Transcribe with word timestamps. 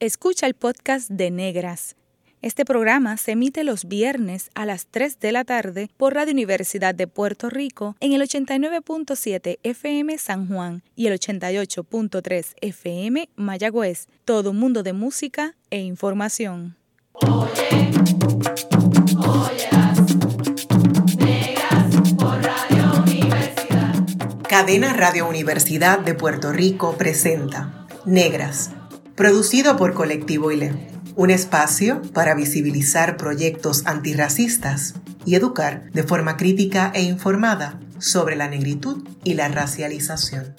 Escucha 0.00 0.46
el 0.46 0.54
podcast 0.54 1.10
de 1.10 1.32
Negras. 1.32 1.96
Este 2.40 2.64
programa 2.64 3.16
se 3.16 3.32
emite 3.32 3.64
los 3.64 3.86
viernes 3.86 4.48
a 4.54 4.64
las 4.64 4.86
3 4.86 5.18
de 5.18 5.32
la 5.32 5.42
tarde 5.42 5.90
por 5.96 6.14
Radio 6.14 6.32
Universidad 6.34 6.94
de 6.94 7.08
Puerto 7.08 7.50
Rico 7.50 7.96
en 7.98 8.12
el 8.12 8.22
89.7 8.22 9.58
FM 9.64 10.16
San 10.18 10.46
Juan 10.46 10.84
y 10.94 11.08
el 11.08 11.18
88.3 11.18 12.54
FM 12.60 13.28
Mayagüez. 13.34 14.06
Todo 14.24 14.52
un 14.52 14.60
mundo 14.60 14.84
de 14.84 14.92
música 14.92 15.56
e 15.68 15.80
información. 15.80 16.76
Oye, 17.14 17.90
Negras 21.16 21.96
por 22.16 22.40
Radio 22.40 23.02
Universidad. 23.02 24.48
Cadena 24.48 24.92
Radio 24.92 25.28
Universidad 25.28 25.98
de 25.98 26.14
Puerto 26.14 26.52
Rico 26.52 26.96
presenta 26.96 27.88
Negras 28.04 28.77
producido 29.18 29.76
por 29.76 29.94
Colectivo 29.94 30.52
ILE, 30.52 30.70
un 31.16 31.30
espacio 31.30 32.00
para 32.14 32.36
visibilizar 32.36 33.16
proyectos 33.16 33.84
antirracistas 33.84 34.94
y 35.26 35.34
educar 35.34 35.90
de 35.90 36.04
forma 36.04 36.36
crítica 36.36 36.92
e 36.94 37.02
informada 37.02 37.80
sobre 37.98 38.36
la 38.36 38.46
negritud 38.46 39.04
y 39.24 39.34
la 39.34 39.48
racialización. 39.48 40.54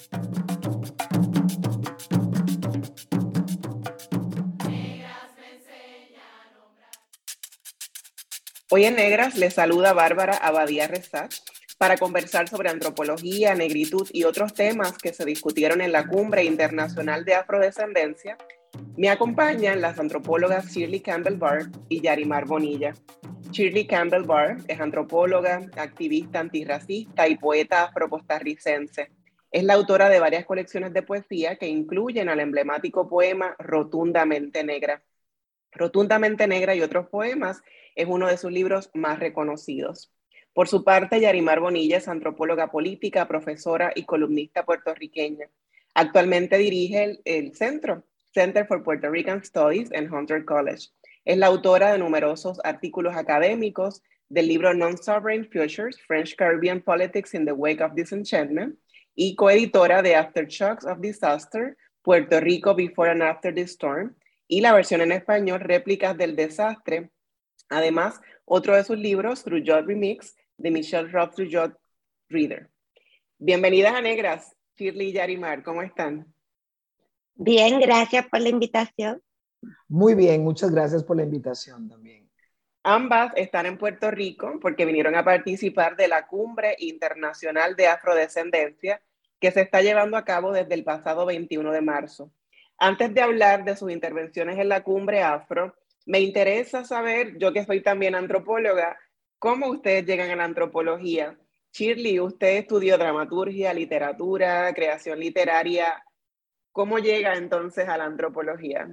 Hoy 8.68 8.84
en 8.84 8.96
Negras 8.96 9.38
les 9.38 9.54
saluda 9.54 9.94
Bárbara 9.94 10.36
Abadía 10.36 10.86
Rezat 10.86 11.32
para 11.80 11.96
conversar 11.96 12.46
sobre 12.46 12.68
antropología, 12.68 13.54
negritud 13.54 14.06
y 14.12 14.24
otros 14.24 14.52
temas 14.52 14.98
que 14.98 15.14
se 15.14 15.24
discutieron 15.24 15.80
en 15.80 15.92
la 15.92 16.06
Cumbre 16.06 16.44
Internacional 16.44 17.24
de 17.24 17.36
Afrodescendencia, 17.36 18.36
me 18.96 19.08
acompañan 19.08 19.80
las 19.80 19.98
antropólogas 19.98 20.72
Shirley 20.72 21.00
Campbell 21.00 21.36
Barr 21.36 21.70
y 21.88 22.00
Yarimar 22.00 22.46
Bonilla. 22.46 22.94
Shirley 23.50 23.86
Campbell 23.86 24.24
Barr 24.24 24.58
es 24.68 24.80
antropóloga, 24.80 25.68
activista 25.76 26.40
antirracista 26.40 27.26
y 27.28 27.36
poeta 27.36 27.84
afrocostarricense. 27.84 29.10
Es 29.50 29.64
la 29.64 29.74
autora 29.74 30.08
de 30.08 30.20
varias 30.20 30.44
colecciones 30.44 30.92
de 30.92 31.02
poesía 31.02 31.56
que 31.56 31.66
incluyen 31.66 32.28
al 32.28 32.40
emblemático 32.40 33.08
poema 33.08 33.56
Rotundamente 33.58 34.62
Negra. 34.62 35.02
Rotundamente 35.72 36.46
Negra 36.46 36.74
y 36.74 36.82
otros 36.82 37.08
poemas 37.08 37.62
es 37.96 38.06
uno 38.08 38.28
de 38.28 38.36
sus 38.36 38.52
libros 38.52 38.90
más 38.94 39.18
reconocidos. 39.18 40.12
Por 40.52 40.68
su 40.68 40.84
parte, 40.84 41.20
Yarimar 41.20 41.60
Bonilla 41.60 41.98
es 41.98 42.08
antropóloga 42.08 42.70
política, 42.70 43.26
profesora 43.26 43.92
y 43.94 44.04
columnista 44.04 44.64
puertorriqueña. 44.64 45.48
Actualmente 45.94 46.58
dirige 46.58 47.20
el, 47.24 47.54
centro, 47.54 48.04
Center 48.32 48.64
for 48.66 48.82
Puerto 48.82 49.10
Rican 49.10 49.44
Studies 49.44 49.90
en 49.92 50.12
Hunter 50.12 50.44
College. 50.44 50.88
Es 51.24 51.36
la 51.36 51.46
autora 51.46 51.92
de 51.92 51.98
numerosos 51.98 52.60
artículos 52.64 53.16
académicos 53.16 54.02
del 54.28 54.48
libro 54.48 54.72
Non-Sovereign 54.72 55.48
Futures, 55.50 56.00
French 56.06 56.36
Caribbean 56.36 56.80
Politics 56.80 57.34
in 57.34 57.44
the 57.44 57.52
Wake 57.52 57.82
of 57.82 57.94
Disenchantment, 57.94 58.78
y 59.14 59.34
coeditora 59.34 60.02
de 60.02 60.14
Aftershocks 60.14 60.84
of 60.86 61.00
Disaster, 61.00 61.76
Puerto 62.02 62.40
Rico 62.40 62.74
Before 62.74 63.10
and 63.10 63.22
After 63.22 63.52
the 63.52 63.62
Storm, 63.62 64.16
y 64.48 64.60
la 64.60 64.72
versión 64.72 65.00
en 65.00 65.12
español, 65.12 65.60
Réplicas 65.60 66.16
del 66.16 66.36
Desastre. 66.36 67.10
Además, 67.68 68.20
otro 68.44 68.76
de 68.76 68.84
sus 68.84 68.98
libros, 68.98 69.42
Through 69.44 69.64
Jot 69.66 69.86
Remix, 69.86 70.36
de 70.56 70.70
Michelle 70.70 71.10
Roth 71.10 71.34
Trujot 71.34 71.76
Reader. 72.28 72.68
Bienvenidas 73.38 73.94
a 73.94 74.00
Negras, 74.00 74.56
Shirley 74.76 75.08
y 75.08 75.12
Yarimar, 75.12 75.62
¿cómo 75.62 75.82
están? 75.82 76.32
Bien, 77.34 77.80
gracias 77.80 78.26
por 78.28 78.40
la 78.40 78.48
invitación. 78.48 79.22
Muy 79.88 80.14
bien, 80.14 80.42
muchas 80.42 80.70
gracias 80.70 81.04
por 81.04 81.16
la 81.16 81.22
invitación 81.22 81.88
también. 81.88 82.30
Ambas 82.82 83.32
están 83.36 83.66
en 83.66 83.76
Puerto 83.76 84.10
Rico 84.10 84.58
porque 84.60 84.86
vinieron 84.86 85.14
a 85.14 85.24
participar 85.24 85.96
de 85.96 86.08
la 86.08 86.26
Cumbre 86.26 86.76
Internacional 86.78 87.76
de 87.76 87.88
Afrodescendencia 87.88 89.02
que 89.38 89.50
se 89.50 89.62
está 89.62 89.82
llevando 89.82 90.16
a 90.16 90.24
cabo 90.24 90.52
desde 90.52 90.74
el 90.74 90.84
pasado 90.84 91.26
21 91.26 91.72
de 91.72 91.80
marzo. 91.80 92.32
Antes 92.78 93.12
de 93.12 93.20
hablar 93.20 93.64
de 93.64 93.76
sus 93.76 93.90
intervenciones 93.90 94.58
en 94.58 94.68
la 94.68 94.82
Cumbre 94.82 95.22
Afro, 95.22 95.74
me 96.06 96.20
interesa 96.20 96.84
saber, 96.84 97.36
yo 97.38 97.52
que 97.52 97.64
soy 97.64 97.82
también 97.82 98.14
antropóloga, 98.14 98.98
¿Cómo 99.40 99.68
ustedes 99.70 100.04
llegan 100.04 100.30
a 100.30 100.36
la 100.36 100.44
antropología? 100.44 101.34
Shirley, 101.72 102.20
usted 102.20 102.58
estudió 102.58 102.98
dramaturgia, 102.98 103.72
literatura, 103.72 104.70
creación 104.74 105.18
literaria. 105.18 106.04
¿Cómo 106.72 106.98
llega 106.98 107.34
entonces 107.34 107.88
a 107.88 107.98
la 107.98 108.04
antropología? 108.04 108.88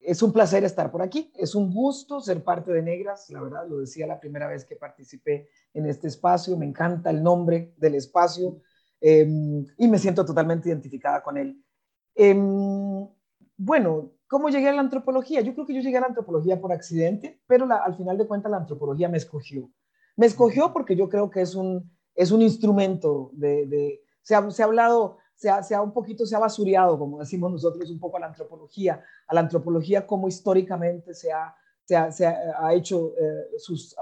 Es 0.00 0.22
un 0.22 0.32
placer 0.32 0.64
estar 0.64 0.90
por 0.90 1.02
aquí, 1.02 1.32
es 1.36 1.54
un 1.54 1.72
gusto 1.72 2.20
ser 2.20 2.42
parte 2.44 2.72
de 2.72 2.82
Negras, 2.82 3.30
la 3.30 3.40
verdad, 3.40 3.66
lo 3.68 3.78
decía 3.78 4.06
la 4.06 4.20
primera 4.20 4.48
vez 4.48 4.64
que 4.64 4.76
participé 4.76 5.48
en 5.72 5.86
este 5.86 6.08
espacio, 6.08 6.56
me 6.56 6.66
encanta 6.66 7.10
el 7.10 7.22
nombre 7.22 7.72
del 7.78 7.94
espacio 7.94 8.60
em, 9.00 9.64
y 9.78 9.88
me 9.88 9.98
siento 9.98 10.24
totalmente 10.24 10.68
identificada 10.68 11.22
con 11.22 11.38
él. 11.38 11.64
Em, 12.14 13.08
bueno, 13.56 14.14
¿Cómo 14.34 14.48
llegué 14.48 14.68
a 14.68 14.72
la 14.72 14.80
antropología? 14.80 15.42
Yo 15.42 15.54
creo 15.54 15.64
que 15.64 15.74
yo 15.74 15.80
llegué 15.80 15.98
a 15.98 16.00
la 16.00 16.06
antropología 16.08 16.60
por 16.60 16.72
accidente, 16.72 17.40
pero 17.46 17.68
al 17.70 17.94
final 17.94 18.18
de 18.18 18.26
cuentas 18.26 18.50
la 18.50 18.56
antropología 18.56 19.08
me 19.08 19.18
escogió. 19.18 19.70
Me 20.16 20.26
escogió 20.26 20.72
porque 20.72 20.96
yo 20.96 21.08
creo 21.08 21.30
que 21.30 21.40
es 21.40 21.54
un, 21.54 21.88
es 22.16 22.32
un 22.32 22.42
instrumento 22.42 23.30
de... 23.34 24.00
se, 24.22 24.34
ha, 24.34 24.50
se, 24.50 24.62
ha, 24.62 24.66
hablado, 24.66 25.18
se 25.34 25.50
ha, 25.50 25.62
se 25.62 25.74
ha, 25.74 25.82
un 25.82 25.92
poquito, 25.92 26.24
se 26.24 26.36
ha 26.36 26.38
basureado, 26.38 26.98
como 26.98 27.18
decimos 27.18 27.50
nosotros, 27.50 27.90
un 27.90 27.98
poco 27.98 28.16
a 28.16 28.20
la 28.20 28.26
antropología, 28.26 29.02
a 29.26 29.34
la 29.34 29.40
antropología 29.40 30.06
como 30.06 30.28
históricamente 30.28 31.14
se 31.14 31.32
ha, 31.32 31.54
se 31.84 31.96
ha, 31.96 32.10
se 32.12 32.26
ha 32.26 32.72
hecho 32.72 33.12
eh, 33.18 33.58
sus, 33.58 33.94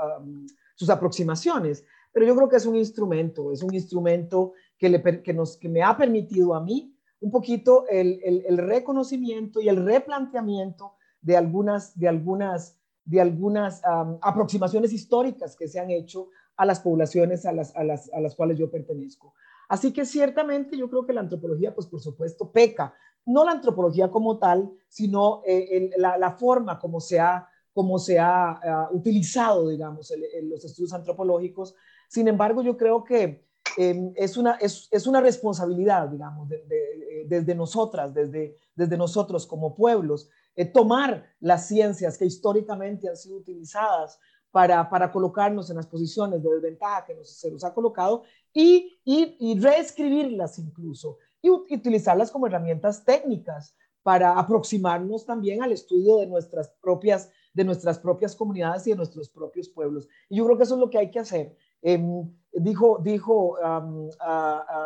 sus 0.75 0.91
aproximaciones. 0.91 1.84
Pero 2.12 2.26
yo 2.26 2.37
creo 2.37 2.48
que 2.48 2.56
es 2.56 2.66
un 2.66 2.76
instrumento, 2.76 3.53
es 3.53 3.62
un 3.62 3.75
instrumento 3.75 4.53
que, 4.78 4.88
le, 4.88 5.22
que, 5.22 5.32
nos, 5.32 5.56
que 5.56 5.69
me 5.69 5.82
ha 5.82 5.97
permitido 5.97 6.54
a 6.54 6.60
mí 6.60 6.94
un 7.20 7.31
poquito 7.31 7.87
el, 7.88 8.20
el, 8.25 8.59
reconocimiento 8.59 9.60
y 9.60 9.69
el 9.69 9.84
replanteamiento 9.84 10.94
de 11.20 11.37
algunas, 11.37 11.97
de 11.99 12.09
algunas, 12.09 12.76
de 13.04 13.20
algunas 13.20 13.81
aproximaciones 14.20 14.93
históricas 14.93 15.56
que 15.56 15.69
se 15.69 15.78
han 15.78 15.91
hecho 15.91 16.28
a 16.56 16.66
las 16.66 16.81
poblaciones 16.81 17.47
a 17.47 17.53
las, 17.53 17.75
a, 17.76 17.84
las, 17.84 18.12
a 18.12 18.20
las 18.20 18.34
cuales 18.34 18.59
yo 18.59 18.70
pertenezco. 18.70 19.34
Así 19.72 19.91
que 19.91 20.05
ciertamente 20.05 20.77
yo 20.77 20.91
creo 20.91 21.06
que 21.06 21.15
la 21.15 21.22
antropología, 21.22 21.75
pues 21.75 21.87
por 21.87 22.00
supuesto, 22.00 22.53
peca. 22.53 22.94
No 23.25 23.43
la 23.43 23.53
antropología 23.53 24.10
como 24.10 24.38
tal, 24.38 24.71
sino 24.88 25.41
eh, 25.47 25.91
la, 25.97 26.33
forma 26.33 26.78
como 26.78 27.00
se 27.00 27.19
ha, 27.19 27.49
como 27.72 27.99
se 27.99 28.19
ha 28.19 28.50
ah, 28.50 28.88
utilizado, 28.93 29.71
digamos, 29.71 30.11
en 30.11 30.50
los 30.50 30.62
estudios 30.65 30.93
antropológicos. 30.93 31.75
Sin 32.06 32.28
embargo, 32.28 32.62
yo 32.62 32.77
creo 32.77 33.03
que 33.03 33.47
Em, 33.77 34.12
es, 34.16 34.37
una, 34.37 34.53
es, 34.55 34.88
es, 34.91 35.06
una 35.06 35.21
responsabilidad, 35.21 36.09
digamos, 36.09 36.50
eh, 36.53 37.25
desde 37.27 37.55
nosotras, 37.55 38.12
desde, 38.12 38.56
desde 38.75 38.97
nosotros 38.97 39.47
como 39.47 39.75
pueblos, 39.75 40.28
eh, 40.55 40.66
tomar 40.66 41.25
las 41.41 41.69
ciencias 41.69 42.19
que 42.19 42.27
históricamente 42.27 43.09
han 43.09 43.16
sido 43.16 43.37
utilizadas 43.37 44.19
para, 44.53 44.89
para 44.89 45.11
colocarnos 45.11 45.69
en 45.71 45.77
las 45.77 45.87
posiciones 45.87 46.43
de 46.43 46.51
desventaja 46.51 47.05
que 47.05 47.15
nos, 47.15 47.31
se 47.31 47.51
nos 47.51 47.65
ha 47.65 47.75
colocado 47.75 48.23
y, 48.53 49.01
y, 49.05 49.37
y 49.41 49.59
reescribirlas 49.59 50.59
incluso 50.59 51.19
y 51.41 51.51
utilizarlas 51.51 52.31
como 52.31 52.47
herramientas 52.47 53.05
técnicas 53.05 53.75
para 54.03 54.39
aproximarnos 54.39 55.27
también 55.27 55.62
al 55.62 55.73
estudio 55.73 56.19
de 56.19 56.27
nuestras 56.27 56.69
propias 56.81 57.31
de 57.55 57.65
nuestras 57.65 57.99
propias 57.99 58.35
comunidades 58.35 58.87
y 58.87 58.91
de 58.91 58.97
nuestros 58.97 59.29
propios 59.29 59.69
pueblos. 59.69 60.09
Y 60.29 60.37
yo 60.37 60.45
creo 60.47 60.57
que 60.57 60.62
eso 60.65 60.75
es 60.75 60.81
lo 60.81 60.89
que 60.89 60.99
hay 60.99 61.11
que 61.11 61.19
hacer. 61.19 61.55
Em, 61.83 62.33
dijo 62.53 62.99
dijo 63.03 63.57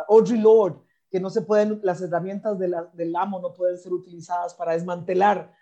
Audrey 0.09 0.39
Lord 0.39 0.81
que 1.09 1.19
no 1.19 1.29
se 1.29 1.41
pueden, 1.41 1.79
las 1.83 2.01
herramientas 2.01 2.59
del 2.59 3.15
amo 3.15 3.39
no 3.39 3.53
pueden 3.53 3.77
ser 3.77 3.93
utilizadas 3.93 4.53
para 4.53 4.73
desmantelar 4.73 5.53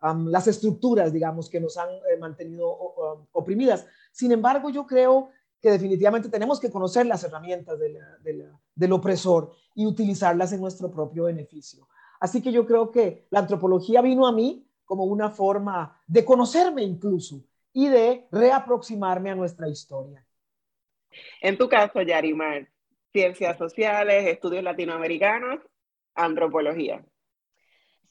las 0.00 0.46
estructuras, 0.46 1.12
digamos, 1.12 1.48
que 1.48 1.60
nos 1.60 1.76
han 1.76 1.90
eh, 1.90 2.16
mantenido 2.18 2.68
oprimidas. 3.32 3.86
Sin 4.12 4.32
embargo, 4.32 4.70
yo 4.70 4.86
creo 4.86 5.30
que 5.60 5.70
definitivamente 5.70 6.28
tenemos 6.28 6.60
que 6.60 6.70
conocer 6.70 7.06
las 7.06 7.24
herramientas 7.24 7.78
del 7.78 8.92
opresor 8.92 9.52
y 9.74 9.86
utilizarlas 9.86 10.52
en 10.52 10.60
nuestro 10.60 10.90
propio 10.90 11.24
beneficio. 11.24 11.88
Así 12.20 12.42
que 12.42 12.52
yo 12.52 12.66
creo 12.66 12.90
que 12.90 13.26
la 13.30 13.40
antropología 13.40 14.02
vino 14.02 14.26
a 14.26 14.32
mí 14.32 14.66
como 14.84 15.04
una 15.04 15.30
forma 15.30 16.00
de 16.06 16.24
conocerme 16.24 16.82
incluso 16.82 17.44
y 17.72 17.88
de 17.88 18.26
reaproximarme 18.32 19.30
a 19.30 19.34
nuestra 19.34 19.68
historia. 19.68 20.24
En 21.40 21.58
tu 21.58 21.68
caso, 21.68 22.02
Yarimar, 22.02 22.68
ciencias 23.12 23.58
sociales, 23.58 24.26
estudios 24.26 24.62
latinoamericanos, 24.62 25.60
antropología. 26.14 27.04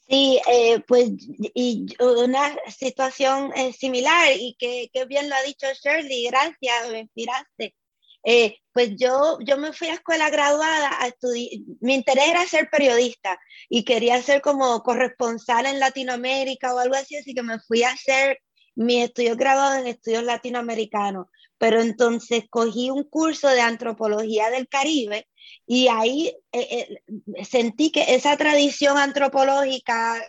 Sí, 0.10 0.40
eh, 0.50 0.80
pues 0.88 1.10
y 1.54 1.86
una 2.00 2.56
situación 2.70 3.52
eh, 3.56 3.74
similar 3.74 4.30
y 4.38 4.56
que, 4.58 4.90
que, 4.94 5.06
bien 5.06 5.28
lo 5.30 5.36
ha 5.36 5.42
dicho 5.42 5.68
Shirley, 5.84 6.28
gracias, 6.28 6.90
me 6.92 7.00
inspiraste. 7.00 7.76
Eh, 8.24 8.58
pues 8.74 8.92
yo, 8.98 9.38
yo 9.42 9.58
me 9.58 9.74
fui 9.74 9.88
a 9.90 9.96
escuela 9.96 10.30
graduada 10.30 10.92
a 11.02 11.08
estudiar, 11.08 11.50
mi 11.82 11.96
interés 11.96 12.28
era 12.30 12.46
ser 12.46 12.70
periodista 12.70 13.40
y 13.70 13.84
quería 13.86 14.22
ser 14.22 14.42
como 14.42 14.82
corresponsal 14.84 15.66
en 15.66 15.80
Latinoamérica 15.80 16.74
o 16.74 16.80
algo 16.80 16.96
así, 16.96 17.18
así 17.18 17.34
que 17.34 17.44
me 17.44 17.60
fui 17.60 17.84
a 17.84 17.92
hacer 17.92 18.40
mi 18.76 19.02
estudio 19.02 19.36
graduado 19.36 19.80
en 19.80 19.88
estudios 19.88 20.24
latinoamericanos, 20.24 21.28
pero 21.58 21.82
entonces 21.82 22.46
cogí 22.50 22.90
un 22.92 23.04
curso 23.04 23.50
de 23.50 23.62
antropología 23.62 24.50
del 24.52 24.68
Caribe 24.68 25.28
y 25.66 25.88
ahí 25.90 26.34
eh, 26.52 26.88
eh, 27.36 27.46
sentí 27.46 27.92
que 27.92 28.16
esa 28.16 28.38
tradición 28.38 28.98
antropológica 28.98 30.22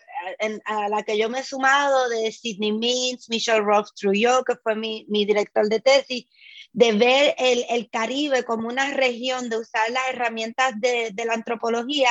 a 0.65 0.89
la 0.89 1.03
que 1.05 1.17
yo 1.17 1.31
me 1.31 1.41
he 1.41 1.45
sumado 1.45 2.09
de 2.09 2.33
Sidney 2.33 2.73
Mintz, 2.73 3.29
Michelle 3.31 3.61
Roth 3.61 3.89
Trujillo, 3.95 4.43
que 4.45 4.57
fue 4.57 4.75
mi, 4.75 5.07
mi 5.09 5.25
director 5.25 5.69
de 5.69 5.81
tesis, 5.81 6.27
de 6.73 6.93
ver 6.93 7.35
el, 7.39 7.65
el, 7.71 7.89
Caribe 7.89 8.45
como 8.45 8.69
una 8.69 8.91
región, 8.91 9.49
de 9.49 9.59
usar 9.59 9.91
las 9.91 10.09
herramientas 10.11 10.75
de, 10.81 11.11
de, 11.13 11.25
la 11.25 11.35
antropología 11.35 12.11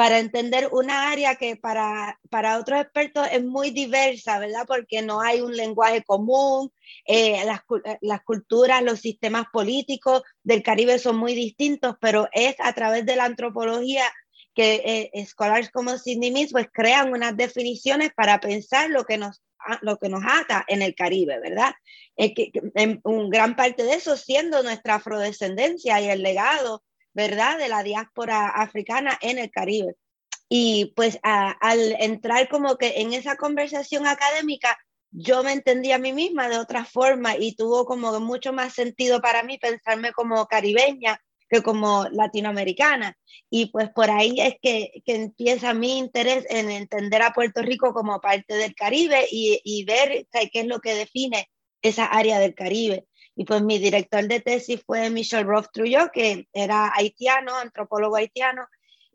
para 0.00 0.18
entender 0.18 0.70
una 0.72 1.10
área 1.10 1.34
que 1.34 1.56
para, 1.56 2.18
para 2.30 2.58
otros 2.58 2.80
expertos 2.80 3.28
es 3.30 3.44
muy 3.44 3.68
diversa, 3.68 4.38
¿verdad? 4.38 4.64
Porque 4.66 5.02
no 5.02 5.20
hay 5.20 5.42
un 5.42 5.54
lenguaje 5.54 6.02
común, 6.02 6.72
eh, 7.04 7.44
las, 7.44 7.60
las, 8.00 8.22
culturas, 8.22 8.82
los 8.82 9.00
sistemas 9.00 9.44
políticos 9.52 10.22
del 10.42 10.62
Caribe 10.62 10.98
son 10.98 11.18
muy 11.18 11.34
distintos, 11.34 11.96
pero 12.00 12.30
es 12.32 12.56
a 12.60 12.72
través 12.72 13.04
de 13.04 13.14
la 13.14 13.26
antropología 13.26 14.04
que 14.54 14.76
eh, 14.76 15.10
escolares 15.12 15.70
como 15.70 15.98
Sidney 15.98 16.30
Mintz 16.30 16.52
pues 16.52 16.68
crean 16.72 17.12
unas 17.12 17.36
definiciones 17.36 18.10
para 18.16 18.40
pensar 18.40 18.88
lo 18.88 19.04
que 19.04 19.18
nos 19.18 19.42
lo 19.82 19.98
que 19.98 20.08
nos 20.08 20.22
ata 20.26 20.64
en 20.66 20.80
el 20.80 20.94
Caribe, 20.94 21.38
¿verdad? 21.40 21.74
Es 22.16 22.32
que, 22.34 22.50
en 22.74 23.02
un 23.04 23.28
gran 23.28 23.54
parte 23.54 23.82
de 23.82 23.92
eso 23.92 24.16
siendo 24.16 24.62
nuestra 24.62 24.94
afrodescendencia 24.94 26.00
y 26.00 26.08
el 26.08 26.22
legado, 26.22 26.82
¿verdad? 27.12 27.58
De 27.58 27.68
la 27.68 27.82
diáspora 27.82 28.48
africana 28.48 29.18
en 29.20 29.38
el 29.38 29.50
Caribe. 29.50 29.96
Y 30.48 30.92
pues 30.96 31.18
al 31.22 31.92
entrar 32.00 32.48
como 32.48 32.76
que 32.76 33.00
en 33.00 33.12
esa 33.12 33.36
conversación 33.36 34.06
académica, 34.06 34.76
yo 35.12 35.42
me 35.42 35.52
entendí 35.52 35.92
a 35.92 35.98
mí 35.98 36.12
misma 36.12 36.48
de 36.48 36.58
otra 36.58 36.84
forma 36.84 37.36
y 37.36 37.54
tuvo 37.54 37.84
como 37.84 38.18
mucho 38.20 38.52
más 38.52 38.74
sentido 38.74 39.20
para 39.20 39.42
mí 39.42 39.58
pensarme 39.58 40.12
como 40.12 40.46
caribeña 40.46 41.20
que 41.48 41.62
como 41.62 42.06
latinoamericana. 42.12 43.18
Y 43.50 43.66
pues 43.66 43.90
por 43.90 44.10
ahí 44.10 44.40
es 44.40 44.54
que, 44.62 45.02
que, 45.04 45.16
empieza 45.16 45.74
mi 45.74 45.98
interés 45.98 46.46
en 46.48 46.70
entender 46.70 47.22
a 47.22 47.32
Puerto 47.32 47.60
Rico 47.60 47.92
como 47.92 48.20
parte 48.20 48.54
del 48.54 48.74
Caribe 48.74 49.26
y, 49.30 49.60
y 49.64 49.84
ver 49.84 50.26
qué 50.30 50.60
es 50.60 50.66
lo 50.66 50.80
que 50.80 50.94
define 50.94 51.50
esa 51.82 52.06
área 52.06 52.38
del 52.38 52.54
Caribe. 52.54 53.06
Y 53.36 53.44
pues 53.44 53.62
mi 53.62 53.78
director 53.78 54.26
de 54.26 54.40
tesis 54.40 54.82
fue 54.84 55.08
Michel 55.10 55.46
Roth 55.46 55.68
Trujillo, 55.72 56.10
que 56.12 56.48
era 56.52 56.92
haitiano, 56.94 57.56
antropólogo 57.56 58.16
haitiano, 58.16 58.66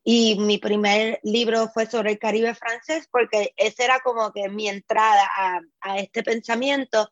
y 0.04 0.38
mi 0.40 0.60
primer 0.60 1.20
libro 1.24 1.68
fue 1.74 1.88
sobre 1.88 2.12
el 2.12 2.20
Caribe 2.20 2.54
francés, 2.54 3.08
porque 3.12 3.54
esa 3.58 3.86
era 3.86 4.00
como 4.02 4.32
que 4.32 4.50
mi 4.50 4.70
entrada 4.70 5.28
a, 5.36 5.60
a 5.82 5.98
este 5.98 6.22
pensamiento 6.22 7.12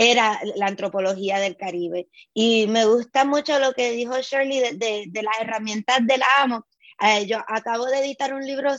era 0.00 0.40
la 0.56 0.66
antropología 0.66 1.38
del 1.38 1.58
Caribe. 1.58 2.08
Y 2.32 2.66
me 2.68 2.86
gusta 2.86 3.26
mucho 3.26 3.58
lo 3.58 3.74
que 3.74 3.90
dijo 3.90 4.18
Shirley 4.18 4.74
de, 4.78 5.04
de, 5.06 5.22
las 5.22 5.38
herramientas 5.38 5.98
del 6.06 6.22
amo. 6.38 6.66
Eh, 7.00 7.26
yo 7.26 7.38
acabo 7.48 7.86
de 7.86 7.98
editar 7.98 8.34
un 8.34 8.44
libro 8.44 8.70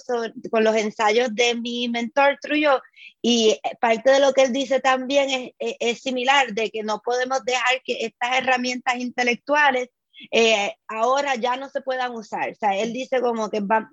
con 0.51 0.63
los 0.63 0.75
ensayos 0.75 1.33
de 1.33 1.55
mi 1.55 1.89
mentor 1.89 2.37
Trujillo 2.39 2.81
y 3.21 3.59
parte 3.79 4.11
de 4.11 4.19
lo 4.19 4.31
que 4.33 4.43
él 4.43 4.53
dice 4.53 4.79
también 4.79 5.53
es, 5.57 5.75
es, 5.79 6.01
similar, 6.01 6.53
de 6.53 6.69
que 6.69 6.83
no 6.83 7.01
podemos 7.03 7.43
dejar 7.43 7.81
que 7.83 8.05
estas 8.05 8.37
herramientas 8.37 8.97
intelectuales 8.97 9.89
eh, 10.29 10.75
ahora 10.87 11.35
ya 11.35 11.55
no 11.57 11.69
se 11.69 11.81
puedan 11.81 12.11
usar. 12.13 12.51
O 12.51 12.55
sea, 12.55 12.75
él 12.77 12.93
dice 12.93 13.21
como 13.21 13.49
que 13.49 13.61
van, 13.61 13.89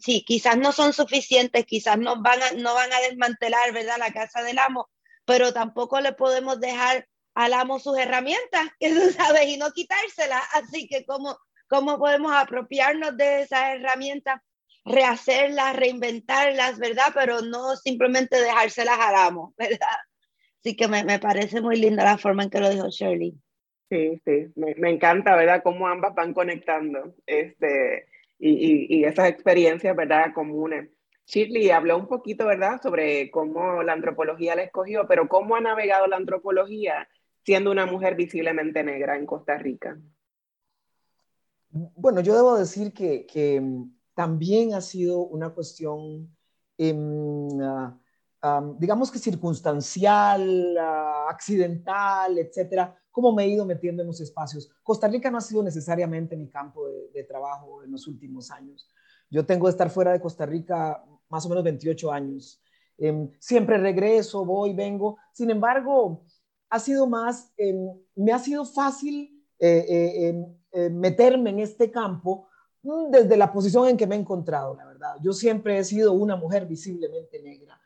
sí, 0.00 0.24
quizás 0.26 0.56
no 0.56 0.72
son 0.72 0.92
suficientes, 0.92 1.64
quizás 1.66 1.98
no 1.98 2.20
van 2.20 2.42
a, 2.42 2.50
no 2.52 2.74
van 2.74 2.92
a 2.92 3.00
desmantelar, 3.00 3.72
¿verdad? 3.72 3.98
La 3.98 4.12
casa 4.12 4.42
del 4.42 4.58
amo, 4.58 4.88
pero 5.24 5.52
tampoco 5.52 6.00
le 6.00 6.12
podemos 6.12 6.58
dejar 6.60 7.06
al 7.34 7.52
amo 7.52 7.78
sus 7.78 7.96
herramientas, 7.96 8.68
que 8.80 8.90
tú 8.92 9.12
sabes, 9.16 9.46
y 9.48 9.56
no 9.56 9.70
quitárselas. 9.72 10.42
Así 10.54 10.88
que, 10.88 11.04
¿cómo, 11.04 11.38
cómo 11.68 11.98
podemos 11.98 12.32
apropiarnos 12.34 13.16
de 13.16 13.42
esas 13.42 13.76
herramientas, 13.76 14.40
rehacerlas, 14.84 15.76
reinventarlas, 15.76 16.78
¿verdad? 16.78 17.12
Pero 17.14 17.42
no 17.42 17.76
simplemente 17.76 18.40
dejárselas 18.40 18.98
al 18.98 19.14
amo, 19.14 19.54
¿verdad? 19.58 19.98
Así 20.60 20.76
que 20.76 20.88
me, 20.88 21.04
me 21.04 21.18
parece 21.18 21.60
muy 21.60 21.76
linda 21.76 22.04
la 22.04 22.18
forma 22.18 22.42
en 22.42 22.50
que 22.50 22.60
lo 22.60 22.70
dijo 22.70 22.88
Shirley. 22.88 23.38
Sí, 23.90 24.20
sí, 24.24 24.52
me, 24.56 24.74
me 24.74 24.90
encanta, 24.90 25.34
¿verdad? 25.36 25.62
Cómo 25.62 25.88
ambas 25.88 26.14
van 26.14 26.34
conectando 26.34 27.14
este, 27.26 28.06
y, 28.38 28.50
y, 28.50 28.98
y 28.98 29.04
esas 29.04 29.28
experiencias, 29.28 29.96
¿verdad? 29.96 30.32
Comunes. 30.34 30.90
Shirley 31.26 31.70
habló 31.70 31.98
un 31.98 32.08
poquito, 32.08 32.46
¿verdad?, 32.46 32.80
sobre 32.82 33.30
cómo 33.30 33.82
la 33.82 33.92
antropología 33.92 34.56
la 34.56 34.62
escogió, 34.62 35.06
pero 35.06 35.28
cómo 35.28 35.56
ha 35.56 35.60
navegado 35.60 36.06
la 36.06 36.16
antropología 36.16 37.08
siendo 37.44 37.70
una 37.70 37.86
mujer 37.86 38.14
visiblemente 38.14 38.82
negra 38.82 39.16
en 39.16 39.26
Costa 39.26 39.56
Rica. 39.58 39.98
Bueno, 41.70 42.20
yo 42.20 42.34
debo 42.34 42.56
decir 42.56 42.92
que, 42.92 43.26
que 43.26 43.62
también 44.14 44.74
ha 44.74 44.80
sido 44.80 45.20
una 45.20 45.50
cuestión, 45.50 46.34
eh, 46.78 46.92
um, 46.92 48.78
digamos 48.78 49.10
que 49.10 49.18
circunstancial, 49.18 50.76
uh, 50.76 51.28
accidental, 51.28 52.38
etcétera, 52.38 52.96
cómo 53.10 53.32
me 53.32 53.44
he 53.44 53.48
ido 53.48 53.66
metiendo 53.66 54.02
en 54.02 54.08
los 54.08 54.20
espacios. 54.20 54.70
Costa 54.82 55.08
Rica 55.08 55.30
no 55.30 55.38
ha 55.38 55.42
sido 55.42 55.62
necesariamente 55.62 56.36
mi 56.36 56.48
campo 56.48 56.88
de, 56.88 57.10
de 57.12 57.24
trabajo 57.24 57.82
en 57.82 57.92
los 57.92 58.06
últimos 58.06 58.50
años. 58.50 58.88
Yo 59.30 59.44
tengo 59.44 59.66
que 59.66 59.70
estar 59.70 59.90
fuera 59.90 60.12
de 60.12 60.20
Costa 60.20 60.46
Rica 60.46 61.04
más 61.28 61.44
o 61.44 61.48
menos 61.48 61.64
28 61.64 62.12
años. 62.12 62.62
Eh, 62.98 63.30
siempre 63.38 63.78
regreso, 63.78 64.44
voy, 64.44 64.74
vengo. 64.74 65.18
Sin 65.32 65.50
embargo, 65.50 66.24
ha 66.68 66.78
sido 66.78 67.06
más, 67.06 67.52
eh, 67.56 67.74
me 68.16 68.32
ha 68.32 68.38
sido 68.38 68.64
fácil 68.64 69.44
eh, 69.58 70.34
meterme 70.90 71.50
en 71.50 71.60
este 71.60 71.90
campo 71.90 72.48
mm, 72.82 73.10
desde 73.10 73.36
la 73.36 73.52
posición 73.52 73.88
en 73.88 73.96
que 73.96 74.06
me 74.06 74.14
he 74.14 74.18
encontrado, 74.18 74.74
la 74.74 74.86
verdad. 74.86 75.16
Yo 75.22 75.32
siempre 75.32 75.78
he 75.78 75.84
sido 75.84 76.12
una 76.12 76.36
mujer 76.36 76.66
visiblemente 76.66 77.40
negra. 77.42 77.80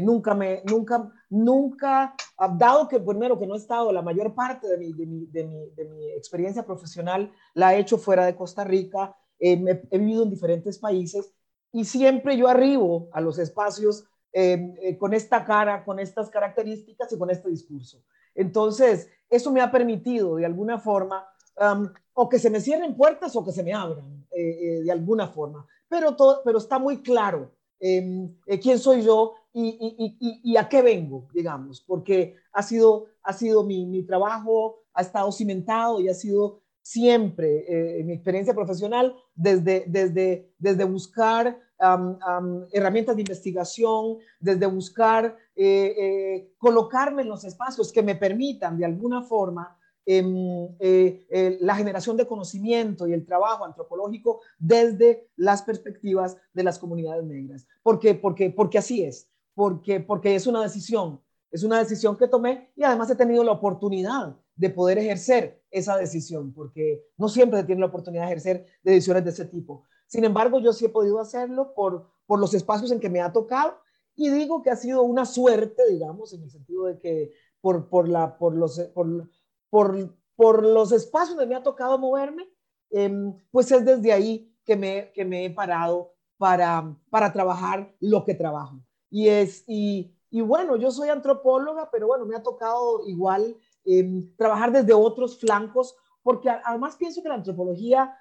nunca 0.00 0.34
me, 0.34 0.62
nunca, 0.64 1.10
nunca, 1.30 2.14
dado 2.56 2.88
que 2.88 3.00
primero 3.00 3.38
que 3.38 3.46
no 3.46 3.54
he 3.54 3.58
estado, 3.58 3.92
la 3.92 4.02
mayor 4.02 4.34
parte 4.34 4.68
de 4.68 4.78
mi, 4.78 4.92
de 4.92 5.06
mi, 5.06 5.26
de 5.26 5.84
mi, 5.84 6.10
experiencia 6.12 6.64
profesional 6.64 7.30
la 7.54 7.74
he 7.74 7.80
hecho 7.80 7.98
fuera 7.98 8.26
de 8.26 8.36
Costa 8.36 8.64
Rica, 8.64 9.16
he 9.38 9.56
vivido 9.98 10.22
en 10.24 10.30
diferentes 10.30 10.78
países 10.78 11.32
y 11.72 11.84
siempre 11.84 12.36
yo 12.36 12.48
arribo 12.48 13.08
a 13.12 13.20
los 13.20 13.38
espacios 13.38 14.04
eh, 14.32 14.74
eh, 14.82 14.98
con 14.98 15.14
esta 15.14 15.44
cara, 15.44 15.84
con 15.84 15.98
estas 15.98 16.30
características 16.30 17.12
y 17.12 17.18
con 17.18 17.30
este 17.30 17.48
discurso. 17.48 18.02
Entonces, 18.34 19.08
eso 19.30 19.52
me 19.52 19.60
ha 19.60 19.70
permitido 19.70 20.36
de 20.36 20.46
alguna 20.46 20.78
forma 20.78 21.26
um, 21.60 21.88
o 22.14 22.28
que 22.28 22.38
se 22.38 22.50
me 22.50 22.60
cierren 22.60 22.96
puertas 22.96 23.34
o 23.36 23.44
que 23.44 23.52
se 23.52 23.62
me 23.62 23.72
abran 23.72 24.26
eh, 24.30 24.80
de 24.84 24.92
alguna 24.92 25.28
forma. 25.28 25.66
Pero, 25.88 26.16
todo, 26.16 26.42
pero 26.44 26.58
está 26.58 26.78
muy 26.78 27.02
claro 27.02 27.50
em, 27.80 28.34
quién 28.60 28.78
soy 28.78 29.02
yo 29.02 29.34
y, 29.52 30.16
y, 30.20 30.52
y, 30.52 30.56
a 30.56 30.68
qué 30.68 30.82
vengo, 30.82 31.28
digamos, 31.32 31.80
porque 31.80 32.36
ha 32.52 32.62
sido, 32.62 33.06
ha 33.22 33.32
sido 33.32 33.64
mi, 33.64 33.86
mi 33.86 34.02
trabajo, 34.02 34.82
ha 34.92 35.02
estado 35.02 35.32
cimentado 35.32 36.00
y 36.00 36.08
ha 36.08 36.14
sido 36.14 36.60
siempre 36.88 37.64
eh, 37.68 38.02
mi 38.02 38.14
experiencia 38.14 38.54
profesional 38.54 39.14
desde, 39.34 39.84
desde, 39.86 40.54
desde 40.58 40.84
buscar 40.84 41.58
um, 41.80 42.16
um, 42.16 42.66
herramientas 42.72 43.14
de 43.14 43.22
investigación, 43.22 44.18
desde 44.40 44.66
buscar 44.66 45.36
eh, 45.54 45.94
eh, 45.98 46.54
colocarme 46.56 47.22
en 47.22 47.28
los 47.28 47.44
espacios 47.44 47.92
que 47.92 48.02
me 48.02 48.14
permitan 48.14 48.78
de 48.78 48.86
alguna 48.86 49.22
forma 49.22 49.77
la 50.08 51.74
generación 51.76 52.16
de 52.16 52.26
conocimiento 52.26 53.06
y 53.06 53.12
el 53.12 53.26
trabajo 53.26 53.64
antropológico 53.64 54.40
desde 54.58 55.28
las 55.36 55.62
perspectivas 55.62 56.36
de 56.52 56.62
las 56.62 56.78
comunidades 56.78 57.24
negras. 57.24 57.66
¿Por 57.82 57.98
qué? 57.98 58.14
Porque, 58.14 58.50
porque 58.50 58.78
así 58.78 59.04
es, 59.04 59.30
porque, 59.54 60.00
porque 60.00 60.34
es 60.34 60.46
una 60.46 60.62
decisión, 60.62 61.20
es 61.50 61.62
una 61.62 61.78
decisión 61.78 62.16
que 62.16 62.28
tomé 62.28 62.72
y 62.74 62.84
además 62.84 63.10
he 63.10 63.16
tenido 63.16 63.44
la 63.44 63.52
oportunidad 63.52 64.36
de 64.56 64.70
poder 64.70 64.98
ejercer 64.98 65.62
esa 65.70 65.96
decisión, 65.96 66.52
porque 66.52 67.04
no 67.16 67.28
siempre 67.28 67.60
se 67.60 67.66
tiene 67.66 67.80
la 67.80 67.86
oportunidad 67.86 68.22
de 68.22 68.28
ejercer 68.28 68.66
decisiones 68.82 69.24
de 69.24 69.30
ese 69.30 69.44
tipo. 69.44 69.84
Sin 70.06 70.24
embargo, 70.24 70.58
yo 70.58 70.72
sí 70.72 70.86
he 70.86 70.88
podido 70.88 71.20
hacerlo 71.20 71.74
por, 71.74 72.08
por 72.26 72.40
los 72.40 72.54
espacios 72.54 72.90
en 72.90 72.98
que 72.98 73.10
me 73.10 73.20
ha 73.20 73.32
tocado 73.32 73.76
y 74.16 74.30
digo 74.30 74.62
que 74.62 74.70
ha 74.70 74.76
sido 74.76 75.02
una 75.02 75.24
suerte, 75.24 75.82
digamos, 75.88 76.32
en 76.32 76.42
el 76.42 76.50
sentido 76.50 76.86
de 76.86 76.98
que 76.98 77.30
por, 77.60 77.88
por, 77.88 78.08
la, 78.08 78.36
por, 78.36 78.56
los, 78.56 78.80
por, 78.94 79.28
por, 79.70 80.16
por 80.36 80.64
los 80.64 80.92
espacios 80.92 81.36
donde 81.36 81.46
me 81.46 81.56
ha 81.56 81.62
tocado 81.62 81.98
moverme, 81.98 82.48
eh, 82.90 83.32
pues 83.50 83.70
es 83.72 83.84
desde 83.84 84.12
ahí 84.12 84.54
que 84.64 84.76
me, 84.76 85.12
que 85.12 85.24
me 85.24 85.44
he 85.44 85.50
parado 85.50 86.14
para, 86.36 86.96
para 87.10 87.32
trabajar 87.32 87.94
lo 88.00 88.24
que 88.24 88.34
trabajo. 88.34 88.80
Y, 89.10 89.28
es, 89.28 89.64
y, 89.66 90.14
y 90.30 90.40
bueno, 90.40 90.76
yo 90.76 90.90
soy 90.90 91.08
antropóloga, 91.08 91.90
pero 91.90 92.06
bueno, 92.06 92.26
me 92.26 92.36
ha 92.36 92.42
tocado 92.42 93.06
igual 93.06 93.56
Em, 93.90 94.36
trabajar 94.36 94.70
desde 94.70 94.92
otros 94.92 95.38
flancos, 95.38 95.96
porque 96.22 96.50
además 96.50 96.94
pienso 96.96 97.22
que 97.22 97.28
la 97.30 97.36
antropología 97.36 98.14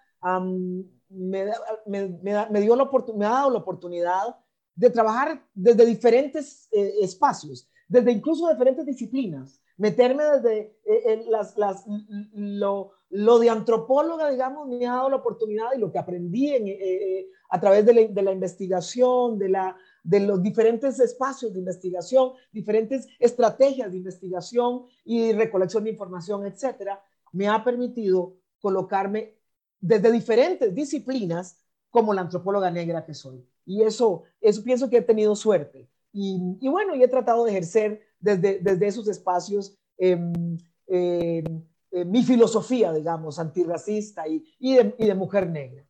me, 1.10 1.51
me, 1.86 2.62
dio 2.62 2.75
la 2.77 2.89
me 3.13 3.25
ha 3.25 3.30
dado 3.30 3.50
la 3.50 3.58
oportunidad 3.58 4.38
de 4.75 4.89
trabajar 4.89 5.46
desde 5.54 5.86
diferentes 5.86 6.70
eh, 6.72 6.94
espacios, 7.01 7.70
desde 7.89 8.13
incluso 8.13 8.48
diferentes 8.48 8.86
disciplinas, 8.86 9.62
meterme 9.77 10.24
desde 10.24 10.77
eh, 10.86 11.25
las, 11.29 11.57
las, 11.57 11.86
lo, 12.34 12.91
lo, 13.10 13.39
de 13.39 13.50
antropóloga, 13.50 14.29
digamos, 14.29 14.67
me 14.67 14.86
ha 14.86 14.93
dado 14.93 15.10
la 15.10 15.17
oportunidad 15.17 15.67
y 15.75 15.79
lo 15.79 15.91
que 15.91 16.00
aprendí 16.00 16.50
en, 16.50 16.67
eh, 16.67 17.27
a 17.50 17.60
través 17.60 17.86
de 17.86 17.93
la, 17.93 18.01
de 18.07 18.22
la, 18.22 18.31
investigación, 18.31 19.38
de, 19.38 19.50
la, 19.50 19.77
de 20.03 20.19
los 20.22 20.41
diferentes 20.41 21.00
espacios 21.00 21.53
de 21.53 21.60
investigación, 21.60 22.31
diferentes 22.51 23.07
estrategias 23.19 23.91
de 23.91 23.98
investigación 23.98 24.86
y 25.05 25.31
recolección 25.34 25.84
de 25.84 25.91
información, 25.91 26.46
etcétera, 26.46 27.01
me 27.31 27.48
ha 27.48 27.63
permitido 27.63 28.36
colocarme 28.60 29.36
desde 29.79 30.12
diferentes 30.12 30.74
disciplinas 30.74 31.63
como 31.91 32.13
la 32.13 32.22
antropóloga 32.22 32.72
negra 32.72 33.05
que 33.05 33.13
soy. 33.13 33.46
Y 33.65 33.84
eso, 33.84 34.24
eso 34.41 34.63
pienso 34.63 34.89
que 34.89 34.98
he 34.98 35.01
tenido 35.01 35.36
suerte. 35.36 35.88
Y, 36.12 36.57
y 36.60 36.67
bueno, 36.67 36.96
y 36.96 37.03
he 37.03 37.07
tratado 37.07 37.46
de 37.46 37.51
ejercer 37.51 38.06
desde, 38.19 38.59
desde 38.59 38.88
esos 38.88 39.07
espacios 39.07 39.77
em, 39.97 40.57
em, 40.88 41.63
eh, 41.91 42.05
mi 42.05 42.24
filosofía, 42.24 42.91
digamos, 42.93 43.39
antirracista 43.39 44.27
y, 44.27 44.43
y, 44.59 44.75
de, 44.75 44.95
y 44.97 45.05
de 45.07 45.15
mujer 45.15 45.50
negra. 45.50 45.83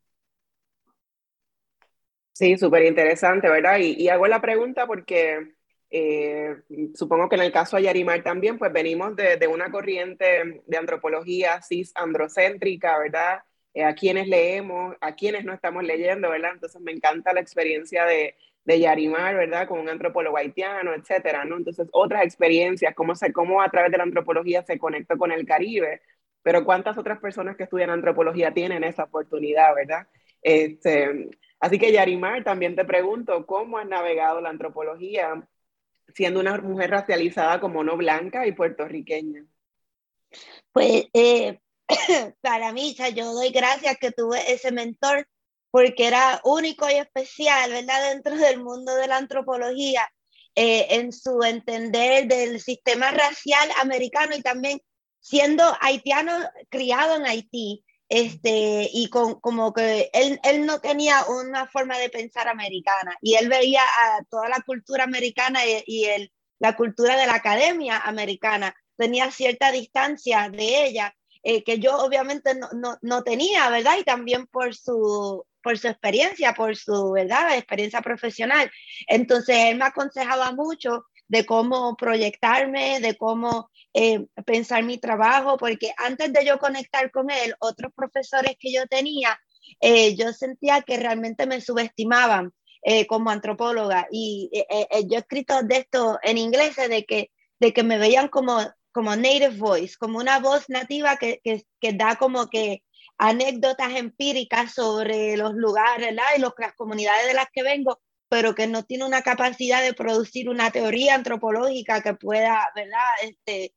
Sí, 2.34 2.58
súper 2.58 2.86
interesante, 2.86 3.50
¿verdad? 3.50 3.80
Y, 3.80 4.04
y, 4.04 4.10
hago 4.10 4.28
la 4.28 4.40
pregunta 4.42 4.86
porque 4.86 5.56
eh, 5.90 6.56
supongo 6.94 7.30
que 7.30 7.36
en 7.36 7.42
el 7.42 7.52
caso 7.52 7.78
de 7.78 7.84
Yarimar 7.84 8.24
también, 8.24 8.60
pues 8.60 8.72
venimos 8.72 9.16
de, 9.16 9.38
de 9.38 9.48
una 9.48 9.72
corriente 9.72 10.62
de 10.66 10.78
antropología 10.78 11.62
cis 11.64 11.92
androcéntrica, 11.96 13.00
¿verdad? 13.00 13.40
Eh, 13.74 13.84
a 13.84 13.96
quienes 13.96 14.28
leemos, 14.28 14.96
a 15.02 15.16
quienes 15.16 15.46
no 15.46 15.54
estamos 15.54 15.84
leyendo, 15.84 16.30
¿verdad? 16.30 16.52
Entonces 16.54 16.82
me 16.82 16.92
encanta 16.92 17.34
la 17.34 17.42
experiencia 17.42 18.06
de, 18.06 18.36
de 18.68 18.82
Yarimar, 18.82 19.34
¿verdad? 19.34 19.66
Con 19.66 19.80
un 19.80 19.88
antropólogo 19.88 20.36
haitiano, 20.36 20.94
etcétera, 20.94 21.46
¿no? 21.46 21.56
Entonces, 21.56 21.88
otras 21.94 22.26
experiencias, 22.26 22.94
cómo, 22.94 23.16
se, 23.16 23.32
cómo 23.32 23.62
a 23.62 23.70
través 23.70 23.92
de 23.94 23.98
la 23.98 24.04
antropología 24.04 24.62
se 24.62 24.78
conecta 24.78 25.16
con 25.16 25.32
el 25.32 25.46
Caribe, 25.46 26.02
pero 26.44 26.66
cuántas 26.66 26.98
otras 26.98 27.18
personas 27.22 27.56
que 27.56 27.64
estudian 27.64 27.92
antropología 27.92 28.54
tienen 28.54 28.84
esa 28.84 29.06
oportunidad, 29.06 29.74
¿verdad? 29.74 30.08
Este, 30.42 31.30
así 31.62 31.80
que 31.80 31.94
Yarimar, 31.94 32.44
también 32.44 32.76
te 32.76 32.84
pregunto, 32.84 33.46
¿cómo 33.46 33.78
has 33.78 33.88
navegado 33.88 34.42
la 34.42 34.50
antropología 34.50 35.48
siendo 36.14 36.42
una 36.42 36.58
mujer 36.58 36.90
racializada 36.90 37.62
como 37.62 37.86
no 37.86 37.96
blanca 37.96 38.46
y 38.48 38.52
puertorriqueña? 38.52 39.46
Pues 40.74 41.06
eh, 41.14 41.58
para 42.42 42.74
mí, 42.74 42.98
yo 43.16 43.32
doy 43.32 43.52
gracias 43.52 43.98
que 43.98 44.12
tuve 44.12 44.52
ese 44.52 44.74
mentor 44.74 45.26
porque 45.72 46.08
era 46.08 46.42
único 46.44 46.90
y 46.90 46.94
especial, 46.94 47.72
¿verdad? 47.72 48.10
Dentro 48.12 48.36
del 48.36 48.64
mundo 48.64 48.96
de 48.96 49.08
la 49.08 49.18
antropología, 49.18 50.10
eh, 50.56 50.88
en 50.92 51.12
su 51.12 51.44
entender 51.44 52.28
del 52.28 52.60
sistema 52.62 53.12
racial 53.12 53.70
americano 53.82 54.36
y 54.36 54.42
también 54.42 54.82
siendo 55.20 55.64
haitiano 55.82 56.34
criado 56.70 57.16
en 57.16 57.26
Haití, 57.26 57.84
este, 58.10 58.90
y 58.92 59.10
con, 59.10 59.40
como 59.42 59.74
que 59.74 60.10
él, 60.14 60.40
él 60.44 60.66
no 60.66 60.80
tenía 60.80 61.26
una 61.26 61.68
forma 61.68 61.98
de 61.98 62.10
pensar 62.10 62.48
americana 62.48 63.18
y 63.22 63.36
él 63.36 63.50
veía 63.50 63.82
a 63.82 64.24
toda 64.30 64.48
la 64.48 64.62
cultura 64.62 65.04
americana 65.04 65.66
y, 65.66 65.84
y 65.86 66.06
el, 66.06 66.32
la 66.60 66.76
cultura 66.76 67.18
de 67.18 67.28
la 67.28 67.36
academia 67.36 67.98
americana, 68.00 68.74
tenía 68.96 69.30
cierta 69.32 69.72
distancia 69.72 70.50
de 70.50 70.86
ella 70.86 71.14
eh, 71.44 71.64
que 71.64 71.80
yo 71.80 71.98
obviamente 71.98 72.56
no, 72.56 72.68
no, 72.74 72.98
no, 73.02 73.24
tenía, 73.24 73.70
¿verdad? 73.70 73.98
Y 74.00 74.04
también 74.04 74.48
por 74.48 74.76
su, 74.76 75.46
por 75.68 75.78
su 75.78 75.90
experiencia, 75.90 76.54
por 76.54 76.78
su, 76.78 77.12
¿verdad? 77.12 77.58
Experiencia 77.58 78.00
profesional. 78.02 78.72
Entonces, 79.06 79.58
él 79.58 79.78
me 79.78 79.84
aconsejaba 79.84 80.54
mucho 80.54 81.04
de 81.28 81.46
cómo 81.46 81.98
proyectarme, 81.98 83.02
de 83.02 83.18
cómo 83.18 83.70
eh, 83.94 84.26
pensar 84.46 84.84
mi 84.84 84.98
trabajo, 84.98 85.58
porque 85.58 85.92
antes 85.98 86.32
de 86.32 86.46
yo 86.46 86.58
conectar 86.58 87.12
con 87.12 87.30
él, 87.30 87.54
otros 87.60 87.92
profesores 87.94 88.56
que 88.58 88.72
yo 88.72 88.88
tenía, 88.88 89.38
eh, 89.82 90.16
yo 90.16 90.32
sentía 90.32 90.84
que 90.84 90.96
realmente 90.96 91.46
me 91.46 91.60
subestimaban 91.60 92.54
como 93.10 93.30
antropóloga. 93.30 94.08
Y 94.10 94.50
yo 95.10 95.18
he 95.18 95.20
escrito 95.20 95.62
de 95.64 95.80
esto 95.80 96.18
en 96.24 96.38
inglés, 96.38 96.78
de 96.78 97.04
que, 97.04 97.32
de 97.60 97.74
que 97.74 97.84
me 97.84 97.98
veían 97.98 98.30
como 98.30 98.62
como 98.98 99.16
native 99.16 99.50
voice, 99.50 99.96
como 100.00 100.18
una 100.18 100.40
voz 100.40 100.70
nativa 100.70 101.18
que, 101.18 101.40
que 101.44 101.94
da 101.94 102.16
como 102.16 102.48
que 102.48 102.82
anécdotas 103.18 103.96
empíricas 103.96 104.74
sobre 104.74 105.38
los 105.38 105.54
lugares 105.56 106.10
¿verdad? 106.10 106.26
y 106.38 106.42
los, 106.42 106.54
las 106.58 106.74
comunidades 106.76 107.28
de 107.28 107.34
las 107.34 107.48
que 107.52 107.64
vengo, 107.64 108.00
pero 108.30 108.56
que 108.56 108.68
no 108.68 108.84
tiene 108.84 109.06
una 109.06 109.22
capacidad 109.22 109.82
de 109.82 109.94
producir 109.94 110.50
una 110.50 110.72
teoría 110.72 111.16
antropológica 111.16 112.02
que 112.02 112.14
pueda 112.14 112.70
¿verdad? 112.76 113.10
Este, 113.24 113.74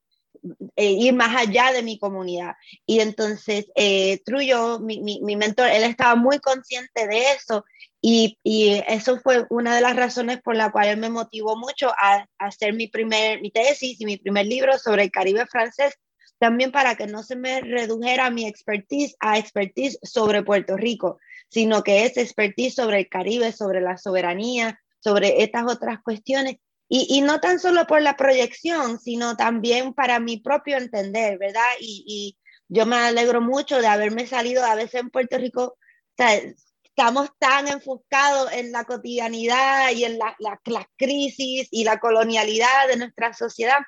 eh, 0.77 0.93
ir 0.93 1.13
más 1.13 1.37
allá 1.37 1.73
de 1.73 1.83
mi 1.83 1.99
comunidad. 1.99 2.55
Y 2.87 3.01
entonces, 3.01 3.67
eh, 3.75 4.21
Trullo, 4.25 4.79
mi, 4.81 5.01
mi, 5.01 5.21
mi, 5.23 5.37
mentor, 5.37 5.69
él 5.69 5.83
estaba 5.85 6.15
muy 6.17 6.39
consciente 6.39 7.07
de 7.07 7.33
eso 7.33 7.65
y, 8.01 8.39
y, 8.43 8.83
eso 8.89 9.21
fue 9.21 9.45
una 9.51 9.75
de 9.75 9.83
las 9.83 9.97
razones 9.97 10.41
por 10.41 10.57
la 10.57 10.73
cual 10.73 10.89
él 10.89 10.97
me 10.97 11.11
motivó 11.11 11.57
mucho 11.57 11.91
a, 11.91 12.27
a, 12.39 12.47
hacer 12.47 12.73
mi, 12.73 12.89
primer, 12.89 13.43
mi 13.43 13.51
tesis 13.51 14.01
y 14.01 14.07
mi 14.07 14.17
primer 14.17 14.47
libro 14.47 14.79
sobre 14.79 15.03
el 15.05 15.11
Caribe 15.11 15.47
francés, 15.47 15.95
también 16.41 16.73
para 16.73 16.97
que 16.97 17.07
no 17.07 17.23
se 17.23 17.37
me 17.37 17.61
redujera 17.61 18.31
mi 18.31 18.47
expertise 18.47 19.15
a 19.21 19.37
expertise 19.37 19.99
sobre 20.03 20.43
Puerto 20.43 20.75
Rico, 20.75 21.19
sino 21.51 21.83
que 21.83 22.07
es 22.07 22.17
expertise 22.17 22.75
sobre 22.75 23.01
el 23.01 23.09
Caribe, 23.11 23.53
sobre 23.53 23.83
la 23.83 23.99
soberanía, 23.99 24.81
sobre 25.01 25.43
estas 25.43 25.71
otras 25.71 26.01
cuestiones. 26.03 26.57
Y, 26.89 27.07
y 27.11 27.21
no 27.21 27.41
tan 27.41 27.61
solo 27.61 27.87
por 27.87 28.01
la 28.01 28.17
proyección, 28.17 28.99
sino 28.99 29.37
también 29.37 29.93
para 29.93 30.19
mi 30.19 30.39
propio 30.39 30.79
entender, 30.79 31.37
¿verdad? 31.37 31.69
Y, 31.79 32.37
yo 32.73 32.87
me 32.87 32.97
alegro 32.97 33.41
mucho 33.41 33.81
de 33.81 33.89
haberme 33.89 34.29
salido 34.29 34.65
a 34.65 34.77
veces 34.77 35.01
en 35.01 35.11
Puerto 35.11 35.37
Rico, 35.39 35.65
o 35.65 35.77
sea, 36.17 36.41
estamos 36.85 37.29
tan 37.41 37.67
enfocados 37.67 38.53
en 38.53 38.71
la 38.71 38.85
cotidianidad 38.85 39.91
y 39.91 40.05
en 40.05 40.19
la, 40.19 40.37
la, 40.39 40.61
la, 40.65 40.89
crisis 40.97 41.67
y 41.73 41.83
la 41.83 41.99
colonialidad 41.99 42.87
de 42.89 42.97
nuestra 42.97 43.35
sociedad 43.35 43.79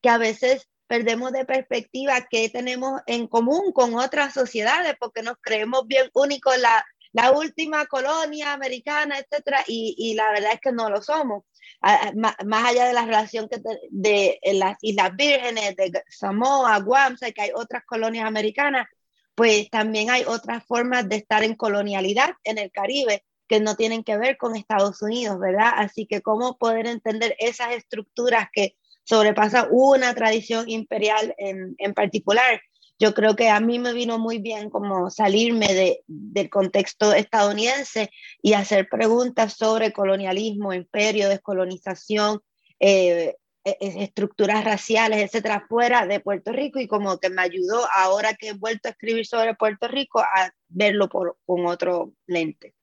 que 0.00 0.08
a 0.08 0.16
veces 0.16 0.70
perdemos 0.90 1.30
de 1.30 1.44
perspectiva 1.44 2.26
qué 2.28 2.48
tenemos 2.48 3.00
en 3.06 3.28
común 3.28 3.70
con 3.72 3.94
otras 3.94 4.34
sociedades 4.34 4.96
porque 4.98 5.22
nos 5.22 5.36
creemos 5.40 5.86
bien 5.86 6.10
únicos 6.14 6.58
la, 6.58 6.84
la 7.12 7.30
última 7.30 7.86
colonia 7.86 8.52
americana, 8.52 9.16
etcétera, 9.20 9.62
y, 9.68 9.94
y, 9.96 10.14
la 10.14 10.32
verdad 10.32 10.54
es 10.54 10.60
que 10.60 10.72
no 10.72 10.90
lo 10.90 11.00
somos. 11.00 11.44
más 11.80 12.64
allá 12.64 12.86
de 12.86 12.92
la 12.92 13.06
relación 13.06 13.48
que 13.48 13.58
de, 13.90 14.40
de 14.42 14.54
las 14.54 14.78
Islas 14.80 15.14
Vírgenes, 15.14 15.76
de 15.76 16.02
Samoa, 16.08 16.80
Guam, 16.80 17.16
sé 17.16 17.32
que 17.32 17.42
hay 17.42 17.50
otras 17.54 17.84
colonias 17.84 18.26
americanas, 18.26 18.88
pues 19.36 19.70
también 19.70 20.10
hay 20.10 20.24
otras 20.26 20.64
formas 20.66 21.08
de 21.08 21.14
estar 21.14 21.44
en 21.44 21.54
colonialidad 21.54 22.30
en 22.42 22.58
el 22.58 22.72
Caribe 22.72 23.24
que 23.46 23.60
no 23.60 23.76
tienen 23.76 24.02
que 24.02 24.18
ver 24.18 24.36
con 24.36 24.56
Estados 24.56 25.00
Unidos, 25.02 25.38
¿verdad? 25.38 25.70
Así 25.76 26.06
que 26.06 26.20
cómo 26.20 26.58
poder 26.58 26.88
entender 26.88 27.36
esas 27.38 27.74
estructuras 27.74 28.48
que 28.52 28.74
sobrepasan 29.10 29.66
una 29.72 30.14
tradición 30.14 30.70
imperial 30.70 31.34
en, 31.36 31.74
en 31.78 31.94
particular. 31.94 32.62
Yo 32.96 33.12
creo 33.12 33.34
que 33.34 33.48
a 33.48 33.58
mí 33.58 33.80
me 33.80 33.92
vino 33.92 34.20
muy 34.20 34.38
bien 34.38 34.70
como 34.70 35.10
salirme 35.10 35.66
de, 35.66 36.04
del 36.06 36.48
contexto 36.48 37.12
estadounidense 37.12 38.10
y 38.40 38.52
hacer 38.52 38.88
preguntas 38.88 39.54
sobre 39.54 39.92
colonialismo, 39.92 40.72
imperio, 40.72 41.28
descolonización, 41.28 42.40
eh, 42.78 43.34
e, 43.64 43.76
e, 43.80 44.04
estructuras 44.04 44.64
raciales, 44.64 45.18
etcétera, 45.18 45.66
fuera 45.68 46.06
de 46.06 46.20
Puerto 46.20 46.52
Rico 46.52 46.78
y 46.78 46.86
como 46.86 47.18
que 47.18 47.30
me 47.30 47.42
ayudó 47.42 47.84
ahora 47.92 48.34
que 48.34 48.50
he 48.50 48.52
vuelto 48.52 48.88
a 48.88 48.92
escribir 48.92 49.26
sobre 49.26 49.56
Puerto 49.56 49.88
Rico 49.88 50.20
a 50.20 50.52
verlo 50.68 51.08
por, 51.08 51.36
con 51.44 51.66
otro 51.66 52.12
lente. 52.28 52.76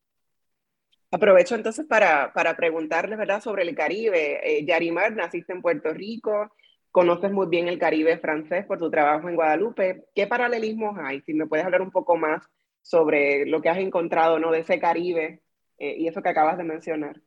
Aprovecho 1.09 1.55
entonces 1.55 1.85
para, 1.85 2.33
para 2.33 2.55
preguntarles, 2.55 3.17
¿verdad?, 3.17 3.41
sobre 3.41 3.63
el 3.63 3.75
Caribe. 3.75 4.41
Eh, 4.43 4.65
Yarimar, 4.65 5.13
naciste 5.13 5.53
en 5.53 5.61
Puerto 5.61 5.93
Rico, 5.93 6.51
conoces 6.91 7.31
muy 7.31 7.47
bien 7.47 7.67
el 7.67 7.79
Caribe 7.79 8.17
francés 8.17 8.65
por 8.65 8.77
tu 8.77 8.91
trabajo 8.91 9.29
en 9.29 9.35
Guadalupe. 9.35 10.05
¿Qué 10.13 10.27
paralelismos 10.27 10.97
hay? 10.99 11.21
Si 11.21 11.33
me 11.33 11.47
puedes 11.47 11.65
hablar 11.65 11.81
un 11.81 11.91
poco 11.91 12.17
más 12.17 12.43
sobre 12.81 13.45
lo 13.45 13.61
que 13.61 13.69
has 13.69 13.77
encontrado, 13.77 14.39
¿no?, 14.39 14.51
de 14.51 14.59
ese 14.59 14.79
Caribe 14.79 15.41
eh, 15.77 15.95
y 15.97 16.07
eso 16.07 16.21
que 16.21 16.29
acabas 16.29 16.57
de 16.57 16.63
mencionar. 16.63 17.21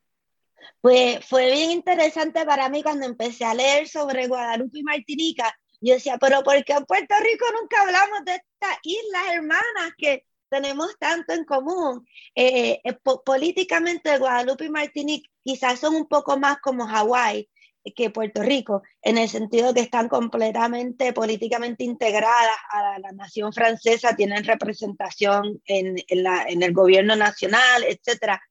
Pues 0.83 1.25
fue 1.27 1.51
bien 1.51 1.71
interesante 1.71 2.45
para 2.45 2.69
mí 2.69 2.83
cuando 2.83 3.07
empecé 3.07 3.47
a 3.47 3.55
leer 3.55 3.89
sobre 3.89 4.27
Guadalupe 4.27 4.79
y 4.79 4.83
Martinica. 4.83 5.55
Yo 5.81 5.95
decía, 5.95 6.19
pero 6.19 6.43
¿por 6.43 6.63
qué 6.65 6.75
en 6.75 6.85
Puerto 6.85 7.15
Rico 7.23 7.47
nunca 7.59 7.81
hablamos 7.81 8.25
de 8.27 8.35
estas 8.35 8.79
islas 8.83 9.23
hermanas 9.33 9.95
que 9.97 10.27
tenemos 10.51 10.99
tanto 10.99 11.33
en 11.33 11.45
común? 11.45 12.07
Eh, 12.35 12.81
eh, 12.85 12.99
políticamente 13.25 14.19
Guadalupe 14.19 14.67
y 14.67 14.71
Martinica 14.71 15.31
quizás 15.43 15.81
son 15.81 15.95
un 15.95 16.07
poco 16.07 16.37
más 16.39 16.59
como 16.59 16.87
Hawái, 16.87 17.49
que 17.95 18.11
Puerto 18.11 18.43
Rico, 18.43 18.83
en 19.03 19.17
el 19.17 19.29
sentido 19.29 19.73
que 19.73 19.81
están 19.81 20.09
completamente 20.09 21.13
políticamente 21.13 21.85
integradas 21.85 22.57
a 22.71 22.99
la, 22.99 23.13
nación 23.13 23.53
francesa, 23.53 24.15
tienen 24.15 24.45
representación 24.45 25.61
en, 25.65 25.97
en, 26.09 26.63
el 26.63 26.73
gobierno 26.73 27.17
nacional, 27.17 27.85
etcétera. 27.85 28.43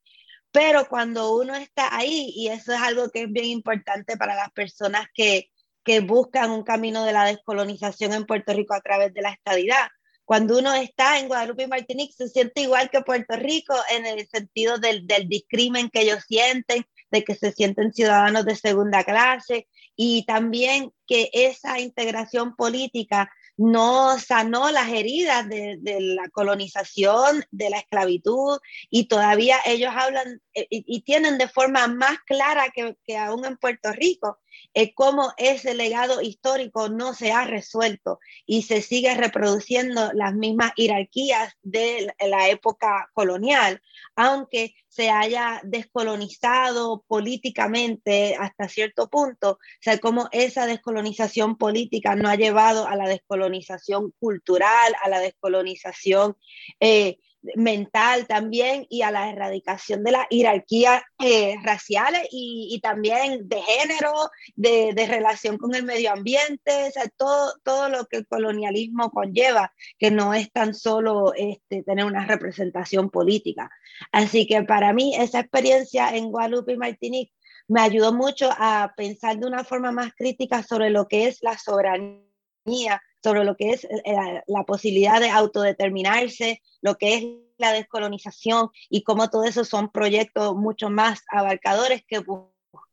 Pero 0.50 0.88
cuando 0.88 1.36
uno 1.36 1.54
está 1.54 1.96
ahí, 1.96 2.32
y 2.34 2.48
eso 2.48 2.72
es 2.72 2.80
algo 2.80 3.08
que 3.10 3.22
es 3.22 3.32
bien 3.32 3.46
importante 3.46 4.16
para 4.16 4.34
las 4.34 4.50
personas 4.50 5.06
que, 5.14 5.50
que 5.84 6.00
buscan 6.00 6.50
un 6.50 6.64
camino 6.64 7.04
de 7.04 7.12
la 7.12 7.24
descolonización 7.24 8.12
en 8.12 8.26
Puerto 8.26 8.52
Rico 8.52 8.74
a 8.74 8.80
través 8.80 9.14
de 9.14 9.22
la 9.22 9.30
estadidad, 9.30 9.88
cuando 10.30 10.60
uno 10.60 10.72
está 10.74 11.18
en 11.18 11.26
Guadalupe 11.26 11.64
y 11.64 11.66
Martinique 11.66 12.14
se 12.16 12.28
siente 12.28 12.60
igual 12.60 12.88
que 12.88 13.00
Puerto 13.00 13.34
Rico 13.34 13.74
en 13.90 14.06
el 14.06 14.28
sentido 14.28 14.78
del, 14.78 15.04
del 15.04 15.28
discrimen 15.28 15.90
que 15.90 16.02
ellos 16.02 16.22
sienten, 16.28 16.86
de 17.10 17.24
que 17.24 17.34
se 17.34 17.50
sienten 17.50 17.92
ciudadanos 17.92 18.44
de 18.44 18.54
segunda 18.54 19.02
clase 19.02 19.66
y 19.96 20.24
también 20.26 20.92
que 21.08 21.30
esa 21.32 21.80
integración 21.80 22.54
política 22.54 23.28
no 23.60 24.18
sanó 24.18 24.70
las 24.70 24.88
heridas 24.88 25.46
de, 25.46 25.78
la 26.00 26.30
colonización, 26.30 27.44
de 27.50 27.68
la 27.68 27.78
esclavitud, 27.78 28.58
y 28.88 29.04
todavía 29.04 29.58
ellos 29.66 29.92
hablan 29.94 30.40
eh, 30.54 30.66
y, 30.70 31.02
tienen 31.02 31.36
de 31.36 31.46
forma 31.46 31.86
más 31.86 32.18
clara 32.26 32.70
que, 32.74 32.96
que 33.06 33.18
aún 33.18 33.44
en 33.44 33.58
Puerto 33.58 33.92
Rico 33.92 34.38
eh, 34.72 34.94
cómo 34.94 35.34
ese 35.36 35.74
legado 35.74 36.22
histórico 36.22 36.88
no 36.88 37.12
se 37.12 37.32
ha 37.32 37.44
resuelto 37.44 38.18
y 38.46 38.62
se 38.62 38.80
sigue 38.80 39.14
reproduciendo 39.14 40.10
las 40.14 40.32
mismas 40.34 40.72
jerarquías 40.74 41.52
de 41.62 42.14
la 42.18 42.48
época 42.48 43.10
colonial, 43.12 43.82
aunque 44.16 44.74
se 44.90 45.08
haya 45.08 45.60
descolonizado 45.62 47.04
políticamente 47.06 48.34
hasta 48.34 48.68
cierto 48.68 49.08
punto, 49.08 49.52
o 49.52 49.58
sea, 49.80 49.98
cómo 49.98 50.28
esa 50.32 50.66
descolonización 50.66 51.56
política 51.56 52.16
no 52.16 52.28
ha 52.28 52.34
llevado 52.34 52.88
a 52.88 52.96
la 52.96 53.08
descolonización 53.08 54.12
cultural, 54.18 54.94
a 55.02 55.08
la 55.08 55.20
descolonización 55.20 56.36
eh, 56.80 57.18
mental 57.54 58.26
también 58.26 58.86
y 58.90 59.02
a 59.02 59.10
la 59.10 59.30
erradicación 59.30 60.04
de 60.04 60.12
las 60.12 60.26
jerarquías 60.30 61.02
eh, 61.18 61.56
raciales 61.62 62.28
y, 62.30 62.78
también 62.82 63.48
de 63.48 63.62
género, 63.62 64.12
de, 64.56 64.92
relación 65.06 65.58
con 65.58 65.74
el 65.74 65.84
medio 65.84 66.12
ambiente, 66.12 66.88
o 66.88 67.08
todo, 67.16 67.54
todo 67.62 67.88
lo 67.88 68.06
que 68.06 68.18
el 68.18 68.26
colonialismo 68.26 69.10
conlleva, 69.10 69.72
que 69.98 70.10
no 70.10 70.34
es 70.34 70.52
tan 70.52 70.74
solo 70.74 71.32
este, 71.34 71.82
tener 71.82 72.04
una 72.04 72.26
representación 72.26 73.10
política. 73.10 73.70
Así 74.12 74.46
que 74.46 74.62
para 74.62 74.92
mí 74.92 75.14
esa 75.16 75.40
experiencia 75.40 76.14
en 76.14 76.30
Guadalupe 76.30 76.72
y 76.72 76.76
Martinique 76.76 77.32
me 77.68 77.80
ayudó 77.80 78.12
mucho 78.12 78.50
a 78.50 78.92
pensar 78.96 79.38
de 79.38 79.46
una 79.46 79.64
forma 79.64 79.92
más 79.92 80.12
crítica 80.14 80.62
sobre 80.62 80.90
lo 80.90 81.06
que 81.06 81.28
es 81.28 81.38
la 81.42 81.56
soberanía 81.56 83.00
sobre 83.22 83.44
lo 83.44 83.56
que 83.56 83.70
es 83.70 83.84
eh, 83.84 84.42
la, 84.46 84.64
posibilidad 84.64 85.20
de 85.20 85.30
autodeterminarse, 85.30 86.62
lo 86.80 86.96
que 86.96 87.14
es 87.14 87.24
la 87.58 87.72
descolonización 87.72 88.70
y 88.88 89.02
cómo 89.02 89.28
todo 89.28 89.44
eso 89.44 89.64
son 89.64 89.90
proyectos 89.90 90.54
mucho 90.56 90.90
más 90.90 91.22
abarcadores 91.30 92.02
que, 92.06 92.22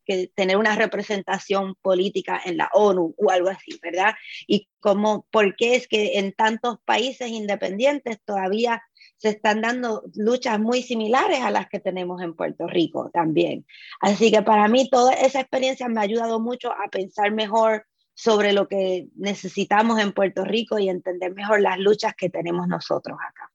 que 0.04 0.30
tener 0.34 0.56
una 0.56 0.76
representación 0.76 1.74
política 1.80 2.40
en 2.44 2.58
la 2.58 2.68
ONU 2.74 3.14
o 3.16 3.30
algo 3.30 3.48
así, 3.48 3.78
¿verdad? 3.82 4.14
Y 4.46 4.68
cómo, 4.80 5.26
por 5.30 5.56
qué 5.56 5.76
es 5.76 5.88
que 5.88 6.18
en 6.18 6.32
tantos 6.32 6.78
países 6.84 7.30
independientes 7.30 8.18
todavía 8.24 8.82
se 9.16 9.30
están 9.30 9.62
dando 9.62 10.04
luchas 10.14 10.60
muy 10.60 10.82
similares 10.82 11.40
a 11.40 11.50
las 11.50 11.68
que 11.68 11.80
tenemos 11.80 12.22
en 12.22 12.34
Puerto 12.34 12.66
Rico 12.66 13.10
también. 13.12 13.66
Así 14.00 14.30
que 14.30 14.42
para 14.42 14.68
mí 14.68 14.88
toda 14.90 15.12
esa 15.12 15.40
experiencia 15.40 15.88
me 15.88 16.00
ha 16.00 16.04
ayudado 16.04 16.40
mucho 16.40 16.70
a 16.70 16.88
pensar 16.90 17.32
mejor 17.32 17.84
sobre 18.18 18.52
lo 18.52 18.66
que 18.66 19.10
necesitamos 19.14 20.00
en 20.00 20.12
Puerto 20.12 20.44
Rico 20.44 20.76
y 20.80 20.88
entender 20.88 21.32
mejor 21.34 21.60
las 21.60 21.78
luchas 21.78 22.16
que 22.16 22.28
tenemos 22.28 22.66
nosotros 22.66 23.16
acá. 23.16 23.52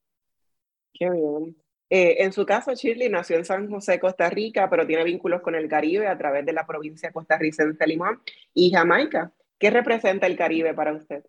Qué 0.94 1.10
bien. 1.10 1.58
Eh, 1.90 2.24
en 2.24 2.32
su 2.32 2.46
caso, 2.46 2.74
Shirley 2.74 3.10
nació 3.10 3.36
en 3.36 3.44
San 3.44 3.70
José, 3.70 4.00
Costa 4.00 4.30
Rica, 4.30 4.70
pero 4.70 4.88
tiene 4.88 5.04
vínculos 5.04 5.42
con 5.42 5.56
el 5.56 5.68
Caribe 5.68 6.08
a 6.08 6.18
través 6.18 6.46
de 6.46 6.54
la 6.54 6.66
provincia 6.66 7.12
costarricense 7.12 7.78
de 7.78 7.88
Limón 7.88 8.22
y 8.54 8.72
Jamaica. 8.72 9.34
¿Qué 9.60 9.70
representa 9.70 10.28
el 10.28 10.38
Caribe 10.38 10.74
para 10.74 10.94
usted? 10.94 11.26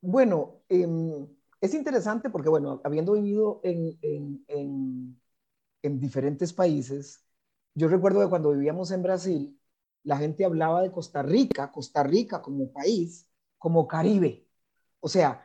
Bueno, 0.00 0.62
em, 0.68 1.26
es 1.60 1.74
interesante 1.74 2.30
porque, 2.30 2.48
bueno, 2.48 2.80
habiendo 2.84 3.14
vivido 3.14 3.60
en, 3.64 3.98
en 4.46 6.00
diferentes 6.00 6.52
países, 6.52 7.24
yo 7.74 7.88
recuerdo 7.88 8.20
que 8.20 8.30
cuando 8.30 8.52
vivíamos 8.52 8.92
en 8.92 9.02
Brasil, 9.02 9.57
la 10.08 10.16
gente 10.16 10.42
hablaba 10.42 10.80
de 10.80 10.90
Costa 10.90 11.22
Rica, 11.22 11.70
Costa 11.70 12.02
Rica 12.02 12.40
como 12.40 12.72
país, 12.72 13.28
como 13.58 13.86
Caribe. 13.86 14.48
O 15.00 15.08
sea, 15.08 15.44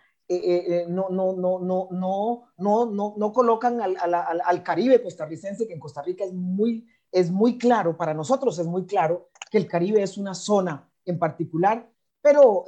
no, 0.88 1.10
no, 1.10 1.34
no, 1.34 1.60
no, 1.60 1.90
no, 1.92 2.48
no, 2.58 2.86
no, 2.86 3.14
no 3.18 3.34
colocan 3.34 3.82
al, 3.82 3.98
al, 3.98 4.42
al, 4.42 4.64
Caribe 4.64 5.04
costarricense, 5.04 5.68
que 5.68 5.74
en 5.74 5.82
Costa 5.82 6.02
Rica 6.02 6.24
es 6.24 6.32
muy, 6.32 6.88
es 7.12 7.30
muy 7.30 7.58
claro, 7.58 7.98
para 7.98 8.14
nosotros 8.14 8.58
es 8.58 8.66
muy 8.66 8.86
claro 8.86 9.28
que 9.52 9.58
el 9.58 9.68
Caribe 9.68 10.02
es 10.02 10.18
una 10.18 10.34
zona 10.34 10.90
en 11.04 11.20
particular, 11.20 11.92
pero 12.22 12.64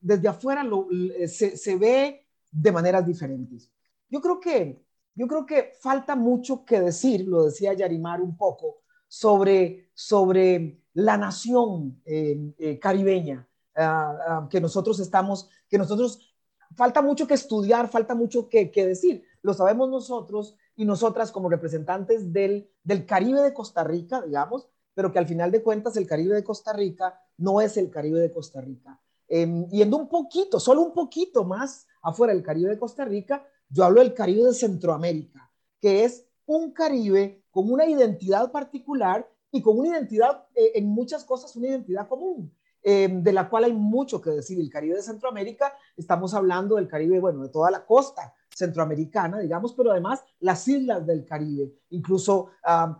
desde 0.00 0.28
afuera 0.28 0.62
lo, 0.62 0.86
se, 1.26 1.56
se, 1.56 1.76
ve 1.76 2.28
de 2.48 2.70
maneras 2.70 3.04
diferentes. 3.04 3.72
Yo 4.08 4.20
creo 4.20 4.38
que, 4.38 4.84
yo 5.16 5.26
creo 5.26 5.44
que 5.44 5.72
falta 5.80 6.14
mucho 6.14 6.64
que 6.64 6.80
decir, 6.80 7.26
lo 7.26 7.46
decía 7.46 7.72
Yarimar 7.72 8.20
un 8.20 8.36
poco, 8.36 8.82
sobre, 9.08 9.90
sobre 9.94 10.81
la 10.94 11.16
nación 11.16 12.00
eh, 12.04 12.52
eh, 12.58 12.78
caribeña 12.78 13.48
ah, 13.76 14.18
ah, 14.26 14.48
que 14.50 14.60
nosotros 14.60 15.00
estamos, 15.00 15.48
que 15.68 15.78
nosotros, 15.78 16.34
falta 16.74 17.02
mucho 17.02 17.26
que 17.26 17.34
estudiar, 17.34 17.88
falta 17.88 18.14
mucho 18.14 18.48
que, 18.48 18.70
decir. 18.74 19.24
Lo 19.42 19.54
sabemos 19.54 19.88
nosotros 19.88 20.56
y 20.76 20.84
nosotras 20.84 21.32
como 21.32 21.48
representantes 21.48 22.32
del, 22.32 22.70
del 22.82 23.06
Caribe 23.06 23.40
de 23.40 23.52
Costa 23.52 23.84
Rica, 23.84 24.22
digamos, 24.22 24.68
pero 24.94 25.12
que 25.12 25.18
al 25.18 25.26
final 25.26 25.50
de 25.50 25.62
cuentas 25.62 25.96
el 25.96 26.06
Caribe 26.06 26.34
de 26.34 26.44
Costa 26.44 26.72
Rica 26.72 27.18
no 27.38 27.60
es 27.60 27.76
el 27.76 27.90
Caribe 27.90 28.20
de 28.20 28.30
Costa 28.30 28.60
Rica. 28.60 29.00
Eh, 29.28 29.66
yendo 29.70 29.96
un 29.96 30.08
poquito, 30.08 30.60
solo 30.60 30.82
un 30.82 30.92
poquito 30.92 31.44
más 31.44 31.86
afuera 32.02 32.34
del 32.34 32.42
Caribe 32.42 32.70
de 32.70 32.78
Costa 32.78 33.04
Rica, 33.04 33.46
yo 33.68 33.84
hablo 33.84 34.00
del 34.00 34.12
Caribe 34.12 34.44
de 34.44 34.54
Centroamérica, 34.54 35.50
que 35.80 36.04
es 36.04 36.26
un 36.44 36.72
Caribe 36.72 37.42
con 37.50 37.72
una 37.72 37.86
identidad 37.86 38.52
particular 38.52 39.28
y 39.52 39.60
con 39.60 39.78
una 39.78 39.90
identidad, 39.90 40.46
eh, 40.54 40.72
en 40.74 40.86
muchas 40.86 41.24
cosas, 41.24 41.54
una 41.56 41.68
identidad 41.68 42.08
común, 42.08 42.50
eh, 42.82 43.08
de 43.12 43.32
la 43.32 43.48
cual 43.48 43.64
hay 43.64 43.72
mucho 43.74 44.20
que 44.20 44.30
decir. 44.30 44.58
El 44.58 44.70
Caribe 44.70 44.96
de 44.96 45.02
Centroamérica, 45.02 45.74
estamos 45.96 46.32
hablando 46.32 46.76
del 46.76 46.88
Caribe, 46.88 47.20
bueno, 47.20 47.42
de 47.42 47.50
toda 47.50 47.70
la 47.70 47.84
costa 47.84 48.34
centroamericana, 48.54 49.38
digamos, 49.38 49.74
pero 49.74 49.92
además 49.92 50.24
las 50.40 50.66
islas 50.68 51.06
del 51.06 51.24
Caribe, 51.24 51.72
incluso 51.90 52.50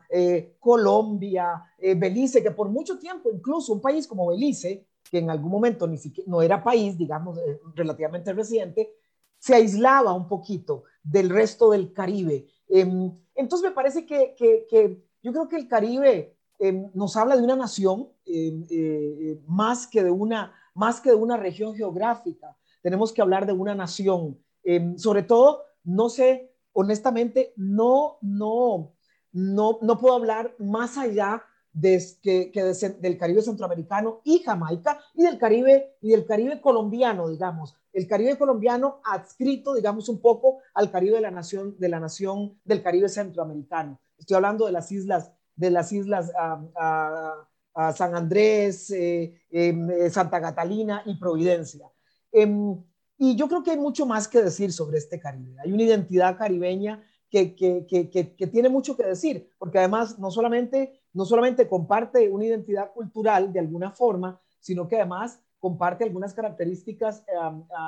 eh, 0.08 0.56
Colombia, 0.60 1.62
Belice, 1.78 2.42
que 2.42 2.52
por 2.52 2.68
mucho 2.68 2.98
tiempo, 2.98 3.30
incluso 3.30 3.72
un 3.72 3.80
país 3.80 4.06
como 4.06 4.28
Belice, 4.28 4.86
que 5.10 5.18
en 5.18 5.30
algún 5.30 5.50
momento 5.50 5.86
ni 5.86 5.98
siquiera, 5.98 6.30
no 6.30 6.40
era 6.40 6.62
país, 6.62 6.96
digamos, 6.96 7.38
relativamente 7.74 8.32
reciente, 8.32 8.94
se 9.38 9.54
aislaba 9.54 10.12
un 10.14 10.28
poquito 10.28 10.84
del 11.02 11.28
resto 11.28 11.70
del 11.70 11.92
Caribe. 11.92 12.46
Em, 12.68 13.12
entonces 13.34 13.68
me 13.68 13.74
parece 13.74 14.06
que, 14.06 14.34
que, 14.38 14.66
que 14.70 15.02
yo 15.22 15.32
creo 15.32 15.48
que 15.48 15.56
el 15.56 15.68
Caribe 15.68 16.36
Em, 16.64 16.92
nos 16.94 17.16
habla 17.16 17.36
de 17.36 17.42
una 17.42 17.56
nación 17.56 18.08
em, 18.24 18.64
eh, 18.70 19.42
más, 19.48 19.88
que 19.88 20.04
de 20.04 20.12
una, 20.12 20.54
más 20.74 21.00
que 21.00 21.10
de 21.10 21.16
una 21.16 21.36
región 21.36 21.74
geográfica. 21.74 22.56
Tenemos 22.82 23.12
que 23.12 23.20
hablar 23.20 23.46
de 23.46 23.52
una 23.52 23.74
nación. 23.74 24.38
Em, 24.62 24.96
sobre 24.96 25.24
todo, 25.24 25.64
no 25.82 26.08
sé, 26.08 26.54
honestamente, 26.72 27.52
no, 27.56 28.18
no, 28.20 28.92
no, 29.32 29.78
no 29.82 29.98
puedo 29.98 30.14
hablar 30.14 30.54
más 30.60 30.98
allá 30.98 31.42
de, 31.72 32.00
que 32.22 32.52
del 33.00 33.18
Caribe 33.18 33.42
centroamericano 33.42 34.20
y 34.22 34.38
Jamaica 34.44 35.00
y 35.14 35.24
del 35.24 35.38
Caribe 35.38 35.96
y 36.00 36.10
del 36.10 36.24
Caribe 36.24 36.60
colombiano, 36.60 37.28
digamos. 37.28 37.74
El 37.92 38.06
Caribe 38.06 38.38
colombiano 38.38 39.00
adscrito, 39.04 39.74
digamos, 39.74 40.08
un 40.08 40.20
poco 40.20 40.58
al 40.74 40.92
Caribe 40.92 41.16
de 41.16 41.22
la 41.22 41.32
nación, 41.32 41.74
de 41.76 41.88
la 41.88 41.98
nación 41.98 42.56
del 42.64 42.84
Caribe 42.84 43.08
centroamericano. 43.08 43.98
Estoy 44.16 44.36
hablando 44.36 44.66
de 44.66 44.72
las 44.72 44.92
islas 44.92 45.32
de 45.56 45.70
las 45.70 45.92
islas 45.92 46.30
a, 46.36 47.48
San 47.94 48.14
Andrés, 48.14 48.90
eh, 48.90 49.32
em, 49.50 49.90
eh, 49.90 50.10
Santa 50.10 50.40
Catalina 50.42 51.02
y 51.06 51.14
Providencia. 51.14 51.90
Em, 52.30 52.76
y 53.16 53.34
yo 53.34 53.48
creo 53.48 53.62
que 53.62 53.70
hay 53.70 53.78
mucho 53.78 54.04
más 54.04 54.28
que 54.28 54.42
decir 54.42 54.72
sobre 54.72 54.98
este 54.98 55.18
Caribe. 55.18 55.56
Hay 55.64 55.72
una 55.72 55.84
identidad 55.84 56.36
caribeña 56.36 57.02
que, 57.30 57.54
que, 57.54 57.86
que, 57.86 58.10
que, 58.10 58.46
tiene 58.46 58.68
mucho 58.68 58.94
que 58.94 59.04
decir, 59.04 59.48
porque 59.58 59.78
además 59.78 60.18
no 60.18 60.30
solamente, 60.30 61.00
no 61.14 61.24
solamente 61.24 61.66
comparte 61.66 62.28
una 62.28 62.44
identidad 62.44 62.92
cultural 62.92 63.50
de 63.54 63.60
alguna 63.60 63.90
forma, 63.90 64.38
sino 64.60 64.86
que 64.86 64.96
además 64.96 65.40
comparte 65.62 66.02
algunas 66.02 66.34
características 66.34 67.24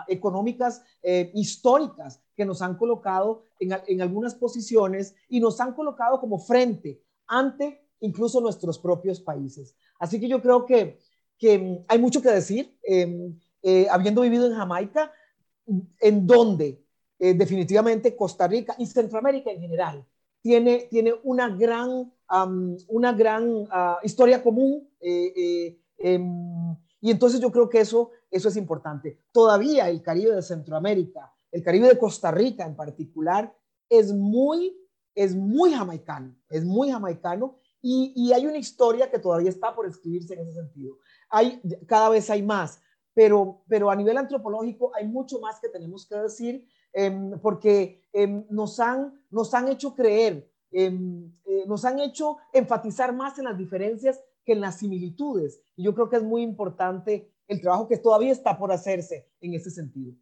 económicas 0.07 0.83
eh, 1.03 1.33
históricas 1.35 2.23
que 2.37 2.45
nos 2.45 2.63
han 2.63 2.77
colocado 2.77 3.43
en, 3.59 3.77
en, 3.89 4.01
algunas 4.01 4.37
posiciones 4.37 5.17
y 5.29 5.41
nos 5.41 5.61
han 5.61 5.75
colocado 5.75 6.21
como 6.21 6.39
frente 6.39 7.03
ante 7.27 7.87
incluso 8.01 8.41
nuestros 8.41 8.79
propios 8.79 9.21
países. 9.21 9.77
Así 9.99 10.21
que 10.21 10.29
yo 10.29 10.41
creo 10.43 10.67
que, 10.67 11.01
que 11.39 11.85
hay 11.89 11.99
mucho 11.99 12.21
que 12.21 12.31
decir. 12.31 12.79
Em, 12.83 13.39
eh, 13.67 13.87
habiendo 13.91 14.21
vivido 14.21 14.47
en 14.47 14.55
Jamaica, 14.55 15.11
en 16.01 16.27
donde 16.27 16.85
eh, 17.19 17.33
definitivamente 17.33 18.15
Costa 18.15 18.47
Rica 18.47 18.75
y 18.77 18.85
Centroamérica 18.85 19.51
en 19.51 19.61
general 19.63 20.05
tiene, 20.43 20.87
tiene 20.91 21.15
una 21.23 21.49
gran, 21.49 22.13
una 22.89 23.13
gran 23.15 23.67
ah, 23.71 23.99
historia 24.03 24.43
común. 24.43 24.87
Eh, 25.01 25.79
em, 25.97 26.77
y 27.01 27.11
entonces 27.11 27.41
yo 27.41 27.51
creo 27.51 27.71
que 27.71 27.81
eso, 27.81 28.11
eso 28.31 28.51
es 28.51 28.57
importante. 28.59 29.19
Todavía 29.33 29.89
el 29.89 30.03
Caribe 30.03 30.35
de 30.35 30.43
Centroamérica, 30.43 31.33
el 31.51 31.63
Caribe 31.63 31.89
de 31.89 31.99
Costa 31.99 32.31
Rica 32.31 32.67
en 32.67 32.77
particular, 32.77 33.57
es 33.89 34.13
muy, 34.13 34.77
es 35.15 35.35
muy 35.35 35.73
jamaicano, 35.73 36.35
es 36.49 36.65
muy 36.65 36.91
jamaicano 36.91 37.57
y, 37.87 38.33
hay 38.33 38.47
una 38.47 38.57
historia 38.57 39.11
que 39.11 39.19
todavía 39.19 39.51
está 39.51 39.75
por 39.75 39.87
escribirse 39.87 40.33
en 40.33 40.41
ese 40.41 40.55
sentido. 40.55 40.97
Hay, 41.29 41.61
cada 41.87 42.09
vez 42.09 42.31
hay 42.31 42.43
más, 42.43 42.81
pero, 43.13 43.63
pero 43.69 43.91
a 43.91 43.97
nivel 43.97 44.17
antropológico 44.17 44.91
hay 44.95 45.07
mucho 45.07 45.39
más 45.39 45.61
que 45.61 45.69
tenemos 45.69 46.07
que 46.07 46.17
decir 46.17 46.67
em, 46.95 47.39
porque 47.41 48.03
em, 48.13 48.47
nos, 48.49 48.81
han, 48.81 49.23
nos 49.31 49.53
han 49.53 49.69
hecho 49.69 49.95
creer, 49.95 50.51
em, 50.71 51.31
eh, 51.45 51.65
nos 51.67 51.85
han 51.85 52.01
hecho 52.01 52.39
enfatizar 52.55 53.15
más 53.15 53.39
en 53.39 53.45
las 53.45 53.59
diferencias 53.59 54.19
que 54.45 54.53
en 54.53 54.63
las 54.63 54.79
similitudes. 54.79 55.61
Y 55.77 55.85
yo 55.85 55.95
creo 55.95 56.09
que 56.09 56.17
es 56.17 56.23
muy 56.23 56.43
importante 56.43 57.31
el 57.49 57.61
trabajo 57.61 57.87
que 57.87 57.99
todavía 57.99 58.33
está 58.33 58.57
por 58.57 58.73
hacerse 58.73 59.29
en 59.41 59.53
ese 59.53 59.71
sentido. 59.71 60.15